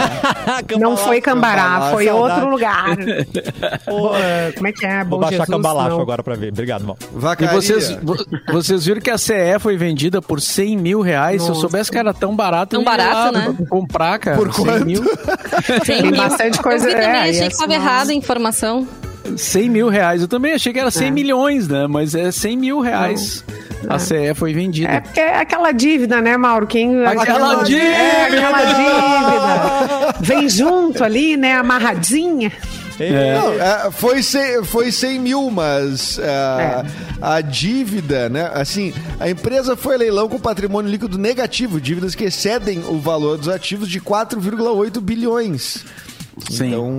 Não 0.79 0.96
foi 0.96 1.20
Cambará, 1.20 1.62
Cambalá, 1.62 1.90
foi 1.92 2.05
saudade. 2.07 2.33
outro 2.35 2.51
lugar. 2.51 2.96
Como 4.57 4.66
é 4.68 4.72
que 4.72 4.87
é? 4.87 4.98
Vou 5.05 5.11
Bom 5.11 5.18
baixar 5.20 5.31
Jesus, 5.38 5.48
cambalacho 5.48 5.90
não. 5.90 6.01
agora 6.01 6.22
pra 6.22 6.35
ver. 6.35 6.51
Obrigado, 6.53 6.85
mal. 6.85 6.96
E 7.01 7.18
Vacaria. 7.18 7.55
vocês, 7.55 7.90
vo- 8.03 8.16
vocês 8.53 8.85
viram 8.87 9.01
que 9.01 9.11
a 9.11 9.18
CE 9.18 9.59
foi 9.61 9.77
vendida 9.77 10.20
por 10.22 10.40
100 10.40 10.77
mil 10.77 11.01
reais? 11.01 11.42
Se 11.42 11.48
eu 11.48 11.55
Nossa. 11.55 11.61
soubesse 11.62 11.90
que 11.90 11.98
era 11.98 12.12
tão 12.12 12.35
barato, 12.35 12.77
Tão 12.77 12.85
barato, 12.85 13.33
lá 13.35 13.48
né? 13.48 13.55
comprar, 13.68 14.18
cara. 14.18 14.37
Por 14.37 14.53
100 14.53 14.64
quanto? 14.64 14.87
mil, 14.87 15.03
100 15.05 15.81
Tem 15.85 16.03
mil. 16.03 16.16
bastante 16.16 16.61
coisa, 16.62 16.87
Eu 16.88 16.96
vi 16.96 17.01
também, 17.03 17.20
é, 17.20 17.27
e 17.27 17.31
achei 17.31 17.46
que 17.46 17.53
estava 17.55 17.72
nossa. 17.72 17.81
errada 17.85 18.11
a 18.11 18.14
informação. 18.14 18.87
100 19.37 19.69
mil 19.69 19.88
reais. 19.88 20.23
Eu 20.23 20.29
também 20.29 20.53
achei 20.53 20.73
que 20.73 20.79
era 20.79 20.91
100 20.91 21.09
É. 21.09 21.11
milhões, 21.11 21.69
né? 21.69 21.87
Mas 21.87 22.14
é 22.14 22.31
100 22.31 22.57
mil 22.57 22.81
reais. 22.81 23.45
A 23.88 23.99
CE 23.99 24.35
foi 24.35 24.53
vendida. 24.53 24.88
É 24.91 25.01
porque 25.01 25.21
é 25.21 25.37
aquela 25.38 25.71
dívida, 25.73 26.20
né, 26.20 26.37
Mauro? 26.37 26.66
Quem, 26.66 27.05
Aquela 27.07 27.62
dívida! 27.62 27.85
É, 27.87 28.24
aquela 28.26 28.64
dívida. 28.64 30.14
Vem 30.20 30.49
junto 30.49 31.05
ali, 31.05 31.37
né, 31.37 31.55
amarradinha. 31.55 32.53
Não, 32.99 33.53
é, 33.53 33.91
foi, 33.93 34.24
100, 34.24 34.64
foi 34.64 34.91
100 34.91 35.20
mil, 35.20 35.49
mas 35.53 36.18
é, 36.18 36.85
a 37.22 37.41
dívida, 37.41 38.29
né? 38.29 38.51
Assim, 38.53 38.93
a 39.20 39.31
empresa 39.31 39.76
foi 39.76 39.95
a 39.95 39.99
leilão 39.99 40.29
com 40.29 40.37
patrimônio 40.41 40.91
líquido 40.91 41.16
negativo, 41.16 41.81
dívidas 41.81 42.16
que 42.16 42.24
excedem 42.24 42.81
o 42.89 42.99
valor 42.99 43.39
dos 43.39 43.49
ativos 43.49 43.89
de 43.89 44.01
4,8 44.01 45.01
bilhões. 45.01 45.85
Sim. 46.51 46.68
Então, 46.70 46.91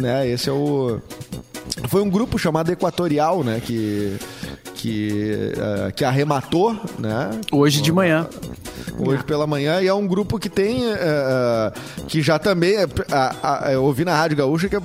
né, 0.00 0.26
esse 0.26 0.48
é 0.48 0.52
o. 0.52 0.98
Foi 1.88 2.02
um 2.02 2.10
grupo 2.10 2.38
chamado 2.38 2.70
Equatorial, 2.70 3.42
né? 3.42 3.60
Que, 3.64 4.18
que, 4.74 5.52
eh, 5.56 5.92
que 5.92 6.04
arrematou, 6.04 6.76
né? 6.98 7.30
Hoje 7.52 7.80
de 7.82 7.92
manhã. 7.92 8.26
hoje 8.98 9.24
pela 9.24 9.46
manhã 9.46 9.80
e 9.80 9.86
é 9.88 9.94
um 9.94 10.06
grupo 10.06 10.38
que 10.38 10.48
tem 10.48 10.84
eh, 10.92 11.72
que 12.06 12.22
já 12.22 12.38
também 12.38 12.74
eu 13.72 13.82
ouvi 13.82 14.04
na 14.04 14.14
Rádio 14.16 14.36
Gaúcha 14.36 14.68
que 14.68 14.76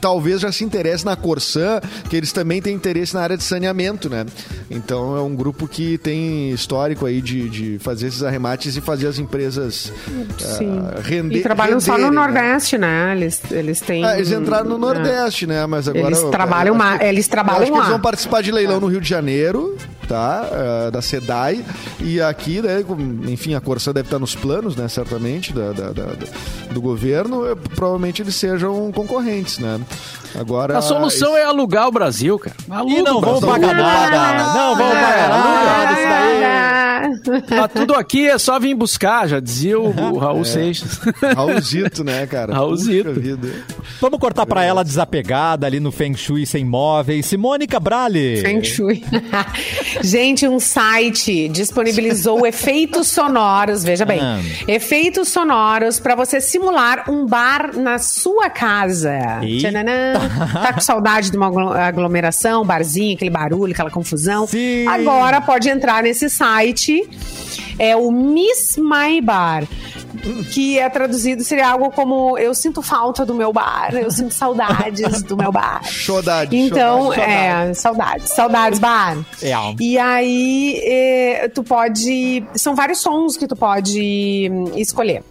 talvez 0.00 0.40
já 0.40 0.52
se 0.52 0.62
interesse 0.62 1.04
na 1.04 1.16
Corsã 1.16 1.80
que 2.08 2.16
eles 2.16 2.32
também 2.32 2.60
têm 2.62 2.74
interesse 2.74 3.14
na 3.14 3.22
área 3.22 3.36
de 3.36 3.42
saneamento 3.42 4.08
né 4.08 4.24
então 4.70 5.16
é 5.16 5.20
um 5.20 5.34
grupo 5.34 5.66
que 5.66 5.98
tem 5.98 6.50
histórico 6.50 7.06
aí 7.06 7.20
de, 7.20 7.48
de 7.48 7.78
fazer 7.80 8.06
esses 8.08 8.22
arremates 8.22 8.76
e 8.76 8.80
fazer 8.80 9.08
as 9.08 9.18
empresas 9.18 9.92
eh, 10.40 11.00
render 11.02 11.38
E 11.38 11.42
trabalham 11.42 11.80
só 11.80 11.92
no 11.98 12.04
renderem, 12.04 12.14
né? 12.14 12.20
Nordeste, 12.26 12.78
né? 12.78 13.12
Eles, 13.16 13.40
eles 13.50 13.80
têm. 13.80 14.04
Ah, 14.04 14.16
eles 14.16 14.30
entraram 14.30 14.68
no 14.68 14.76
É. 14.76 14.78
Nordeste, 14.78 15.46
né? 15.46 15.64
Mas 15.66 15.88
agora. 15.88 16.06
Eles 16.06 16.20
eu- 16.20 16.30
trabalham 16.30 16.76
eu 16.76 16.98
que- 16.98 17.04
eles 17.04 17.28
trabalham 17.28 17.58
eu 17.58 17.62
acho 17.64 17.72
que 17.72 17.78
eles 17.78 17.86
lá. 17.88 17.92
vão 17.92 18.00
participar 18.00 18.42
de 18.42 18.52
leilão 18.52 18.78
no 18.80 18.86
Rio 18.86 19.00
de 19.00 19.08
Janeiro, 19.08 19.15
Janeiro 19.16 19.74
tá? 20.06 20.48
Ah, 20.50 20.90
da 20.90 21.02
SEDAI. 21.02 21.64
E 22.00 22.20
aqui, 22.20 22.62
né? 22.62 22.84
Enfim, 23.28 23.54
a 23.54 23.60
Corsã 23.60 23.92
deve 23.92 24.06
estar 24.06 24.18
nos 24.18 24.34
planos, 24.34 24.76
né? 24.76 24.88
Certamente, 24.88 25.52
da, 25.52 25.72
da- 25.72 25.92
da- 25.92 26.12
do 26.72 26.80
governo. 26.80 27.46
Eh, 27.46 27.54
Provavelmente 27.74 28.22
eles 28.22 28.34
sejam 28.36 28.90
concorrentes, 28.92 29.58
né? 29.58 29.80
Agora. 30.38 30.76
A 30.78 30.82
solução 30.82 31.36
é 31.36 31.44
alugar 31.44 31.88
o 31.88 31.92
Brasil, 31.92 32.38
cara. 32.38 32.56
Aluga 32.70 32.92
E 32.94 33.02
não 33.02 33.20
vão 33.20 33.40
pagar 33.40 33.74
nada. 33.74 34.54
Não 34.54 34.76
vão 34.76 34.90
pagar 34.90 35.28
nada. 35.28 35.92
Isso 35.92 37.30
daí. 37.30 37.42
Tá 37.42 37.68
tudo 37.68 37.94
aqui, 37.94 38.26
é 38.28 38.36
só 38.38 38.58
vir 38.58 38.74
buscar, 38.74 39.28
já 39.28 39.38
dizia 39.40 39.78
o, 39.78 39.88
o 40.14 40.18
Raul 40.18 40.44
Seixas. 40.44 40.98
Raulzito, 41.34 42.02
né, 42.02 42.26
cara? 42.26 42.52
Raulzito. 42.52 43.10
Vamos 44.00 44.18
cortar 44.18 44.44
pra 44.46 44.64
ela 44.64 44.82
desapegada 44.82 45.66
ali 45.66 45.78
no 45.78 45.92
Feng 45.92 46.14
Shui 46.16 46.44
sem 46.46 46.64
móveis. 46.64 47.26
Simone 47.26 47.66
Cabrali. 47.66 48.38
Feng 48.40 48.62
Shui. 48.64 49.04
Gente, 50.02 50.46
um 50.46 50.60
site 50.60 51.48
disponibilizou 51.48 52.44
efeitos 52.46 53.08
sonoros, 53.08 53.82
veja 53.84 54.04
bem, 54.04 54.20
Ah. 54.20 54.40
efeitos 54.68 55.28
sonoros 55.28 55.98
para 55.98 56.14
você 56.14 56.40
simular 56.40 57.10
um 57.10 57.26
bar 57.26 57.76
na 57.76 57.98
sua 57.98 58.48
casa. 58.50 59.18
Tchananã. 59.58 60.14
Tá 60.52 60.72
com 60.72 60.80
saudade 60.80 61.30
de 61.30 61.36
uma 61.36 61.46
aglo- 61.46 61.72
aglomeração, 61.72 62.64
barzinho, 62.64 63.14
aquele 63.14 63.30
barulho, 63.30 63.72
aquela 63.72 63.90
confusão? 63.90 64.46
Sim. 64.46 64.86
Agora 64.86 65.40
pode 65.40 65.68
entrar 65.68 66.02
nesse 66.02 66.28
site. 66.30 67.08
É 67.78 67.94
o 67.96 68.10
Miss 68.10 68.76
My 68.78 69.20
Bar. 69.20 69.64
Que 70.50 70.78
é 70.78 70.88
traduzido, 70.88 71.42
seria 71.42 71.68
algo 71.70 71.90
como 71.90 72.38
Eu 72.38 72.54
sinto 72.54 72.82
falta 72.82 73.24
do 73.24 73.34
meu 73.34 73.52
bar, 73.52 73.94
eu 73.94 74.10
sinto 74.10 74.32
saudades 74.34 75.22
do 75.22 75.36
meu 75.36 75.52
bar. 75.52 75.82
Saudade, 76.06 76.56
Então, 76.56 77.12
saudade, 77.12 77.20
é, 77.20 77.74
saudades. 77.74 78.30
Saudades, 78.30 78.78
bar. 78.78 79.16
É. 79.42 79.52
E 79.80 79.98
aí, 79.98 80.80
é, 80.84 81.48
tu 81.48 81.62
pode. 81.62 82.44
São 82.54 82.74
vários 82.74 83.00
sons 83.00 83.36
que 83.36 83.46
tu 83.46 83.56
pode 83.56 84.50
escolher. 84.76 85.22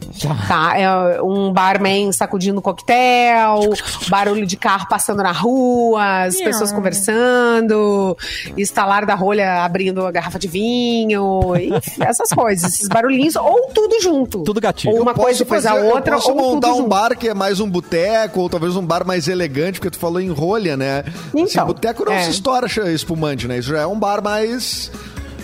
Tá? 0.47 0.77
É 0.77 1.21
um 1.21 1.51
barman 1.51 2.11
sacudindo 2.11 2.61
coquetel, 2.61 3.73
barulho 4.09 4.45
de 4.45 4.57
carro 4.57 4.87
passando 4.89 5.23
na 5.23 5.31
rua, 5.31 6.23
as 6.23 6.39
pessoas 6.39 6.71
conversando, 6.71 8.17
estalar 8.57 9.05
da 9.05 9.15
rolha 9.15 9.63
abrindo 9.63 10.05
a 10.05 10.11
garrafa 10.11 10.39
de 10.39 10.47
vinho, 10.47 11.55
enfim, 11.55 12.01
essas 12.03 12.29
coisas, 12.29 12.73
esses 12.73 12.87
barulhinhos, 12.87 13.35
ou 13.35 13.67
tudo 13.73 14.01
junto. 14.01 14.43
Tudo 14.43 14.59
gatilho. 14.75 14.93
Ou 14.95 15.01
uma 15.01 15.13
Posso 15.13 15.25
coisa 15.25 15.39
depois 15.43 15.65
a 15.65 15.69
fazer- 15.71 15.85
eu 15.85 15.93
outra, 15.95 16.15
posso 16.15 16.29
ou 16.31 16.35
montar 16.35 16.67
tudo 16.67 16.73
um 16.73 16.77
junto. 16.83 16.89
bar 16.89 17.17
que 17.17 17.29
é 17.29 17.33
mais 17.33 17.59
um 17.59 17.69
boteco, 17.69 18.41
ou 18.41 18.49
talvez 18.49 18.75
um 18.75 18.85
bar 18.85 19.05
mais 19.05 19.27
elegante, 19.27 19.79
porque 19.79 19.89
tu 19.91 19.97
falou 19.99 20.19
em 20.19 20.29
rolha, 20.29 20.75
né? 20.77 21.03
assim, 21.07 21.41
Então, 21.53 21.67
boteco 21.67 22.05
não 22.05 22.13
é. 22.13 22.23
se 22.23 22.31
estoura 22.31 22.67
espumante, 22.91 23.47
né? 23.47 23.57
Isso 23.57 23.69
já 23.69 23.81
é 23.81 23.87
um 23.87 23.97
bar 23.97 24.21
mais. 24.23 24.91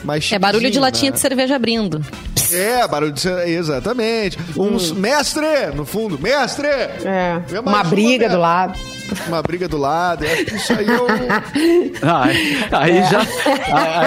Mais 0.04 0.32
É 0.32 0.40
barulho 0.40 0.70
de 0.72 0.80
latinha 0.80 1.12
né? 1.12 1.16
de 1.16 1.20
cerveja 1.22 1.56
abrindo. 1.56 2.04
É, 2.52 2.86
barulho 2.88 3.14
de 3.14 3.22
ser- 3.22 3.48
Exatamente. 3.48 4.38
Uns 4.58 4.92
mestre, 4.92 5.68
no 5.76 5.86
fundo. 5.86 6.20
Mestre! 6.20 6.68
Hum. 6.68 7.08
É, 7.56 7.60
uma 7.60 7.84
briga 7.84 8.10
mestre. 8.10 8.30
do 8.30 8.38
lado. 8.42 8.80
Uma 9.28 9.42
briga 9.42 9.68
do 9.68 9.78
lado. 9.78 10.24
Eu 10.26 10.32
acho 10.34 10.46
que 10.46 10.56
isso 10.56 10.74
aí 10.74 10.88
eu. 10.88 11.06
Ah, 12.04 12.24
aí, 12.26 12.58
aí 12.72 13.04
já, 13.04 13.22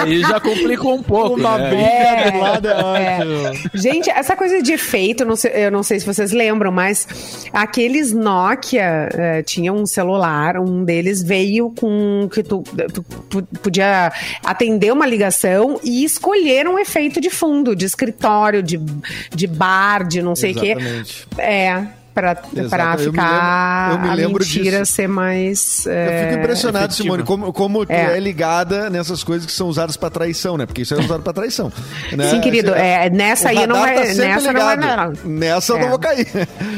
aí 0.01 0.21
já 0.21 0.39
complicou 0.39 0.95
um 0.95 1.03
pouco. 1.03 1.39
Uma 1.39 1.57
né? 1.57 1.69
briga 1.69 1.85
É, 1.87 2.31
do 2.31 2.39
lado 2.39 2.67
é 2.67 2.71
é. 2.71 2.83
ótimo. 2.83 3.69
Gente, 3.73 4.09
essa 4.09 4.35
coisa 4.35 4.61
de 4.61 4.73
efeito, 4.73 5.23
não 5.23 5.35
sei- 5.35 5.51
eu 5.55 5.71
não 5.71 5.83
sei 5.83 5.99
se 5.99 6.05
vocês 6.05 6.31
lembram, 6.31 6.71
mas 6.71 7.07
aqueles 7.53 8.11
Nokia 8.11 9.09
eh, 9.13 9.43
tinham 9.43 9.75
um 9.75 9.85
celular, 9.85 10.57
um 10.59 10.83
deles 10.83 11.21
veio 11.23 11.71
com 11.79 12.27
que 12.31 12.41
tu, 12.43 12.63
tu 12.93 13.03
pu- 13.03 13.47
podia 13.61 14.11
atender 14.43 14.91
uma 14.91 15.05
ligação 15.05 15.79
e 15.85 16.03
escolher 16.03 16.67
um 16.67 16.79
efeito 16.79 17.21
de 17.21 17.29
fundo, 17.29 17.75
de 17.75 17.85
escritório, 17.85 18.63
de, 18.63 18.79
de 19.33 19.47
bar, 19.47 20.07
de 20.07 20.21
não 20.21 20.35
sei 20.35 20.51
o 20.51 20.55
quê. 20.55 20.71
Exatamente. 20.71 21.27
É. 21.37 21.87
Pra, 22.15 22.31
Exato, 22.31 22.69
pra 22.69 22.93
eu 22.93 23.11
me 23.11 23.19
ficar 23.19 23.89
lembro- 23.91 24.07
eu 24.07 24.15
me 24.15 24.23
a 24.23 24.29
mentira 24.39 24.79
disso. 24.79 24.93
ser 24.93 25.07
mais. 25.09 25.85
Eu 25.85 25.91
é, 25.91 26.27
fico 26.29 26.39
impressionado, 26.39 26.85
efetiva. 26.85 27.03
Simone, 27.03 27.23
como, 27.23 27.51
como 27.51 27.85
tu 27.85 27.91
É. 27.91 28.15
é. 28.15 28.19
ligada 28.21 28.89
nessas 28.89 29.21
coisas 29.21 29.45
que 29.45 29.51
são 29.51 29.67
usadas 29.67 29.97
pra 29.97 30.09
traição, 30.09 30.55
né? 30.57 30.65
Porque 30.65 30.83
isso 30.83 30.93
é 30.93 30.97
usado 30.97 31.21
pra 31.21 31.33
traição. 31.33 31.69
né? 32.15 32.29
Sim, 32.29 32.39
querido, 32.39 32.71
Esse- 32.71 32.79
é, 32.79 33.09
nessa 33.09 33.49
aí 33.49 33.67
não 33.67 33.81
vai. 33.81 33.95
tá 33.95 34.01
nessa 34.13 34.53
não 34.53 34.61
vai. 34.63 34.75
ligado. 34.77 35.19
Não. 35.25 35.31
Nessa 35.33 35.73
eu 35.73 35.77
É. 35.77 35.81
não 35.81 35.89
vou 35.89 35.99
cair. 35.99 36.25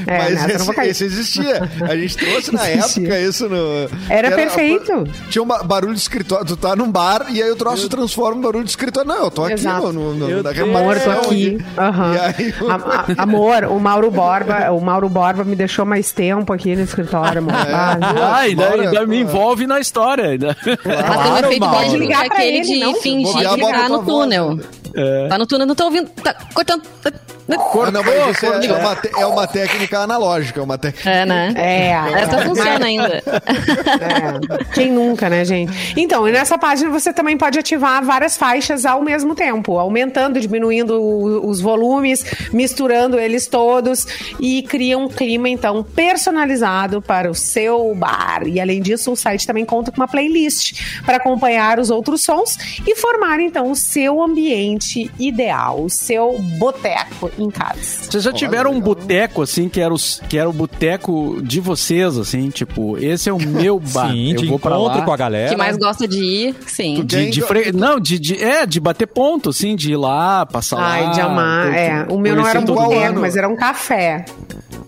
É, 0.08 0.18
Mas 0.18 0.30
nessa 0.34 0.44
eu 0.44 0.48
não 0.48 0.56
esse, 0.56 0.66
vou 0.66 0.74
cair. 0.74 0.90
esse 0.90 1.04
existia. 1.04 1.70
A 1.88 1.96
gente 1.96 2.18
trouxe 2.18 2.52
na 2.52 2.66
época 2.68 3.20
isso 3.20 3.48
no. 3.48 3.90
Era 4.10 4.32
perfeito. 4.32 5.04
Tinha 5.30 5.44
um 5.44 5.48
ba- 5.48 5.62
barulho 5.62 5.94
de 5.94 6.00
escritório. 6.00 6.46
Tu 6.48 6.58
tá 6.58 6.76
num 6.76 6.92
bar 6.92 7.28
e 7.30 7.44
aí 7.44 7.52
o 7.52 7.56
troço 7.56 7.84
se 7.84 7.90
transforma 7.90 8.40
em 8.40 8.42
barulho 8.42 8.64
de 8.64 8.72
escritório. 8.72 9.08
Não, 9.08 9.26
eu 9.26 9.30
tô 9.30 9.44
aqui 9.44 9.54
Exato. 9.54 9.94
no, 9.94 10.16
no, 10.16 10.28
Eu 10.32 10.38
no, 10.38 10.44
na 10.44 10.80
Amor, 10.80 11.00
tô 11.00 11.12
aqui. 11.12 11.58
E 11.78 12.20
aí, 12.20 12.54
A- 12.68 13.14
a- 13.20 13.22
amor, 13.24 13.66
o 13.66 13.80
Mauro 13.80 14.10
Borba, 14.10 14.72
o 14.72 14.82
Mauro 14.82 15.08
Borba 15.08 15.27
me 15.46 15.56
deixou 15.56 15.86
mais 15.86 16.12
tempo 16.12 16.52
aqui 16.54 16.76
no 16.76 16.82
escritório, 16.84 17.40
amor. 17.40 17.54
Ah, 17.54 17.98
Ah, 18.02 18.36
ainda, 18.38 18.70
Bora, 18.70 18.82
ainda 18.84 19.06
me 19.08 19.20
envolve 19.22 19.66
na 19.68 19.80
história. 19.80 20.26
Ainda. 20.30 20.56
Mas 20.64 20.64
tem 20.64 20.74
um 20.74 21.02
Claro, 21.04 21.46
efeito 21.48 21.60
Mauro. 21.66 21.90
bom 21.90 21.96
Ligar 21.98 22.26
pra 22.28 22.38
aquele 22.38 22.58
ele, 22.58 22.66
de 22.66 22.80
não? 22.80 22.96
fingir 22.96 23.50
que 23.50 23.62
tá 23.62 23.90
no 23.90 24.04
túnel. 24.06 24.60
Né? 24.98 25.28
Tá 25.30 25.38
no 25.38 25.46
túnel, 25.46 25.68
não 25.68 25.76
tô 25.76 25.86
ouvindo. 25.86 26.10
Tá 26.10 26.34
cortando. 26.54 26.82
tá- 27.02 27.12
Ah, 27.50 27.92
não, 27.92 28.04
mas 28.04 28.36
isso 28.36 28.46
é, 28.46 28.66
é 28.66 28.74
uma, 28.74 28.96
te- 28.98 29.12
é 29.18 29.26
uma 29.26 29.48
técnica 29.48 30.00
analógica, 30.00 30.60
é 30.60 30.64
uma 30.64 30.78
técnica. 30.78 31.10
É, 31.10 31.26
né? 31.26 31.54
É, 31.56 31.92
Essa 32.22 32.40
funciona 32.42 32.86
ainda. 32.86 33.24
É, 33.26 34.74
quem 34.74 34.92
nunca, 34.92 35.30
né, 35.30 35.46
gente? 35.46 35.72
Então, 35.96 36.28
e 36.28 36.32
nessa 36.34 36.58
página 36.58 36.90
você 36.90 37.14
também 37.14 37.38
pode 37.38 37.58
ativar 37.58 38.04
várias 38.04 38.36
faixas 38.36 38.86
ao 38.86 39.02
mesmo 39.02 39.34
tempo, 39.34 39.78
aumentando, 39.80 40.40
diminuindo 40.42 41.00
os 41.48 41.62
volumes, 41.62 42.26
misturando 42.52 43.18
eles 43.18 43.48
todos 43.48 44.06
e 44.42 44.62
cria 44.64 44.98
um 44.98 45.08
clima, 45.08 45.48
então, 45.48 45.84
personalizado 45.84 47.02
para 47.02 47.32
o 47.32 47.36
seu 47.36 47.96
bar. 47.96 48.42
E 48.46 48.60
além 48.60 48.82
disso, 48.82 49.12
o 49.12 49.16
site 49.16 49.48
também 49.48 49.64
conta 49.66 49.90
com 49.92 49.98
uma 50.02 50.08
playlist 50.08 50.82
para 51.06 51.16
acompanhar 51.16 51.80
os 51.80 51.90
outros 51.90 52.24
sons 52.24 52.58
e 52.86 52.94
formar, 52.96 53.40
então, 53.40 53.72
o 53.72 53.76
seu 53.76 54.22
ambiente 54.22 54.87
ideal, 55.20 55.84
o 55.84 55.90
seu 55.90 56.38
boteco 56.58 57.30
em 57.38 57.50
casa. 57.50 57.80
Vocês 57.82 58.24
já 58.24 58.32
tiveram 58.32 58.72
um 58.72 58.80
boteco, 58.80 59.42
assim, 59.42 59.68
que 59.70 59.80
era, 59.82 59.94
os, 59.94 60.22
que 60.30 60.38
era 60.38 60.50
o 60.50 60.54
boteco 60.54 61.40
de 61.42 61.60
vocês, 61.60 62.18
assim, 62.18 62.50
tipo, 62.50 62.98
esse 62.98 63.30
é 63.30 63.34
o 63.34 63.38
meu 63.40 63.80
bar. 63.94 64.12
Sim, 64.12 64.32
eu 64.32 64.38
de 64.42 64.46
vou 64.48 64.60
pra 64.60 64.76
encontro 64.76 65.00
lá. 65.00 65.06
com 65.06 65.12
a 65.12 65.18
galera. 65.18 65.50
Que 65.50 65.56
mais 65.58 65.78
gosta 65.78 66.08
de 66.08 66.24
ir, 66.24 66.56
sim. 66.66 67.04
De, 67.06 67.30
de 67.30 67.42
fre- 67.42 67.72
Não, 67.72 68.00
de, 68.00 68.18
de- 68.20 68.44
é, 68.44 68.66
de 68.66 68.80
bater 68.80 69.08
ponto, 69.08 69.50
assim, 69.50 69.76
de 69.76 69.92
ir 69.92 69.98
lá, 69.98 70.46
passar 70.46 70.78
lá. 70.78 70.88
Ai, 70.92 71.12
de 71.12 71.22
amar. 71.22 71.74
É. 71.74 72.06
O 72.10 72.18
meu 72.20 72.36
não 72.36 72.48
era 72.48 72.60
um 72.60 72.66
boteco, 72.66 73.20
mas 73.20 73.36
era 73.36 73.48
um 73.50 73.56
café. 73.56 74.26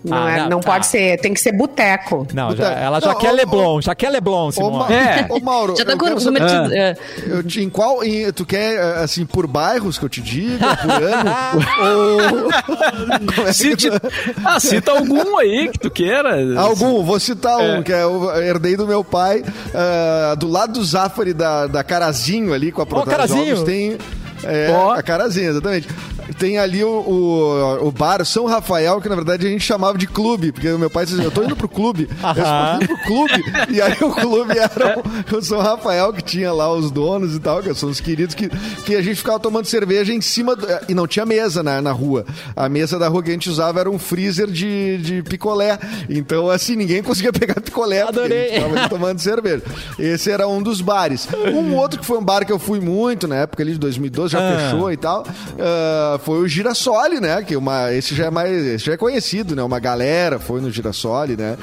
Não, 0.02 0.16
Ah, 0.16 0.30
é- 0.30 0.36
não, 0.40 0.48
não 0.48 0.60
tá. 0.60 0.72
pode 0.72 0.86
ser, 0.86 1.20
tem 1.20 1.34
que 1.34 1.40
ser 1.40 1.52
boteco. 1.52 2.26
Não, 2.32 2.56
já- 2.56 2.70
ela 2.72 3.00
já 3.00 3.08
Não, 3.08 3.18
quer 3.18 3.32
ô, 3.32 3.34
Leblon, 3.34 3.80
já 3.82 3.94
quer 3.94 4.08
Leblon, 4.08 4.48
Ô, 4.48 4.52
Simone. 4.52 4.78
Ma- 4.78 4.92
É. 4.94 5.26
ô, 5.28 5.40
Mauro, 5.40 5.76
Já 5.76 5.84
tá 5.84 5.92
eu 5.92 5.98
com 5.98 6.04
quero 6.06 6.16
o 6.16 6.20
saber- 6.20 6.40
número 6.40 6.68
de. 6.70 6.74
é, 6.78 6.96
Eu 7.26 7.62
em 7.62 7.68
qual. 7.68 8.02
em- 8.02 8.32
tu 8.32 8.46
quer, 8.46 8.76
eh, 8.76 9.02
assim, 9.04 9.26
por 9.26 9.46
bairros 9.46 9.98
que 9.98 10.04
eu 10.04 10.08
te 10.08 10.22
diga, 10.22 10.74
por 10.76 10.90
ano? 11.02 11.30
ou. 11.82 12.50
É 13.46 13.52
Cite, 13.52 13.88
ah, 14.44 14.58
cita 14.58 14.90
algum 14.92 15.36
aí 15.38 15.68
que 15.70 15.78
tu 15.78 15.90
queira. 15.90 16.58
Algum, 16.60 17.02
vou 17.04 17.20
citar 17.20 17.58
um, 17.58 17.82
que 17.82 17.92
é 17.92 18.04
o 18.06 18.30
herdei 18.40 18.76
do 18.76 18.86
meu 18.86 19.04
pai, 19.04 19.42
ah, 19.74 20.34
do 20.34 20.48
lado 20.48 20.74
do 20.74 20.84
Zafari 20.84 21.32
da, 21.34 21.66
da 21.66 21.84
Carazinho 21.84 22.52
ali, 22.54 22.72
com 22.72 22.80
a 22.82 22.86
Protara 22.86 23.10
Carazinho. 23.18 23.56
Jogos, 23.56 23.62
tem... 23.64 23.98
É, 24.44 24.72
a 24.96 25.02
Carazinho, 25.02 25.50
exatamente. 25.50 25.88
Tem 26.38 26.58
ali 26.58 26.82
o, 26.84 26.88
o, 26.88 27.88
o 27.88 27.92
bar 27.92 28.24
São 28.24 28.46
Rafael, 28.46 29.00
que 29.00 29.08
na 29.08 29.16
verdade 29.16 29.46
a 29.46 29.50
gente 29.50 29.64
chamava 29.64 29.98
de 29.98 30.06
clube, 30.06 30.52
porque 30.52 30.68
meu 30.68 30.88
pai 30.88 31.04
dizia, 31.04 31.24
eu 31.24 31.30
tô 31.30 31.42
indo 31.42 31.56
pro 31.56 31.68
clube. 31.68 32.08
Eu 32.22 32.34
disse, 32.34 32.46
Aham. 32.46 32.72
"Eu 32.72 32.78
tô 32.78 32.84
indo 32.84 32.96
pro 32.96 33.04
clube. 33.06 33.44
E 33.70 33.82
aí 33.82 33.96
o 34.00 34.10
clube 34.10 34.58
era 34.58 34.98
o, 34.98 35.36
o 35.36 35.42
São 35.42 35.60
Rafael, 35.60 36.12
que 36.12 36.22
tinha 36.22 36.52
lá 36.52 36.72
os 36.72 36.90
donos 36.90 37.34
e 37.34 37.40
tal, 37.40 37.62
que 37.62 37.74
são 37.74 37.88
os 37.88 38.00
queridos, 38.00 38.34
que, 38.34 38.48
que 38.84 38.94
a 38.94 39.02
gente 39.02 39.16
ficava 39.16 39.38
tomando 39.40 39.66
cerveja 39.66 40.12
em 40.12 40.20
cima, 40.20 40.54
do, 40.54 40.66
e 40.88 40.94
não 40.94 41.06
tinha 41.06 41.26
mesa 41.26 41.62
na, 41.62 41.82
na 41.82 41.92
rua. 41.92 42.24
A 42.54 42.68
mesa 42.68 42.98
da 42.98 43.08
rua 43.08 43.22
que 43.22 43.30
a 43.30 43.32
gente 43.32 43.50
usava 43.50 43.80
era 43.80 43.90
um 43.90 43.98
freezer 43.98 44.46
de, 44.46 44.98
de 44.98 45.22
picolé. 45.22 45.78
Então, 46.08 46.48
assim, 46.48 46.76
ninguém 46.76 47.02
conseguia 47.02 47.32
pegar 47.32 47.60
picolé. 47.60 48.02
Adorei. 48.02 48.56
a 48.56 48.60
gente 48.60 48.74
tava 48.74 48.88
tomando 48.88 49.18
cerveja. 49.18 49.62
Esse 49.98 50.30
era 50.30 50.46
um 50.48 50.62
dos 50.62 50.80
bares. 50.80 51.28
Um 51.52 51.74
outro 51.74 51.98
que 51.98 52.06
foi 52.06 52.18
um 52.18 52.24
bar 52.24 52.44
que 52.46 52.52
eu 52.52 52.58
fui 52.58 52.80
muito 52.80 53.26
na 53.26 53.36
época 53.36 53.62
ali 53.62 53.72
de 53.72 53.78
2012, 53.78 54.29
já 54.30 54.38
Ah. 54.40 54.58
fechou 54.70 54.92
e 54.92 54.96
tal, 54.96 55.24
ah, 55.58 56.18
foi 56.24 56.38
o 56.40 56.48
Girassoli, 56.48 57.20
né? 57.20 57.42
Que 57.42 57.56
uma, 57.56 57.92
esse 57.92 58.14
já 58.14 58.26
é 58.26 58.30
mais, 58.30 58.50
esse 58.66 58.84
já 58.86 58.92
é 58.92 58.96
conhecido, 58.96 59.54
né? 59.56 59.62
Uma 59.62 59.78
galera 59.78 60.38
foi 60.38 60.60
no 60.60 60.70
Girassoli, 60.70 61.36
né? 61.36 61.56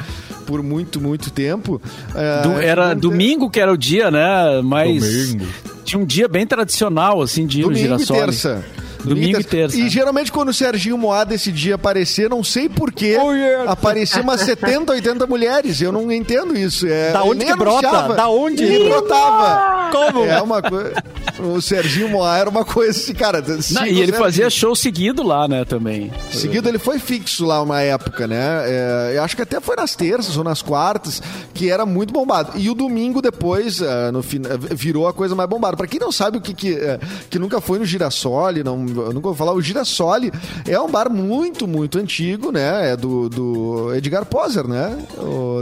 Por 0.46 0.64
muito, 0.64 1.02
muito 1.02 1.30
tempo. 1.32 1.82
Ah, 2.16 2.42
Do- 2.48 2.60
era 2.62 2.90
não- 2.94 3.00
domingo 3.02 3.50
que 3.50 3.60
era 3.60 3.72
o 3.72 3.78
dia, 3.78 4.10
né? 4.12 4.62
Mas 4.64 5.02
Domingo. 5.32 5.46
tinha 5.84 6.00
um 6.00 6.06
dia 6.06 6.28
bem 6.28 6.46
tradicional, 6.48 7.22
assim, 7.22 7.46
de 7.46 7.60
ir 7.60 7.64
no 7.64 7.70
Domingo 7.74 8.02
e 8.02 8.06
terça. 8.06 8.64
Domingo 9.04 9.40
e 9.40 9.44
terça. 9.44 9.78
E 9.78 9.88
geralmente 9.90 10.32
quando 10.32 10.50
o 10.50 10.54
Serginho 10.54 10.98
Moá 10.98 11.24
decidia 11.24 11.76
aparecer, 11.76 12.30
não 12.30 12.44
sei 12.44 12.68
porquê, 12.68 13.18
Oh, 13.22 13.32
yeah. 13.32 13.72
aparecia 13.72 14.22
umas 14.22 14.42
70, 14.42 14.92
80 14.92 15.26
mulheres. 15.28 15.80
Eu 15.82 15.92
não 15.94 16.12
entendo 16.12 16.58
isso. 16.58 16.86
É, 16.88 17.12
Da 17.14 17.24
onde 17.24 17.46
que 17.46 17.56
brota? 17.56 18.14
Da 18.16 18.28
onde? 18.28 18.64
Ele 18.64 18.90
brotava. 18.90 19.92
Como? 19.92 20.26
É 20.26 20.42
uma 20.42 20.62
coisa... 20.62 20.94
O 21.40 21.62
Serginho 21.62 22.10
Moá 22.10 22.38
era 22.38 22.50
uma 22.50 22.66
coisa 22.66 22.92
assim, 22.92 23.14
cara... 23.14 23.44
Não, 23.72 23.86
e 23.86 24.02
ele 24.02 24.12
fazia 24.12 24.50
show 24.50 24.76
seguido 24.76 25.24
lá, 25.24 25.48
né, 25.48 25.66
também. 25.66 26.12
Seguido, 26.32 26.68
ele 26.68 26.80
foi 26.80 27.00
fixo 27.00 27.46
lá 27.46 27.62
uma 27.62 27.82
época, 27.82 28.28
né? 28.28 28.64
É, 28.66 29.14
eu 29.16 29.24
acho 29.24 29.36
que 29.36 29.42
até 29.42 29.60
foi 29.60 29.76
nas 29.76 29.96
terças 29.96 30.38
ou 30.38 30.44
nas 30.44 30.62
quartas, 30.62 31.22
que 31.54 31.70
era 31.70 31.86
muito 31.86 32.14
bombado. 32.14 32.54
E 32.56 32.70
o 32.70 32.74
domingo 32.74 33.22
depois, 33.22 33.82
ah, 33.82 34.12
no 34.12 34.24
fim, 34.24 34.42
virou 34.72 35.08
a 35.08 35.14
coisa 35.14 35.36
mais 35.36 35.50
bombada. 35.50 35.78
Pra 35.78 35.88
quem 35.88 36.00
não 36.00 36.12
sabe 36.12 36.38
o 36.38 36.42
que, 36.42 36.54
que, 36.54 36.74
eh, 36.74 37.00
que 37.30 37.40
nunca 37.40 37.62
foi 37.62 37.80
no 37.80 37.86
Girassoli, 37.86 38.64
não, 38.64 38.86
eu 38.88 39.14
nunca 39.14 39.28
vou 39.28 39.36
falar, 39.36 39.54
o 39.54 39.62
Girassoli 39.62 40.32
é 40.68 40.80
um 40.80 40.90
bar 40.90 41.10
muito, 41.10 41.68
muito 41.68 41.98
antigo, 41.98 42.52
né? 42.52 42.92
É 42.92 42.98
do, 42.98 43.30
do 43.30 43.94
Edgar 43.96 44.26
Poser, 44.26 44.68
né? 44.68 44.98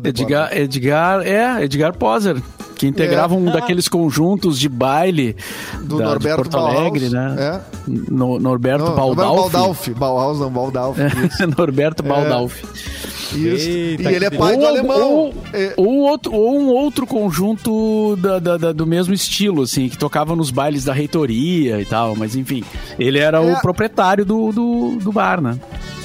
Edgar, 0.03 0.55
Edgar, 0.55 1.25
é, 1.25 1.63
Edgar 1.63 1.93
Poser, 1.97 2.41
que 2.85 2.89
integrava 2.89 3.33
É. 3.33 3.37
um 3.37 3.45
daqueles 3.45 3.87
conjuntos 3.87 4.59
de 4.59 4.69
baile 4.69 5.35
Do 5.81 5.97
da- 5.97 6.05
Norberto 6.05 6.37
Porto 6.37 6.57
Alegre, 6.57 7.09
Bauhaus, 7.09 7.35
né? 7.35 7.61
No, 7.87 8.39
Norberto 8.39 8.85
Não, 8.85 8.95
Baldalfi. 8.95 9.51
Baldalfi. 9.51 9.93
Bauhaus 9.93 10.39
não, 10.39 10.49
Baldalfi. 10.51 11.01
isso. 11.25 11.47
Norberto 11.57 12.03
Baldalfi. 12.03 12.65
Isso. 13.37 13.69
Eita, 13.69 14.11
e 14.11 14.15
ele 14.15 14.25
é 14.25 14.29
pai 14.29 14.55
do 14.55 14.61
Ou- 14.61 14.67
alemão. 14.67 15.11
Ou, 15.11 15.33
É, 15.53 15.73
ou 15.77 15.91
um 15.91 15.99
outro, 15.99 16.33
ou 16.33 16.59
um 16.59 16.67
outro 16.67 17.05
conjunto 17.07 18.15
da- 18.17 18.39
da- 18.39 18.57
da- 18.57 18.71
do 18.71 18.85
mesmo 18.85 19.13
estilo, 19.13 19.61
assim, 19.63 19.87
que 19.89 19.97
tocava 19.97 20.35
nos 20.35 20.51
bailes 20.51 20.83
da 20.83 20.93
reitoria 20.93 21.79
e 21.81 21.85
tal, 21.85 22.15
mas 22.15 22.35
enfim. 22.35 22.63
Ele 22.99 23.19
era 23.19 23.37
É. 23.37 23.53
o 23.53 23.61
proprietário 23.61 24.25
do, 24.25 24.51
do, 24.51 24.95
do 25.01 25.11
bar, 25.11 25.41
né? 25.41 25.57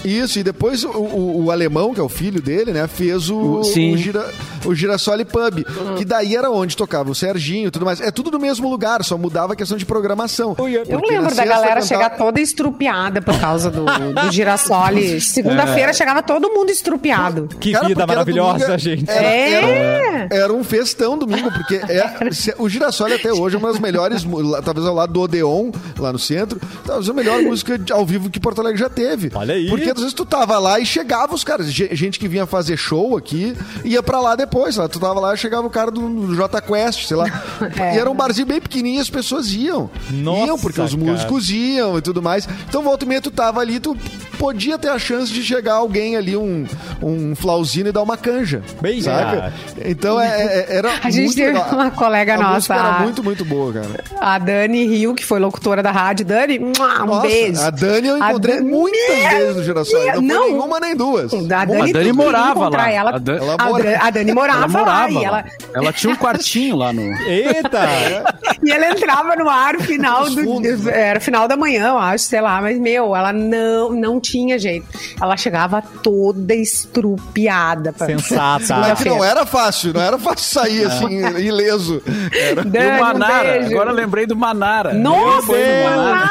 Isso, 0.04 0.38
e 0.38 0.42
depois 0.42 0.82
o, 0.82 0.88
o- 0.88 1.44
o 1.44 1.50
alemão, 1.50 1.92
que 1.92 2.00
é 2.00 2.02
o 2.02 2.08
filho 2.08 2.40
dele, 2.40 2.72
né, 2.72 2.86
fez 2.86 3.28
o, 3.28 3.62
sim. 3.64 3.92
o, 3.92 3.98
gira, 3.98 4.26
o 4.64 4.74
Girassoli 4.74 5.26
Pub, 5.26 5.62
que 5.98 6.06
daí 6.06 6.34
era 6.34 6.50
onde 6.50 6.74
tocava 6.74 7.10
o 7.10 7.14
Serginho 7.14 7.68
e 7.68 7.70
tudo 7.70 7.84
mais. 7.84 8.00
É 8.00 8.10
tudo 8.10 8.30
no 8.30 8.38
mesmo 8.38 8.70
lugar, 8.70 9.04
só 9.04 9.18
mudava 9.18 9.52
a 9.52 9.56
questão 9.56 9.76
de 9.76 9.84
programação. 9.84 10.56
Eu 10.58 11.00
lembro 11.06 11.34
da 11.34 11.44
galera 11.44 11.66
cantava- 11.80 11.82
chegar 11.86 12.10
toda 12.16 12.40
estrupiada 12.40 13.20
por 13.20 13.38
causa 13.38 13.70
do, 13.70 13.84
do 13.84 14.32
girassole. 14.32 15.20
Segunda-feira 15.20 15.92
chegava 15.92 16.22
todo 16.22 16.48
mundo 16.48 16.70
estrupiado. 16.70 17.19
Que 17.60 17.72
Cara, 17.72 17.88
vida 17.88 18.06
maravilhosa, 18.06 18.58
domingo, 18.64 18.78
gente. 18.78 19.10
Era, 19.10 19.26
É. 19.26 19.52
era, 19.52 20.28
era 20.30 20.52
um 20.52 20.62
festão 20.64 21.16
domingo, 21.18 21.50
porque 21.52 21.76
é- 21.76 22.30
se- 22.32 22.54
o 22.58 22.68
Girassoli 22.68 23.14
até 23.14 23.32
hoje 23.32 23.56
é 23.56 23.58
uma 23.58 23.68
das 23.70 23.80
melhores, 23.80 24.24
talvez 24.64 24.86
ao 24.86 24.94
lado 24.94 25.12
do 25.12 25.20
Odeon, 25.20 25.70
lá 25.98 26.12
no 26.12 26.18
centro, 26.18 26.60
talvez 26.84 27.08
a 27.08 27.12
melhor 27.12 27.42
música 27.42 27.78
ao 27.92 28.04
vivo 28.06 28.30
que 28.30 28.40
Porto 28.40 28.60
Alegre 28.60 28.78
já 28.80 28.88
teve. 28.88 29.30
Olha 29.34 29.54
aí. 29.54 29.68
Porque 29.68 29.90
às 29.90 29.96
vezes 29.98 30.12
tu 30.14 30.24
tava 30.24 30.58
lá 30.58 30.78
e 30.80 30.86
chegava 30.86 31.34
os 31.34 31.44
caras, 31.44 31.72
ge- 31.72 31.90
gente 31.92 32.18
que 32.18 32.28
vinha 32.28 32.46
fazer 32.46 32.76
show 32.76 33.16
aqui, 33.16 33.56
ia 33.84 34.02
pra 34.02 34.20
lá 34.20 34.34
depois, 34.36 34.76
lá, 34.76 34.88
tu 34.88 34.98
tava 35.00 35.18
lá 35.20 35.34
e 35.34 35.36
chegava 35.36 35.66
o 35.66 35.70
cara 35.70 35.90
do, 35.90 36.00
do 36.08 36.34
J 36.34 36.60
Quest, 36.60 37.06
sei 37.06 37.16
lá. 37.16 37.26
É. 37.80 37.94
E 37.94 37.98
era 37.98 38.10
um 38.10 38.14
barzinho 38.14 38.46
bem 38.46 38.60
pequenininho 38.60 38.98
e 38.98 39.00
as 39.00 39.10
pessoas 39.10 39.52
iam. 39.52 39.90
Nossa, 40.10 40.46
iam, 40.46 40.58
porque 40.58 40.80
os 40.80 40.94
cara. 40.94 41.04
músicos 41.12 41.50
iam 41.50 41.96
e 41.98 42.02
tudo 42.02 42.20
mais. 42.22 42.48
Então, 42.68 42.82
volta 42.82 43.04
e 43.04 43.08
meia, 43.08 43.20
tu 43.20 43.30
tava 43.30 43.60
ali, 43.60 43.78
tu 43.78 43.96
podia 44.38 44.78
ter 44.78 44.88
a 44.88 44.98
chance 44.98 45.32
de 45.32 45.42
chegar 45.42 45.74
alguém 45.74 46.16
ali, 46.16 46.36
um, 46.36 46.66
um 47.02 47.34
flauzino 47.34 47.88
e 47.88 47.92
dar 47.92 48.02
uma 48.02 48.16
canja. 48.16 48.62
Bem, 48.80 49.00
saca? 49.00 49.52
Então, 49.84 50.20
é, 50.20 50.26
é- 50.28 50.66
era 50.76 50.90
A 51.02 51.10
gente 51.10 51.24
muito 51.24 51.36
teve 51.36 51.52
legal. 51.52 51.68
uma 51.72 51.90
colega 51.90 52.34
a 52.34 52.38
nossa, 52.38 52.74
era 52.74 52.82
a- 52.96 53.00
muito, 53.00 53.22
muito 53.22 53.44
boa, 53.44 53.72
cara. 53.72 54.04
A 54.20 54.38
Dani 54.38 54.86
Rio, 54.86 55.14
que 55.14 55.24
foi 55.24 55.38
locutora 55.40 55.82
da 55.82 55.90
rádio. 55.90 56.26
Dani, 56.26 56.58
um 56.58 56.72
Nossa, 57.06 57.22
beijo. 57.26 57.60
A 57.60 57.70
Dani 57.70 58.08
eu 58.08 58.18
encontrei 58.18 58.56
Dani- 58.56 58.70
muitas 58.70 59.08
Meu 59.18 59.30
vezes 59.30 59.56
no 59.56 59.64
Girassol. 59.64 60.00
Não, 60.06 60.22
Não. 60.22 60.40
foi 60.42 60.52
nenhuma 60.52 60.80
nem 60.80 60.96
duas. 60.96 61.32
A. 61.32 61.36
Dani, 61.64 61.90
A 61.90 61.92
Dani 61.92 62.12
morava 62.12 62.68
lá. 62.68 62.90
Ela, 62.90 63.10
A 63.16 63.18
Dan- 63.18 63.36
Ela 63.36 63.56
a 63.58 63.64
mora- 63.66 63.98
a 64.00 64.10
Dani 64.10 64.32
morava, 64.32 64.58
Ela 64.58 64.68
morava 64.68 65.04
lá. 65.04 65.10
E 65.10 65.24
ela, 65.24 65.44
Ela 65.74 65.92
tinha 65.92 66.12
um 66.12 66.16
quartinho 66.16 66.76
lá 66.76 66.92
no... 66.92 67.02
Eita! 67.02 67.80
E 68.62 68.70
ela 68.70 68.90
entrava 68.90 69.34
no 69.36 69.48
ar 69.48 69.72
no 69.74 69.80
final 69.80 70.28
do. 70.28 70.60
né? 70.60 70.68
Era 70.92 71.18
final 71.18 71.48
da 71.48 71.56
manhã, 71.56 71.88
eu 71.88 71.98
acho, 71.98 72.24
sei 72.24 72.42
lá. 72.42 72.60
Mas, 72.60 72.78
meu, 72.78 73.16
ela 73.16 73.32
não, 73.32 73.90
não 73.90 74.20
tinha 74.20 74.58
jeito. 74.58 74.86
Ela 75.18 75.34
chegava 75.34 75.80
toda 76.02 76.54
estrupiada. 76.90 77.92
pra- 77.92 78.06
Sensata. 78.06 78.76
Mas 78.76 78.98
que 79.02 79.08
não 79.08 79.24
era 79.24 79.46
fácil, 79.46 79.92
não 79.94 80.00
era 80.00 80.18
fácil 80.18 80.60
sair 80.60 80.84
assim, 80.86 81.08
ileso. 81.38 82.02
Era... 82.32 82.60
E 82.62 82.64
Dani, 82.64 82.86
o 82.90 82.94
um 82.94 83.00
Manara. 83.00 83.52
beijo. 83.52 83.70
Agora 83.72 83.90
eu 83.90 83.94
lembrei 83.94 84.26
do 84.26 84.36
Manara. 84.36 84.92
Nossa, 84.94 85.46
Foi 85.46 85.58
no 85.58 85.90
Manara. 85.90 86.30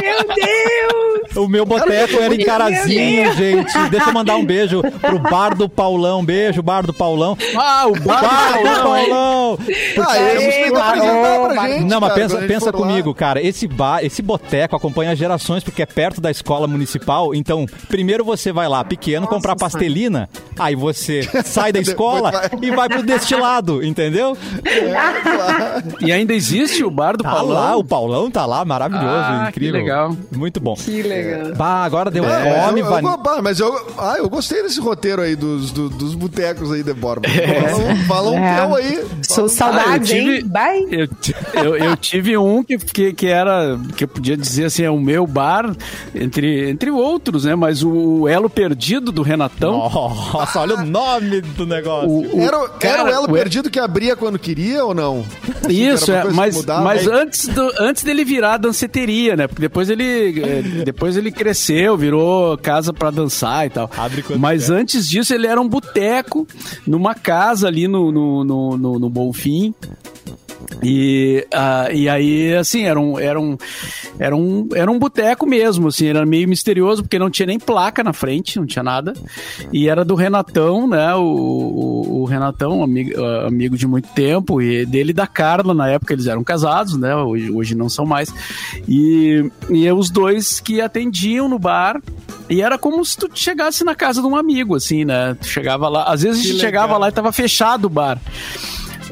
Meu 0.00 0.18
Deus! 0.34 1.36
O 1.36 1.48
meu 1.48 1.66
boteco 1.66 2.18
era 2.20 2.34
em 2.34 2.44
Carazinho, 2.44 3.32
gente. 3.34 3.78
Deixa 3.90 4.08
eu 4.08 4.12
mandar 4.14 4.36
um 4.36 4.44
beijo 4.44 4.82
pro 5.00 5.18
Bar 5.18 5.54
do 5.54 5.68
Paulão. 5.68 6.24
Beijo, 6.24 6.62
Bar 6.62 6.86
do 6.86 6.94
Paulão. 6.94 7.36
Ah, 7.56 7.86
o 7.86 7.92
bar 8.00 8.22
Bar 8.22 8.58
do 8.58 8.82
Paulão! 8.82 9.58
Ah, 9.98 10.70
pra 10.70 11.54
Marô. 11.54 11.68
gente. 11.74 11.84
Não, 11.84 12.00
mas 12.00 12.10
cara, 12.12 12.20
pensa, 12.22 12.38
pensa 12.38 12.72
for 12.72 12.80
lá. 12.80 12.86
comigo, 12.86 13.14
cara. 13.14 13.42
Esse 13.42 13.66
bar, 13.68 14.02
esse 14.04 14.22
boteco 14.22 14.76
acompanha 14.76 15.14
gerações 15.14 15.62
porque 15.62 15.82
é 15.82 15.86
perto 15.86 16.20
da 16.20 16.30
escola 16.30 16.66
municipal. 16.66 17.34
Então, 17.34 17.66
primeiro 17.88 18.24
você 18.24 18.52
vai 18.52 18.68
lá 18.68 18.82
pequeno 18.84 19.22
Nossa 19.22 19.34
comprar 19.46 19.56
pastelina, 19.56 20.28
aí 20.58 20.74
você 20.74 21.22
sai 21.44 21.72
da 21.72 21.78
escola 21.80 22.32
e 22.60 22.70
vai 22.70 22.88
pro 22.88 23.02
destilado, 23.02 23.84
entendeu? 23.84 24.36
E 26.00 26.10
ainda 26.12 26.34
existe 26.34 26.82
o 26.84 26.90
bar 26.90 27.16
do 27.16 27.22
Tá 27.22 27.30
Paulão? 27.30 27.54
lá, 27.54 27.76
o 27.76 27.84
Paulão 27.84 28.30
tá 28.30 28.44
lá, 28.46 28.64
maravilhoso, 28.64 29.06
Ah, 29.08 29.46
incrível. 29.48 29.72
que 29.74 29.78
legal. 29.78 30.16
Muito 30.34 30.60
bom. 30.60 30.74
Que 30.74 31.02
legal. 31.02 31.54
Bah, 31.54 31.84
agora 31.84 32.10
deu 32.10 32.24
É, 32.24 32.64
fome, 32.66 32.80
eu, 32.80 32.86
eu, 32.86 33.16
bah, 33.18 33.40
mas 33.42 33.60
eu, 33.60 33.74
ah, 33.98 34.16
eu 34.18 34.28
gostei 34.28 34.62
desse 34.62 34.80
roteiro 34.80 35.22
aí 35.22 35.36
dos, 35.36 35.70
do- 35.70 35.88
dos 35.88 36.14
botecos 36.14 36.72
aí 36.72 36.82
de 36.82 36.92
Borba. 36.94 37.28
Fala, 37.28 37.96
fala 38.06 38.30
um 38.30 38.38
É. 38.38 38.56
teu 38.60 38.74
aí. 38.76 39.04
Sou 39.22 39.48
saudades, 39.48 39.88
Ah, 39.88 39.96
eu 39.96 40.02
tive- 40.24 40.36
hein? 40.38 40.46
Bye. 40.46 40.86
Eu, 40.90 41.08
eu, 41.64 41.76
eu 41.76 41.96
tive 41.96 42.36
um 42.36 42.62
que, 42.62 42.78
que, 42.78 43.12
que 43.12 43.26
era, 43.26 43.78
que 43.96 44.04
eu 44.04 44.08
podia 44.08 44.36
dizer 44.36 44.66
assim, 44.66 44.82
é 44.84 44.90
o 44.90 44.98
meu 45.00 45.26
bar, 45.26 45.74
entre, 46.14 46.70
entre 46.70 46.90
outros, 46.90 47.44
né? 47.44 47.54
Mas 47.54 47.82
o 47.82 48.26
Elo 48.28 48.48
Perdido 48.48 49.10
do 49.12 49.22
Renatão. 49.36 49.72
Nossa, 50.32 50.60
olha 50.60 50.76
o 50.76 50.84
nome 50.86 51.40
do 51.40 51.66
negócio. 51.66 52.08
o- 52.08 52.36
o- 52.38 52.40
Era, 52.40 52.58
o- 52.64 52.70
era 52.80 53.04
o 53.04 53.08
elo 53.08 53.24
o- 53.24 53.32
perdido 53.32 53.70
que 53.70 53.78
abria 53.78 54.16
quando 54.16 54.38
queria 54.38 54.84
ou 54.84 54.94
não? 54.94 55.24
Assim, 55.64 55.72
Isso, 55.88 56.10
é, 56.12 56.24
mas, 56.32 56.56
mudava? 56.56 56.82
mas 56.82 57.06
antes, 57.06 57.46
do, 57.48 57.70
antes 57.78 58.02
dele 58.02 58.24
virar 58.24 58.56
danceteria, 58.56 59.36
né? 59.36 59.46
Porque 59.46 59.60
depois 59.62 59.90
ele, 59.90 60.40
eh, 60.42 60.62
depois 60.84 61.16
ele 61.16 61.30
cresceu, 61.30 61.96
virou 61.96 62.56
casa 62.58 62.92
pra 62.92 63.10
dançar 63.10 63.66
e 63.66 63.70
tal. 63.70 63.90
Abre 63.96 64.24
Mas 64.38 64.66
quer. 64.66 64.72
antes 64.74 65.08
disso, 65.08 65.34
ele 65.34 65.46
era 65.46 65.60
um 65.60 65.68
boteco 65.68 66.46
numa 66.86 67.14
casa 67.14 67.66
ali 67.68 67.86
no, 67.88 68.10
no, 68.10 68.44
no, 68.44 68.76
no, 68.78 68.98
no 68.98 69.10
Bonfim. 69.10 69.74
E, 70.82 71.46
ah, 71.52 71.88
e 71.92 72.08
aí, 72.08 72.54
assim, 72.54 72.84
era 72.84 72.98
um, 72.98 73.18
era 73.18 73.40
um, 73.40 73.56
era 74.18 74.36
um, 74.36 74.68
era 74.74 74.90
um 74.90 74.98
boteco 74.98 75.46
mesmo, 75.46 75.88
assim, 75.88 76.06
era 76.06 76.24
meio 76.24 76.48
misterioso, 76.48 77.02
porque 77.02 77.18
não 77.18 77.30
tinha 77.30 77.46
nem 77.46 77.58
placa 77.58 78.02
na 78.02 78.12
frente, 78.12 78.58
não 78.58 78.66
tinha 78.66 78.82
nada. 78.82 79.12
E 79.72 79.88
era 79.88 80.04
do 80.04 80.14
Renatão, 80.14 80.86
né? 80.86 81.14
O, 81.14 81.22
o, 81.22 82.22
o 82.22 82.24
Renatão, 82.24 82.82
amigo, 82.82 83.12
ah, 83.22 83.46
amigo 83.46 83.76
de 83.76 83.86
muito 83.86 84.08
tempo, 84.08 84.60
e 84.60 84.84
dele 84.86 85.10
e 85.10 85.14
da 85.14 85.26
Carla, 85.26 85.74
na 85.74 85.88
época 85.88 86.12
eles 86.12 86.26
eram 86.26 86.42
casados, 86.42 86.96
né? 86.96 87.14
Hoje, 87.14 87.50
hoje 87.50 87.74
não 87.74 87.88
são 87.88 88.04
mais. 88.04 88.32
E, 88.88 89.50
e 89.70 89.90
os 89.92 90.10
dois 90.10 90.60
que 90.60 90.80
atendiam 90.80 91.48
no 91.48 91.58
bar. 91.58 92.00
E 92.48 92.62
era 92.62 92.78
como 92.78 93.04
se 93.04 93.16
tu 93.16 93.28
chegasse 93.34 93.82
na 93.82 93.94
casa 93.94 94.20
de 94.20 94.26
um 94.26 94.36
amigo, 94.36 94.76
assim, 94.76 95.04
né? 95.04 95.36
Tu 95.40 95.48
chegava 95.48 95.88
lá, 95.88 96.04
às 96.04 96.22
vezes 96.22 96.44
a 96.44 96.48
gente 96.48 96.60
chegava 96.60 96.96
lá 96.96 97.08
e 97.08 97.12
tava 97.12 97.32
fechado 97.32 97.86
o 97.86 97.90
bar. 97.90 98.20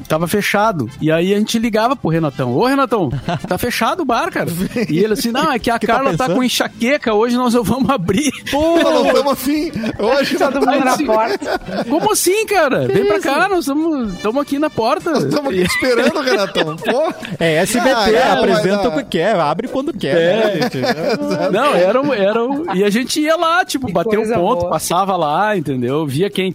Tava 0.08 0.26
fechado. 0.28 0.88
E 1.00 1.10
aí 1.10 1.34
a 1.34 1.38
gente 1.38 1.58
ligava 1.58 1.96
pro 1.96 2.10
Renatão. 2.10 2.52
Ô, 2.56 2.66
Renatão, 2.66 3.10
tá 3.48 3.56
fechado 3.58 4.02
o 4.02 4.04
bar, 4.04 4.30
cara. 4.30 4.48
E 4.88 4.98
ele 4.98 5.14
assim, 5.14 5.30
não, 5.30 5.52
é 5.52 5.58
que 5.58 5.70
a 5.70 5.78
Que 5.84 5.86
tá 5.86 5.94
Carla 5.94 6.10
tá, 6.12 6.24
pensando? 6.24 6.36
com 6.36 6.44
enxaqueca, 6.44 7.14
hoje 7.14 7.36
nós 7.36 7.54
vamos 7.54 7.88
abrir. 7.90 8.30
Pô, 8.50 8.78
não 8.78 9.06
estamos 9.06 9.32
afim. 9.32 9.72
Hoje 9.98 10.36
Todo 10.36 10.60
mundo 10.60 10.84
na 10.84 10.92
Assim, 10.92 11.06
porta. 11.06 11.58
Como 11.88 12.12
assim, 12.12 12.46
cara? 12.46 12.86
Vem 12.86 13.06
pra 13.06 13.20
cá, 13.20 13.48
nós 13.48 13.66
estamos 13.66 14.42
aqui 14.42 14.58
na 14.58 14.70
porta. 14.70 15.10
estamos 15.12 15.46
aqui 15.50 15.62
esperando, 15.62 16.20
Renatão. 16.20 16.76
Pô. 16.76 17.12
É 17.40 17.54
SBT, 17.56 17.94
Ah, 17.94 18.10
é, 18.10 18.30
apresenta 18.32 18.88
o 18.88 18.92
que 18.96 19.04
quer, 19.04 19.34
abre 19.38 19.68
quando 19.68 19.92
quer. 19.92 20.16
É. 20.16 20.58
né? 20.58 21.50
Não, 21.52 21.74
era, 21.74 22.00
um- 22.00 22.12
era 22.12 22.44
um- 22.44 22.74
E 22.74 22.84
a 22.84 22.90
gente 22.90 23.20
ia 23.20 23.36
lá, 23.36 23.64
tipo, 23.64 23.90
bater 23.92 24.16
o 24.18 24.20
coisa 24.22 24.34
ponto, 24.36 24.60
boa. 24.60 24.70
passava 24.70 25.16
lá, 25.16 25.56
entendeu? 25.56 26.06
Via 26.06 26.30
quem 26.30 26.52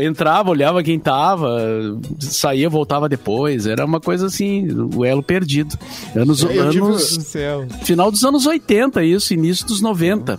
entrava, 0.00 0.50
olhava 0.50 0.82
quem 0.82 0.98
tava, 0.98 1.58
saía, 2.20 2.68
voltava 2.76 3.08
depois. 3.08 3.66
Era 3.66 3.84
uma 3.84 4.00
coisa 4.00 4.26
assim, 4.26 4.68
o 4.94 5.04
elo 5.04 5.22
perdido. 5.22 5.78
Anos, 6.14 6.40
Deus 6.40 6.76
anos 6.76 7.18
final 7.82 8.10
dos 8.10 8.22
anos 8.22 8.46
80, 8.46 9.02
isso, 9.02 9.32
início 9.32 9.66
dos 9.66 9.80
90. 9.80 10.38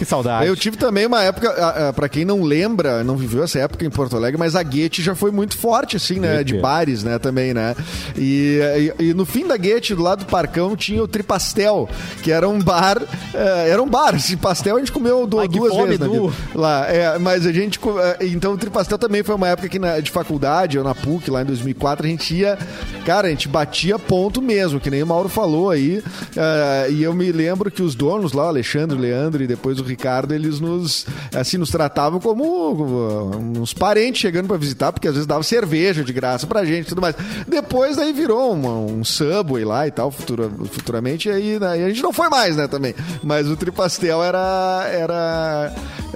Que 0.00 0.04
saudade. 0.06 0.46
Eu 0.46 0.56
tive 0.56 0.78
também 0.78 1.04
uma 1.04 1.22
época, 1.22 1.92
pra 1.94 2.08
quem 2.08 2.24
não 2.24 2.42
lembra, 2.42 3.04
não 3.04 3.18
viveu 3.18 3.44
essa 3.44 3.58
época 3.58 3.84
em 3.84 3.90
Porto 3.90 4.16
Alegre, 4.16 4.38
mas 4.38 4.56
a 4.56 4.62
Guete 4.62 5.02
já 5.02 5.14
foi 5.14 5.30
muito 5.30 5.58
forte, 5.58 5.94
assim, 5.98 6.18
né? 6.18 6.42
De 6.42 6.54
bares, 6.62 7.04
né? 7.04 7.18
Também, 7.18 7.52
né? 7.52 7.76
E, 8.16 8.58
e- 8.98 9.08
e 9.10 9.14
no 9.14 9.26
fim 9.26 9.46
da 9.46 9.58
Guete, 9.58 9.94
do 9.94 10.02
lado 10.02 10.20
do 10.20 10.24
Parcão, 10.24 10.74
tinha 10.74 11.02
o 11.02 11.06
Tripastel, 11.06 11.86
que 12.22 12.32
era 12.32 12.48
um 12.48 12.58
bar. 12.58 12.96
eh, 13.34 13.68
era 13.68 13.82
um 13.82 13.86
bar. 13.86 14.14
Esse 14.16 14.38
pastel 14.38 14.76
a 14.76 14.78
gente 14.78 14.90
comeu 14.90 15.26
du- 15.26 15.38
Ai, 15.38 15.48
duas 15.58 15.72
vezes 15.90 16.00
na 16.00 16.06
vida. 16.30 16.34
Lá, 16.54 16.86
é, 16.88 17.18
mas 17.18 17.44
a 17.46 17.52
gente. 17.52 17.78
eh, 18.18 18.26
Então 18.28 18.54
o 18.54 18.56
Tripastel 18.56 18.96
também 18.96 19.22
foi 19.22 19.34
uma 19.34 19.48
época 19.48 19.68
que 19.68 19.78
na- 19.78 20.00
de 20.00 20.10
faculdade, 20.10 20.78
ou 20.78 20.84
na 20.84 20.94
PUC, 20.94 21.30
lá 21.30 21.42
em 21.42 21.44
2004, 21.44 22.06
a 22.06 22.08
gente 22.08 22.34
ia. 22.34 22.58
Cara, 23.04 23.26
a 23.28 23.30
gente 23.30 23.48
batia 23.48 23.98
ponto 23.98 24.40
mesmo, 24.40 24.80
que 24.80 24.88
nem 24.90 25.02
o 25.02 25.06
Mauro 25.06 25.28
falou 25.28 25.68
aí. 25.68 26.02
eh, 26.34 26.86
e 26.92 27.02
eu 27.02 27.12
me 27.12 27.30
lembro 27.30 27.70
que 27.70 27.82
os 27.82 27.94
donos 27.94 28.32
lá, 28.32 28.44
o 28.46 28.48
Alexandre, 28.48 28.96
o 28.96 29.00
Leandro 29.00 29.42
e 29.42 29.46
depois 29.46 29.78
o 29.78 29.89
Ricardo, 29.90 30.32
eles 30.32 30.60
nos. 30.60 31.06
Assim, 31.34 31.56
nos 31.58 31.70
tratavam 31.70 32.18
como 32.20 32.44
uh, 32.44 33.36
uns 33.60 33.74
parentes 33.74 34.20
chegando 34.20 34.46
pra 34.48 34.56
visitar, 34.56 34.92
porque 34.92 35.06
às 35.08 35.14
vezes 35.14 35.26
dava 35.26 35.42
cerveja 35.42 36.02
de 36.02 36.12
graça 36.12 36.46
pra 36.46 36.64
gente 36.64 36.86
e 36.86 36.88
tudo 36.88 37.00
mais. 37.00 37.14
Depois 37.46 37.96
daí 37.96 38.12
virou 38.12 38.52
uma- 38.52 38.70
um 38.78 39.04
Subway 39.04 39.64
lá 39.64 39.86
e 39.86 39.90
tal, 39.90 40.10
futura- 40.10 40.50
futuramente, 40.70 41.28
e 41.28 41.32
aí, 41.32 41.58
né, 41.60 41.80
e 41.80 41.84
a 41.84 41.88
gente 41.88 42.02
não 42.02 42.12
foi 42.12 42.28
mais, 42.28 42.56
né, 42.56 42.66
também. 42.68 42.94
Mas 43.22 43.48
o 43.48 43.56
Tripastel 43.56 44.22
era. 44.22 44.86
era 44.92 45.72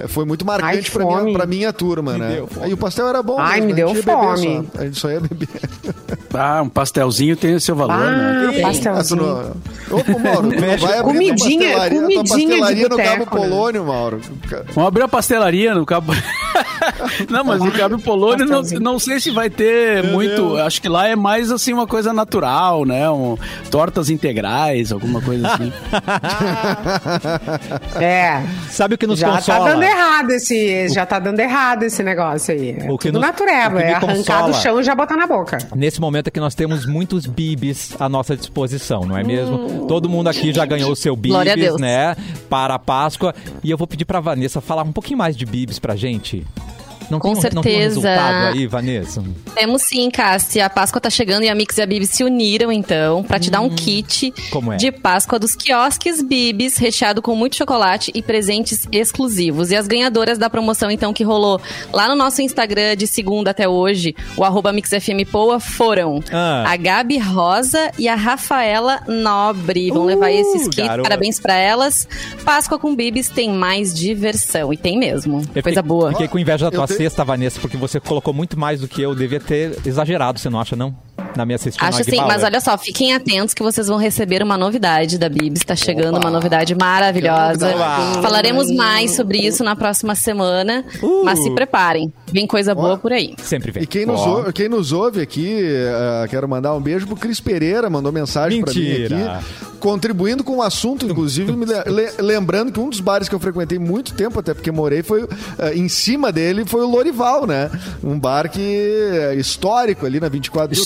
foi 0.07 0.25
muito 0.25 0.45
marcante 0.45 0.77
Ai, 0.77 0.91
pra 0.91 1.05
minha, 1.05 1.33
pra 1.33 1.45
minha 1.45 1.73
turma, 1.73 2.13
Me 2.13 2.19
né? 2.19 2.35
deu 2.35 2.47
fome. 2.47 2.69
E 2.69 2.73
o 2.73 2.77
pastel 2.77 3.07
era 3.07 3.23
bom. 3.23 3.37
Ai, 3.39 3.61
mesmo, 3.61 3.67
me 3.67 3.73
deu 3.73 4.03
fome. 4.03 4.67
só. 4.73 4.79
A 4.81 4.85
gente 4.85 4.99
só 4.99 5.09
ia 5.09 5.19
beber. 5.21 5.47
Ah, 6.37 6.61
um 6.61 6.69
pastelzinho 6.69 7.35
tem 7.35 7.55
o 7.55 7.59
seu 7.61 7.75
valor, 7.75 7.97
né? 7.97 8.47
Ah, 8.49 8.53
tu 8.53 8.61
pastelzinho. 8.61 9.21
não... 9.21 9.55
Ô, 9.91 10.19
Mauro, 10.19 10.49
vai 10.79 10.99
abrir 10.99 11.03
Comidinha- 11.03 11.77
pastelaria, 11.77 11.99
comidinha 12.01 12.23
de 12.23 12.29
pastelaria 12.29 12.89
no 12.89 12.97
Cabo 12.97 13.19
né? 13.19 13.25
Polônio, 13.25 13.85
Mauro. 13.85 14.21
Vamos 14.73 14.87
abrir 14.87 15.03
a 15.03 15.07
pastelaria 15.07 15.75
no 15.75 15.85
Cabo. 15.85 16.13
não, 17.29 17.43
mas 17.43 17.59
no 17.61 17.71
Cabo 17.71 17.99
Polônio 17.99 18.45
não, 18.45 18.61
não 18.81 18.99
sei 18.99 19.19
se 19.19 19.29
vai 19.31 19.49
ter 19.49 20.03
muito. 20.03 20.57
Acho 20.57 20.81
que 20.81 20.89
lá 20.89 21.07
é 21.07 21.15
mais 21.15 21.51
assim 21.51 21.73
uma 21.73 21.87
coisa 21.87 22.13
natural, 22.13 22.85
né? 22.85 23.09
Um, 23.09 23.37
tortas 23.69 24.09
integrais, 24.09 24.91
alguma 24.91 25.21
coisa 25.21 25.47
assim. 25.47 25.71
É. 28.01 28.41
Sabe 28.69 28.95
o 28.95 28.97
que 28.97 29.07
nos 29.07 29.19
já 29.19 29.29
consola? 29.31 29.59
tá 29.59 29.65
dando 29.73 29.83
errado 29.83 30.31
esse, 30.31 30.89
já 30.89 31.05
tá 31.05 31.19
dando 31.19 31.39
errado 31.39 31.83
esse 31.83 32.03
negócio 32.03 32.53
aí. 32.53 32.77
É 32.79 32.91
O 32.91 32.97
que 32.97 33.07
tudo 33.07 33.19
nos- 33.19 33.27
natureba, 33.27 33.75
o 33.75 33.77
que 33.77 33.83
é 33.83 33.93
arrancar 33.93 34.15
consola- 34.15 34.47
do 34.47 34.53
chão 34.55 34.79
e 34.79 34.83
já 34.83 34.95
botar 34.95 35.15
na 35.17 35.27
boca. 35.27 35.57
Nesse 35.75 35.99
momento 36.01 36.24
é 36.29 36.31
que 36.31 36.39
nós 36.39 36.55
temos 36.55 36.85
muitos 36.85 37.25
bibis 37.25 37.95
à 37.99 38.07
nossa 38.09 38.35
disposição, 38.35 39.05
não 39.05 39.17
é 39.17 39.23
mesmo? 39.23 39.85
Todo 39.87 40.09
mundo 40.09 40.27
aqui 40.27 40.53
já 40.53 40.65
ganhou 40.65 40.91
o 40.91 40.95
seu 40.95 41.15
bibis, 41.15 41.35
né? 41.79 42.15
Para 42.49 42.75
a 42.75 42.79
Páscoa. 42.79 43.33
E 43.63 43.69
eu 43.71 43.77
vou 43.77 43.87
pedir 43.87 44.05
pra 44.05 44.19
Vanessa 44.19 44.59
falar 44.61 44.83
um 44.83 44.91
pouquinho 44.91 45.17
mais 45.17 45.35
de 45.37 45.45
bibis 45.45 45.79
pra 45.79 45.95
gente. 45.95 46.45
Não 47.09 47.19
Com 47.19 47.33
tem 47.33 47.39
um- 47.39 47.55
Não 47.55 47.61
tem 47.61 47.73
um 47.77 47.79
certeza. 47.79 48.09
resultado 48.09 48.53
aí, 48.55 48.67
Vanessa? 48.67 49.23
Temos 49.53 49.81
sim, 49.83 50.09
Cássia. 50.09 50.65
A 50.65 50.69
Páscoa 50.69 50.99
tá 50.99 51.09
chegando 51.09 51.43
e 51.43 51.49
a 51.49 51.55
Mix 51.55 51.77
e 51.77 51.81
a 51.81 51.85
Bibi 51.85 52.05
se 52.07 52.23
uniram, 52.23 52.71
então, 52.71 53.23
pra 53.23 53.39
te 53.39 53.49
dar 53.49 53.61
um 53.61 53.69
kit 53.69 54.33
como 54.51 54.73
é? 54.73 54.77
de 54.77 54.91
Páscoa 54.91 55.37
dos 55.39 55.55
quiosques 55.55 56.21
Bibis, 56.21 56.77
recheado 56.77 57.21
com 57.21 57.35
muito 57.35 57.55
chocolate 57.55 58.11
e 58.13 58.21
presentes 58.21 58.87
exclusivos. 58.91 59.71
E 59.71 59.75
as 59.75 59.87
ganhadoras 59.87 60.37
da 60.37 60.49
promoção, 60.49 60.89
então, 60.91 61.13
que 61.13 61.23
rolou 61.23 61.59
lá 61.93 62.07
no 62.07 62.15
nosso 62.15 62.41
Instagram 62.41 62.95
de 62.95 63.07
segunda 63.07 63.51
até 63.51 63.67
hoje, 63.67 64.15
o 64.35 64.43
arroba 64.43 64.71
MixFMPoa, 64.73 65.59
foram 65.59 66.21
Ah. 66.31 66.65
a 66.67 66.75
Gabi 66.75 67.17
Rosa 67.17 67.91
e 67.97 68.07
a 68.07 68.15
Rafaela 68.15 69.01
Nobre. 69.07 69.89
Vão 69.91 70.05
levar 70.05 70.29
Uh, 70.31 70.35
esses 70.35 70.67
kits, 70.69 70.87
garota. 70.87 71.03
parabéns 71.03 71.39
pra 71.39 71.55
elas. 71.55 72.07
Páscoa 72.43 72.77
com 72.79 72.95
Bibis 72.95 73.29
tem 73.29 73.49
mais 73.51 73.93
diversão. 73.93 74.73
E 74.73 74.77
tem 74.77 74.97
mesmo. 74.97 75.41
Eu 75.55 75.61
Coisa 75.63 75.81
fiquei, 75.81 75.81
boa. 75.83 76.11
Fiquei 76.11 76.27
com 76.27 76.39
inveja 76.39 76.65
da 76.65 76.71
tua 76.71 76.87
Cesta, 76.97 77.23
Vanessa, 77.23 77.59
porque 77.59 77.77
você 77.77 77.99
colocou 77.99 78.33
muito 78.33 78.59
mais 78.59 78.81
do 78.81 78.87
que 78.87 79.01
eu. 79.01 79.13
Devia 79.15 79.39
ter 79.39 79.77
exagerado, 79.85 80.39
você 80.39 80.49
não 80.49 80.59
acha, 80.59 80.75
não? 80.75 80.95
Na 81.35 81.45
minha 81.45 81.57
cestinha 81.57 81.87
Acho 81.89 82.03
sim, 82.03 82.17
mas 82.27 82.43
olha 82.43 82.61
só, 82.61 82.77
fiquem 82.77 83.13
atentos 83.13 83.53
que 83.53 83.61
vocês 83.63 83.87
vão 83.87 83.97
receber 83.97 84.41
uma 84.43 84.57
novidade 84.57 85.17
da 85.17 85.27
Bibs. 85.29 85.63
Tá 85.65 85.75
chegando 85.75 86.17
uma 86.17 86.29
novidade 86.29 86.73
maravilhosa. 86.75 87.67
Novidade. 87.67 88.21
Falaremos 88.21 88.71
mais 88.71 89.11
sobre 89.15 89.39
isso 89.39 89.63
na 89.63 89.75
próxima 89.75 90.15
semana. 90.15 90.83
Uh. 91.01 91.23
Mas 91.25 91.39
se 91.43 91.51
preparem. 91.51 92.11
Vem 92.31 92.47
coisa 92.47 92.73
boa 92.75 92.97
por 92.97 93.11
aí. 93.13 93.33
Sempre 93.37 93.71
vem. 93.71 93.83
E 93.83 93.87
quem 93.87 94.05
nos, 94.05 94.21
ouve, 94.21 94.53
quem 94.53 94.69
nos 94.69 94.91
ouve 94.91 95.21
aqui, 95.21 95.59
eh, 95.61 96.27
quero 96.29 96.47
mandar 96.47 96.73
um 96.73 96.81
beijo 96.81 97.05
pro 97.07 97.15
Cris 97.15 97.39
Pereira, 97.39 97.89
mandou 97.89 98.11
mensagem 98.11 98.61
pra 98.63 98.73
mim 98.73 99.03
aqui, 99.03 99.45
contribuindo 99.79 100.43
com 100.43 100.57
o 100.57 100.61
assunto, 100.61 101.05
inclusive 101.05 101.51
me 101.53 101.65
le- 101.65 101.83
le- 101.87 102.11
lembrando 102.19 102.71
que 102.71 102.79
um 102.79 102.89
dos 102.89 102.99
bares 102.99 103.29
que 103.29 103.35
eu 103.35 103.39
frequentei 103.39 103.77
muito 103.77 104.13
tempo, 104.13 104.39
até 104.39 104.53
porque 104.53 104.71
morei, 104.71 105.03
foi 105.03 105.27
eh, 105.59 105.73
em 105.75 105.87
cima 105.87 106.31
dele, 106.31 106.65
foi 106.65 106.81
o 106.81 106.87
Lorival, 106.89 107.45
né? 107.45 107.69
Um 108.03 108.19
bar 108.19 108.49
que 108.49 108.59
é 109.11 109.35
histórico 109.35 110.05
ali 110.05 110.19
na 110.19 110.27
24 110.29 110.73
de 110.75 110.81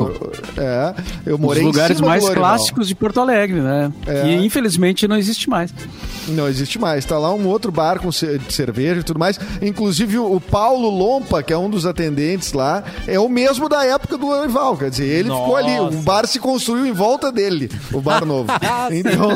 Histórico. 0.00 0.32
É, 0.60 0.94
eu 1.26 1.38
morei 1.38 1.62
em 1.62 1.66
lugares 1.66 1.96
cima 1.96 2.06
do 2.06 2.10
mais 2.10 2.22
Lorival. 2.24 2.44
clássicos 2.50 2.88
de 2.88 2.94
Porto 2.94 3.20
Alegre, 3.20 3.60
né? 3.60 3.92
É. 4.06 4.22
Que 4.22 4.34
infelizmente 4.34 5.06
não 5.08 5.16
existe 5.16 5.48
mais. 5.50 5.72
Não 6.28 6.48
existe 6.48 6.78
mais. 6.78 7.04
Tá 7.04 7.18
lá 7.18 7.32
um 7.34 7.46
outro 7.48 7.72
bar 7.72 7.98
com 8.00 8.08
de 8.10 8.52
cerveja 8.52 9.00
e 9.00 9.02
tudo 9.02 9.18
mais. 9.18 9.38
Inclusive 9.60 10.18
o 10.18 10.40
Paulo 10.40 10.88
Lompa, 10.88 11.42
que 11.42 11.52
é 11.52 11.58
um 11.58 11.68
dos 11.68 11.84
atendentes 11.86 12.52
lá, 12.52 12.84
é 13.06 13.18
o 13.18 13.28
mesmo 13.28 13.68
da 13.68 13.84
época 13.84 14.16
do 14.16 14.26
Lorival. 14.26 14.76
Quer 14.76 14.90
dizer, 14.90 15.04
ele 15.06 15.30
ficou 15.30 15.56
ali. 15.56 15.72
O 15.80 15.84
Nossa. 15.90 15.96
bar 16.02 16.26
se 16.26 16.38
construiu 16.38 16.86
em 16.86 16.92
volta 16.92 17.32
dele, 17.32 17.70
o 17.92 18.00
bar 18.00 18.24
novo. 18.24 18.48
então, 18.92 19.30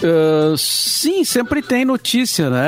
Ah, 0.05 0.55
sim, 0.57 1.25
sempre 1.25 1.63
tem 1.63 1.85
notícia, 1.85 2.51
né? 2.51 2.61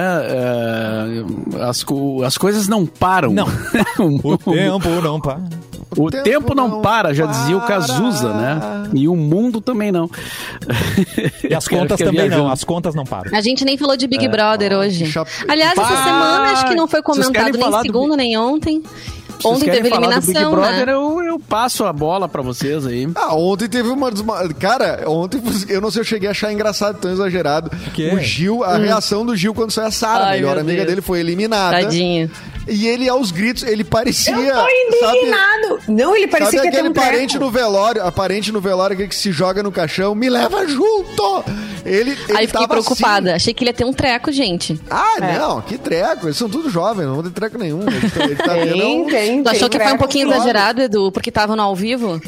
Ah, 1.59 1.69
as, 1.69 1.83
co- 1.83 2.23
as 2.25 2.39
coisas 2.39 2.69
não 2.69 2.87
param. 2.87 3.33
Não. 3.33 3.47
O 3.99 4.37
tempo 4.39 4.89
não 5.03 5.21
para. 5.21 5.41
O 5.97 6.11
tempo, 6.11 6.55
não, 6.57 6.83
para, 6.83 7.15
já 7.15 7.25
dizia 7.25 7.57
o 7.57 7.61
Cazuza, 7.61 8.33
né? 8.35 8.59
E 8.95 9.07
o 9.07 9.15
mundo 9.15 9.61
também 9.61 9.93
não. 9.93 10.11
E 11.49 11.55
as 11.55 11.67
contas 11.69 11.99
também 11.99 12.15
não, 12.23 12.29
viajando. 12.29 12.49
as 12.51 12.65
contas 12.65 12.95
não 12.97 13.05
param. 13.05 13.31
A 13.37 13.41
gente 13.41 13.65
nem 13.65 13.77
falou 13.79 13.97
de 13.97 14.09
Big 14.09 14.27
Brother 14.29 14.73
hoje. 14.77 15.05
Aliás, 15.47 15.79
essa 15.79 15.83
Ah, 15.95 16.05
semana 16.05 16.53
acho 16.53 16.67
que 16.67 16.75
não 16.75 16.89
foi 16.89 17.01
comentado 17.01 17.53
nem 17.53 17.63
falar 17.63 17.79
do 17.79 17.87
segunda, 17.87 18.17
nem 18.17 18.37
ontem. 18.37 18.83
Vocês 19.45 19.57
Ontem 19.57 19.65
querem 19.67 19.83
teve 19.83 19.95
falar 19.95 20.07
do 20.09 20.21
Big 20.21 20.31
eliminação, 20.31 20.51
Brother, 20.53 20.87
né? 20.87 20.93
eu, 20.93 21.23
eu 21.23 21.39
passo 21.39 21.85
a 21.85 21.93
bola 21.93 22.29
pra 22.29 22.43
vocês 22.43 22.87
aí. 22.87 23.09
Ah, 23.15 23.35
ontem 23.35 23.69
teve 23.69 23.89
uma. 23.89 24.11
desma- 24.11 24.49
Cara, 24.59 25.05
ontem 25.07 25.41
eu 25.69 25.81
não 25.81 25.91
sei, 25.91 26.01
eu 26.01 26.05
cheguei 26.05 26.29
a 26.29 26.33
achar 26.33 26.53
engraçado, 26.53 26.99
tão 26.99 27.13
exagerado. 27.13 27.71
quê? 27.93 28.11
O 28.15 28.19
Gil, 28.21 28.65
a 28.65 28.77
reação 28.79 29.25
do 29.25 29.37
Gil 29.37 29.55
quando 29.55 29.71
saiu 29.71 29.89
a 29.89 29.91
Sara, 29.91 30.27
a 30.29 30.31
melhor 30.33 30.59
amiga 30.59 30.77
Deus. 30.79 30.89
dele, 30.89 31.01
foi 31.03 31.21
eliminada. 31.21 31.81
Tadinho. 31.83 32.31
E 32.67 32.89
ele, 32.89 33.07
aos 33.11 33.31
gritos, 33.31 33.63
ele 33.63 33.85
parecia. 33.85 34.35
Eu 34.35 34.55
tô 34.55 34.61
sabe- 34.61 34.73
indignado. 35.19 35.81
Não, 35.87 36.17
ele 36.17 36.27
parecia 36.29 36.59
Sabe 36.59 36.63
que 36.63 36.67
ia 36.69 36.71
ter 36.73 36.77
aquele 36.79 36.89
um 36.89 36.93
treco. 36.95 37.11
parente 37.11 37.39
no 37.39 37.51
velório, 37.51 38.03
a 38.03 38.11
parente 38.11 38.51
no 38.51 38.61
velório 38.61 38.97
que 38.97 39.15
se 39.15 39.31
joga 39.33 39.63
no 39.63 39.71
caixão, 39.71 40.15
me 40.15 40.31
leva 40.31 40.67
junto! 40.67 41.45
Ele, 41.85 42.11
ele 42.13 42.37
Aí 42.37 42.47
fiquei 42.47 42.67
preocupada. 42.67 43.31
assim. 43.31 43.37
Achei 43.37 43.55
que 43.55 43.63
ele 43.65 43.71
ia 43.71 43.75
ter 43.75 43.85
um 43.85 43.93
treco, 43.93 44.33
gente. 44.33 44.81
Ah, 44.91 45.17
É. 45.21 45.39
não, 45.39 45.61
que 45.61 45.77
treco. 45.77 46.27
Eles 46.27 46.37
são 46.37 46.49
tudo 46.49 46.71
jovens, 46.71 47.07
não 47.07 47.15
vão 47.17 47.23
ter 47.25 47.31
treco 47.31 47.59
nenhum. 47.59 47.83
Ele 47.83 48.11
tá, 48.11 48.25
ele 48.25 48.37
tá 48.37 48.55
Tem, 48.75 49.01
um- 49.03 49.07
tem, 49.07 49.43
Tu 49.43 49.49
achou 49.51 49.69
tem 49.69 49.79
que 49.81 49.85
foi 49.87 49.95
um 49.95 49.99
pouquinho 49.99 50.29
exagerado, 50.33 50.81
Edu? 50.83 51.13
Porque 51.13 51.31
tava 51.31 51.55
no 51.55 51.63
ao 51.63 51.75
vivo? 51.77 52.21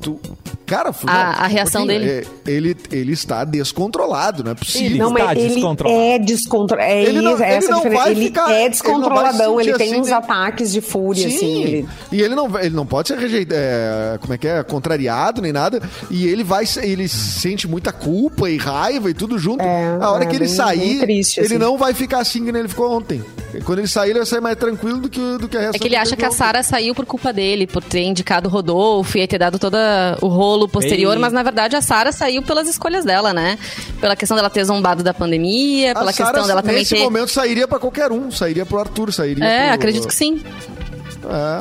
tu- 0.00 0.20
Cara, 0.66 0.88
A- 0.88 0.94
não, 1.06 1.44
a 1.44 1.46
reação 1.46 1.82
um 1.82 1.86
dele? 1.86 2.10
É, 2.10 2.24
Ele, 2.50 2.74
ele 2.90 3.12
está 3.12 3.44
descontrolado, 3.44 4.42
não 4.42 4.52
é 4.52 4.54
possível. 4.54 4.86
Ele 4.86 4.98
Não, 4.98 5.12
está 5.16 5.32
ele 5.34 5.48
descontrolado. 5.54 6.00
é 6.02 6.18
descontrolado. 6.18 6.90
É 6.90 7.02
Ele 7.02 7.20
não- 7.20 7.34
isso, 7.34 7.42
ele 7.42 7.52
essa 7.52 7.68
não 7.70 7.76
diferença. 7.78 8.02
vai 8.02 8.12
Ele 8.12 8.24
ficar- 8.24 8.50
é 8.52 8.60
ele 8.60 8.68
descontroladão, 8.70 9.60
ele, 9.60 9.72
sentir 9.72 9.78
tem 9.78 9.92
assim, 9.92 10.00
uns 10.00 10.08
né? 10.08 10.14
ataques 10.14 10.72
de 10.72 10.80
fúria, 10.80 11.28
Sim. 11.28 11.36
assim. 11.36 11.62
Ele... 11.62 11.88
E 12.12 12.22
ele 12.22 12.34
não, 12.34 12.58
ele 12.58 12.74
não 12.74 12.86
pode 12.86 13.08
ser 13.08 13.18
rejeitado, 13.18 13.60
é, 13.60 14.18
como 14.20 14.32
é 14.32 14.38
que 14.38 14.48
é, 14.48 14.62
contrariado 14.62 15.42
nem 15.42 15.52
nada. 15.52 15.82
E 16.10 16.26
ele 16.26 16.42
vai, 16.42 16.64
ele 16.82 17.08
sente 17.08 17.68
muita 17.68 17.92
culpa 17.92 18.48
e 18.48 18.56
raiva 18.56 19.10
e 19.10 19.14
tudo 19.14 19.38
junto. 19.38 19.62
É, 19.62 19.98
a 20.00 20.10
hora 20.12 20.24
é 20.24 20.26
que 20.26 20.36
ele 20.36 20.46
bem- 20.46 20.54
sair, 20.54 20.88
bem 20.96 21.00
triste, 21.00 21.38
ele 21.40 21.46
assim. 21.46 21.58
não 21.58 21.76
vai 21.76 21.92
ficar 21.92 22.20
assim 22.20 22.42
que 22.44 22.50
nem 22.52 22.60
ele 22.60 22.68
ficou 22.68 22.90
ontem. 22.90 23.22
Quando 23.62 23.78
ele 23.80 23.88
sair, 23.88 24.10
ele 24.10 24.18
vai 24.20 24.26
sair 24.26 24.40
mais 24.40 24.56
tranquilo 24.56 24.98
do 25.00 25.08
que, 25.08 25.20
do 25.38 25.48
que 25.48 25.56
a 25.56 25.60
reação 25.60 25.76
É 25.76 25.78
que 25.78 25.86
ele 25.88 25.96
acha 25.96 26.16
que 26.16 26.24
a. 26.24 26.30
Sara 26.30 26.62
saiu 26.62 26.94
por 26.94 27.04
culpa 27.06 27.32
dele, 27.32 27.66
por 27.66 27.82
ter 27.82 28.02
indicado 28.02 28.48
o 28.48 28.52
Rodolfo 28.52 29.16
e 29.18 29.26
ter 29.26 29.38
dado 29.38 29.58
todo 29.58 29.76
o 30.20 30.26
rolo 30.28 30.68
posterior, 30.68 31.14
Ei. 31.14 31.18
mas 31.18 31.32
na 31.32 31.42
verdade 31.42 31.76
a 31.76 31.80
Sara 31.82 32.12
saiu 32.12 32.42
pelas 32.42 32.68
escolhas 32.68 33.04
dela, 33.04 33.32
né? 33.32 33.58
Pela 34.00 34.16
questão 34.16 34.36
dela 34.36 34.50
ter 34.50 34.64
zombado 34.64 35.02
da 35.02 35.14
pandemia, 35.14 35.92
A 35.92 35.94
pela 35.94 36.12
Sara, 36.12 36.30
questão 36.30 36.46
dela 36.46 36.62
também 36.62 36.78
nesse 36.78 36.94
ter. 36.94 37.02
momento, 37.02 37.28
sairia 37.30 37.68
pra 37.68 37.78
qualquer 37.78 38.10
um. 38.12 38.30
Sairia 38.30 38.64
pro 38.66 38.78
Arthur, 38.78 39.12
sairia 39.12 39.44
É, 39.44 39.64
pro- 39.66 39.74
acredito 39.74 40.08
que 40.08 40.14
sim. 40.14 40.42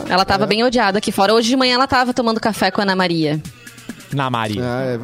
É, 0.07 0.11
Ela 0.13 0.25
tava 0.25 0.43
é. 0.43 0.47
bem 0.47 0.63
odiada 0.63 0.97
aqui 0.97 1.11
fora. 1.11 1.33
Hoje 1.33 1.47
de 1.49 1.55
manhã 1.55 1.75
ela 1.75 1.87
tava 1.87 2.13
tomando 2.13 2.39
café 2.39 2.69
com 2.69 2.81
a 2.81 2.83
Ana 2.83 2.95
Maria. 2.95 3.39
Na 4.15 4.29
Maria. 4.29 4.61
É, 4.63 4.99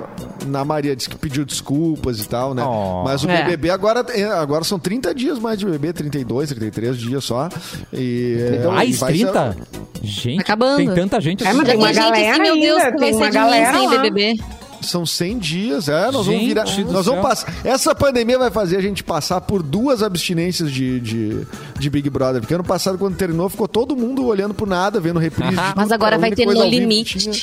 na 0.45 0.63
Maria 0.63 0.95
disse 0.95 1.09
que 1.09 1.17
pediu 1.17 1.43
desculpas 1.45 2.19
e 2.19 2.27
tal, 2.27 2.53
né? 2.53 2.63
Oh. 2.63 3.03
Mas 3.03 3.23
o 3.23 3.29
É. 3.29 3.43
BBB 3.43 3.69
agora, 3.69 4.05
é, 4.09 4.23
agora 4.23 4.63
são 4.63 4.77
30 4.79 5.13
dias 5.13 5.39
mais 5.39 5.57
de 5.59 5.65
BBB, 5.65 5.93
32, 5.93 6.49
33 6.49 6.97
dias 6.97 7.23
só. 7.23 7.49
E, 7.93 8.37
é, 8.63 8.67
Mais 8.67 8.95
e 8.95 8.99
vai 8.99 9.13
ser- 9.17 9.23
30? 9.31 9.57
Gente, 10.01 10.41
Acabando. 10.41 10.77
tem 10.77 10.93
tanta 10.93 11.19
gente 11.19 11.43
É, 11.43 11.47
assim. 11.47 11.57
mas 11.57 11.67
Já 11.67 11.73
tem 11.73 11.81
uma 11.81 11.87
gente 11.93 11.97
galera 12.03 12.31
assim, 12.31 12.41
meu 12.41 12.55
Deus, 12.59 12.81
ainda, 12.83 12.97
tem 12.97 13.13
uma 13.15 13.29
galera 13.29 13.77
sem. 13.77 13.89
BBB. 13.89 14.39
São 14.81 15.05
100 15.05 15.37
dias, 15.39 15.89
é, 15.89 16.05
nós 16.05 16.25
vamos 16.25 16.39
Gente 16.39 16.45
virar. 16.47 16.63
do 16.63 16.91
Nós 16.93 17.05
vamos 17.05 17.21
passar. 17.21 17.53
Essa 17.65 17.93
pandemia 17.93 18.39
vai 18.39 18.49
fazer 18.49 18.77
a 18.77 18.81
gente 18.81 19.03
passar 19.03 19.41
por 19.41 19.61
duas 19.61 20.01
abstinências 20.01 20.71
de, 20.71 21.01
de, 21.01 21.47
de 21.77 21.89
Big 21.89 22.09
Brother. 22.09 22.39
Porque 22.39 22.53
ano 22.53 22.63
passado, 22.63 22.97
quando 22.97 23.17
terminou, 23.17 23.49
ficou 23.49 23.67
todo 23.67 23.93
mundo 23.93 24.25
olhando 24.25 24.53
por 24.53 24.65
nada, 24.69 24.97
vendo 25.01 25.19
reprise. 25.19 25.51
tudo, 25.53 25.73
Mas 25.75 25.91
agora 25.91 26.17
vai 26.17 26.31
ter 26.31 26.45
no 26.45 26.63
limite. 26.63 27.17
tinha. 27.17 27.33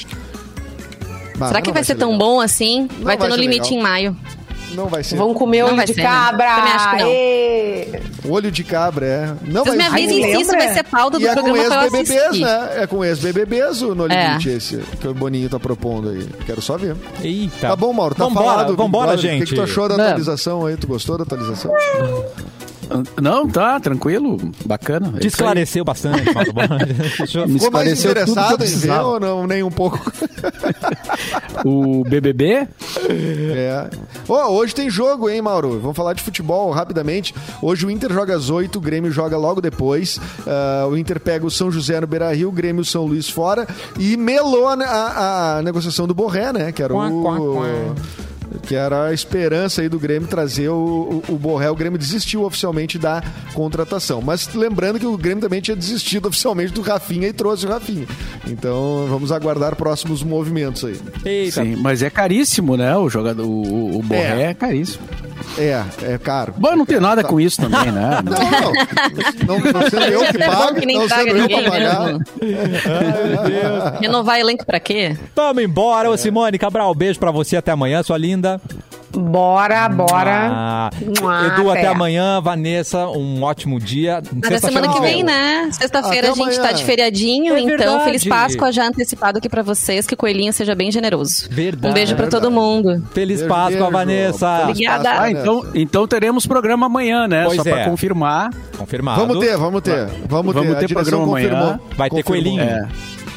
Ah, 1.41 1.49
Será 1.49 1.61
que 1.63 1.73
vai 1.73 1.85
ser 1.85 1.95
tão 1.97 2.13
legal. 2.13 2.29
bom 2.29 2.41
assim? 2.41 2.89
Não 2.99 3.05
vai 3.05 3.17
ter 3.17 3.29
no 3.29 3.35
ser 3.35 3.41
limite 3.41 3.63
legal. 3.71 3.79
em 3.79 3.83
maio. 3.83 4.17
Não 4.73 4.87
vai 4.89 5.03
ser. 5.05 5.17
Vão 5.17 5.33
comer 5.33 5.63
olho 5.63 5.77
de 5.85 5.95
ser, 5.95 6.03
né? 6.03 6.03
cabra. 6.03 6.57
Também 6.57 6.73
acho 6.73 6.91
que 6.91 8.01
não. 8.25 8.33
Olho 8.33 8.51
de 8.51 8.65
cabra, 8.65 9.07
é. 9.07 9.35
Não 9.51 9.63
Vocês 9.65 9.77
me 9.77 9.83
vai 9.89 10.03
avisem 10.05 10.23
se 10.35 10.41
isso 10.43 10.51
vai 10.51 10.75
ser 10.75 10.83
pauta 10.83 11.19
do 11.19 11.23
E 11.25 11.29
é 11.29 11.35
com 11.35 11.43
programa 11.43 11.69
pra 11.69 11.77
eu 11.77 11.83
ex-BBBs, 11.85 12.21
assistir. 12.25 12.45
né? 12.45 12.71
É 12.83 12.87
com 12.87 13.05
ex-BBBs 13.05 13.83
o 13.83 13.95
No 13.95 14.07
É. 14.13 14.29
Limite 14.29 14.49
esse 14.51 14.79
que 15.01 15.07
o 15.09 15.15
Boninho 15.15 15.49
tá 15.49 15.59
propondo 15.61 16.11
aí. 16.11 16.29
Quero 16.45 16.61
só 16.61 16.77
ver. 16.77 16.97
Eita. 17.23 17.69
Tá 17.69 17.77
bom, 17.77 17.93
Mauro, 17.93 18.15
tá 18.15 18.25
vambora, 18.25 18.47
falado. 18.47 18.77
Vambora, 18.77 19.07
Brother. 19.13 19.23
gente. 19.31 19.43
O 19.43 19.45
que, 19.45 19.51
que 19.51 19.55
tu 19.57 19.63
achou 19.63 19.89
da 19.89 19.95
atualização 19.95 20.67
aí? 20.67 20.77
Tu 20.77 20.87
gostou 20.89 21.17
da 21.17 21.23
atualização? 21.23 21.73
Não, 23.21 23.49
tá, 23.49 23.79
tranquilo, 23.81 24.37
bacana. 24.65 25.13
É 25.17 25.21
Te 25.21 25.27
esclareceu 25.29 25.85
bastante, 25.85 26.23
eu- 27.35 27.49
Me 27.49 27.55
Ficou 27.55 27.71
mais 27.71 27.93
esclareceu 27.93 28.25
tudo 28.27 28.35
que 28.35 28.41
eu 28.41 28.55
interessado 28.55 28.65
em 28.65 28.79
ver 28.79 29.01
ou 29.01 29.21
não? 29.21 29.47
Nem 29.47 29.63
um 29.63 29.71
pouco. 29.71 29.99
O 31.65 32.05
BBB? 32.05 32.69
É. 33.09 33.91
Ó, 34.29 34.49
hoje 34.53 34.75
tem 34.75 34.89
jogo, 34.91 35.29
hein, 35.29 35.41
Mauro? 35.43 35.79
Vamos 35.81 35.97
falar 35.97 36.13
de 36.13 36.23
futebol 36.23 36.71
rapidamente. 36.71 37.35
Hoje 37.63 37.87
o 37.87 37.91
Inter 37.91 38.13
joga 38.13 38.37
às 38.37 38.51
8, 38.51 38.77
o 38.77 38.81
Grêmio 38.81 39.11
joga 39.11 39.37
logo 39.37 39.61
depois. 39.61 40.21
Ah, 40.47 40.87
o 40.89 40.97
Inter 40.97 41.19
pega 41.21 41.47
o 41.47 41.51
São 41.51 41.71
José 41.71 42.01
no 42.01 42.07
Beira 42.07 42.33
Rio, 42.35 42.49
o 42.49 42.53
Grêmio 42.53 42.85
São 42.85 43.05
Luís 43.07 43.29
fora. 43.29 43.67
E 43.99 44.17
melou 44.17 44.69
a, 44.69 44.75
a- 44.75 45.59
a 45.59 45.63
negociação 45.63 46.07
do 46.07 46.15
Borré, 46.15 46.53
né? 46.53 46.73
Que 46.73 46.83
era 46.83 46.93
Quá, 46.93 47.09
o. 47.09 47.23
quá, 47.23 47.37
quá. 47.37 47.67
Que 48.67 48.75
era 48.75 49.07
a 49.07 49.13
esperança 49.13 49.83
aí 49.83 49.89
do 49.89 49.99
Grêmio 49.99 50.29
trazer 50.29 50.69
o, 50.69 51.23
o, 51.29 51.33
o 51.35 51.37
Borré. 51.39 51.71
O 51.71 51.75
Grêmio 51.75 51.99
desistiu 51.99 52.45
oficialmente 52.45 52.99
da 52.99 53.23
contratação. 53.55 54.21
Mas 54.21 54.53
lembrando 54.55 54.99
que 54.99 55.07
o 55.07 55.17
Grêmio 55.17 55.41
também 55.43 55.61
tinha 55.61 55.77
desistido 55.77 56.27
oficialmente 56.29 56.73
do 56.73 56.81
Rafinha 56.81 57.29
e 57.29 57.33
trouxe 57.33 57.67
o 57.67 57.69
Rafinha. 57.69 58.07
Então 58.47 59.07
vamos 59.09 59.33
aguardar 59.33 59.77
próximos 59.77 60.23
movimentos 60.23 60.85
aí. 60.85 61.01
Eita. 61.25 61.63
Sim, 61.63 61.77
mas 61.77 62.03
é 62.03 62.11
caríssimo, 62.11 62.77
né? 62.77 62.97
O 62.97 63.09
jogador, 63.09 63.45
o, 63.47 63.99
o 63.99 64.03
Borré 64.03 64.43
É. 64.43 64.51
é. 64.51 64.55
caríssimo. 64.55 65.05
É, 65.59 65.83
é 66.03 66.19
caro. 66.19 66.55
Bom, 66.57 66.75
não 66.77 66.85
tem 66.87 66.99
nada 66.99 67.23
com 67.23 67.39
isso 67.41 67.61
também, 67.61 67.93
né? 67.93 68.21
Não, 68.25 68.33
não. 68.33 69.59
Não, 69.61 69.73
não 69.73 69.91
sendo 69.91 70.05
eu 70.05 70.21
que 70.21 70.43
É 70.43 70.47
pago, 70.47 70.81
que 70.81 70.87
não 70.87 71.09
sendo 71.09 71.37
eu 71.37 71.49
pra 71.49 71.71
pagar. 71.71 72.19
Renovar 74.01 74.39
elenco 74.39 74.65
pra 74.67 74.81
quê? 74.81 75.17
Vamos 75.35 75.63
embora, 75.63 76.11
ô 76.11 76.17
Simone 76.17 76.59
Cabral. 76.59 76.95
Beijo 76.95 77.19
pra 77.19 77.31
você. 77.31 77.57
Até 77.57 77.71
amanhã, 77.71 78.03
sua 78.03 78.19
linda. 78.19 78.46
Bora, 79.19 79.89
bora. 79.89 80.51
Ah, 80.53 80.91
Edu, 81.01 81.71
até 81.71 81.81
até. 81.81 81.87
amanhã. 81.89 82.39
Vanessa, 82.41 83.07
um 83.09 83.43
ótimo 83.43 83.81
dia. 83.81 84.19
Até 84.19 84.59
semana 84.59 84.93
que 84.93 85.01
vem, 85.01 85.23
né? 85.23 85.71
Sexta-feira 85.73 86.33
a 86.33 86.35
gente 86.35 86.55
tá 86.57 86.61
amanhã. 86.61 86.75
de 86.75 86.85
feriadinho, 86.85 87.55
É 87.55 87.61
então 87.61 87.77
verdade. 87.79 88.05
Feliz 88.05 88.25
Páscoa 88.27 88.71
já 88.71 88.87
antecipado 88.87 89.39
aqui 89.39 89.49
pra 89.49 89.63
vocês, 89.63 90.07
que 90.07 90.13
o 90.13 90.17
Coelhinho 90.19 90.53
seja 90.53 90.75
bem 90.75 90.93
generoso. 90.93 91.49
Verdade. 91.51 91.91
Um 91.91 91.95
beijo 91.95 92.15
pra 92.15 92.27
todo 92.27 92.51
mundo. 92.51 93.03
Feliz 93.13 93.39
Beijo, 93.39 93.49
Páscoa, 93.55 93.71
beijo. 93.79 93.91
Vanessa. 93.93 94.61
Obrigada. 94.69 95.21
Ah, 95.23 95.31
então, 95.31 95.67
então 95.75 96.07
teremos 96.07 96.47
programa 96.47 96.85
amanhã, 96.87 97.27
né? 97.27 97.45
Pois 97.47 97.57
Só 97.57 97.63
pra 97.63 97.81
é. 97.81 97.85
confirmar. 97.89 98.51
Confirmado. 98.77 99.21
Vamos 99.27 99.39
ter, 99.45 99.57
vamos 99.57 99.81
ter. 99.81 100.07
Vamos, 100.29 100.55
Vamos 100.55 100.77
ter. 100.79 100.93
Programa 100.93 101.23
amanhã. 101.25 101.49
confirmou. 101.49 101.89
Vai 101.97 102.11
ter 102.11 102.23
Confirmou. 102.23 102.57
coelhinho. 102.57 102.61
É. 102.63 102.87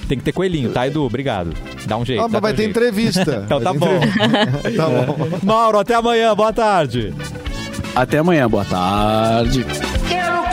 Tem 0.10 0.18
que 0.18 0.24
ter 0.24 0.32
coelhinho, 0.32 0.72
tá, 0.72 0.88
Edu? 0.88 1.04
Obrigado. 1.04 1.54
Dá 1.86 1.96
um 1.96 2.04
jeito. 2.04 2.24
Ah, 2.24 2.28
mas 2.28 2.42
vai 2.42 2.52
ter 2.52 2.64
jeito. 2.64 2.72
entrevista. 2.72 3.44
Então 3.46 3.62
tá 3.62 3.72
Vai 3.72 3.80
bom. 3.80 4.00
tá 4.76 4.88
bom. 4.90 5.40
Mauro, 5.44 5.78
até 5.78 5.94
amanhã. 5.94 6.36
Boa 6.36 6.52
tarde. 6.52 7.14
Até 7.96 8.18
amanhã, 8.18 8.50
boa 8.50 8.66
tarde. 8.66 9.64
Quero 10.08 10.44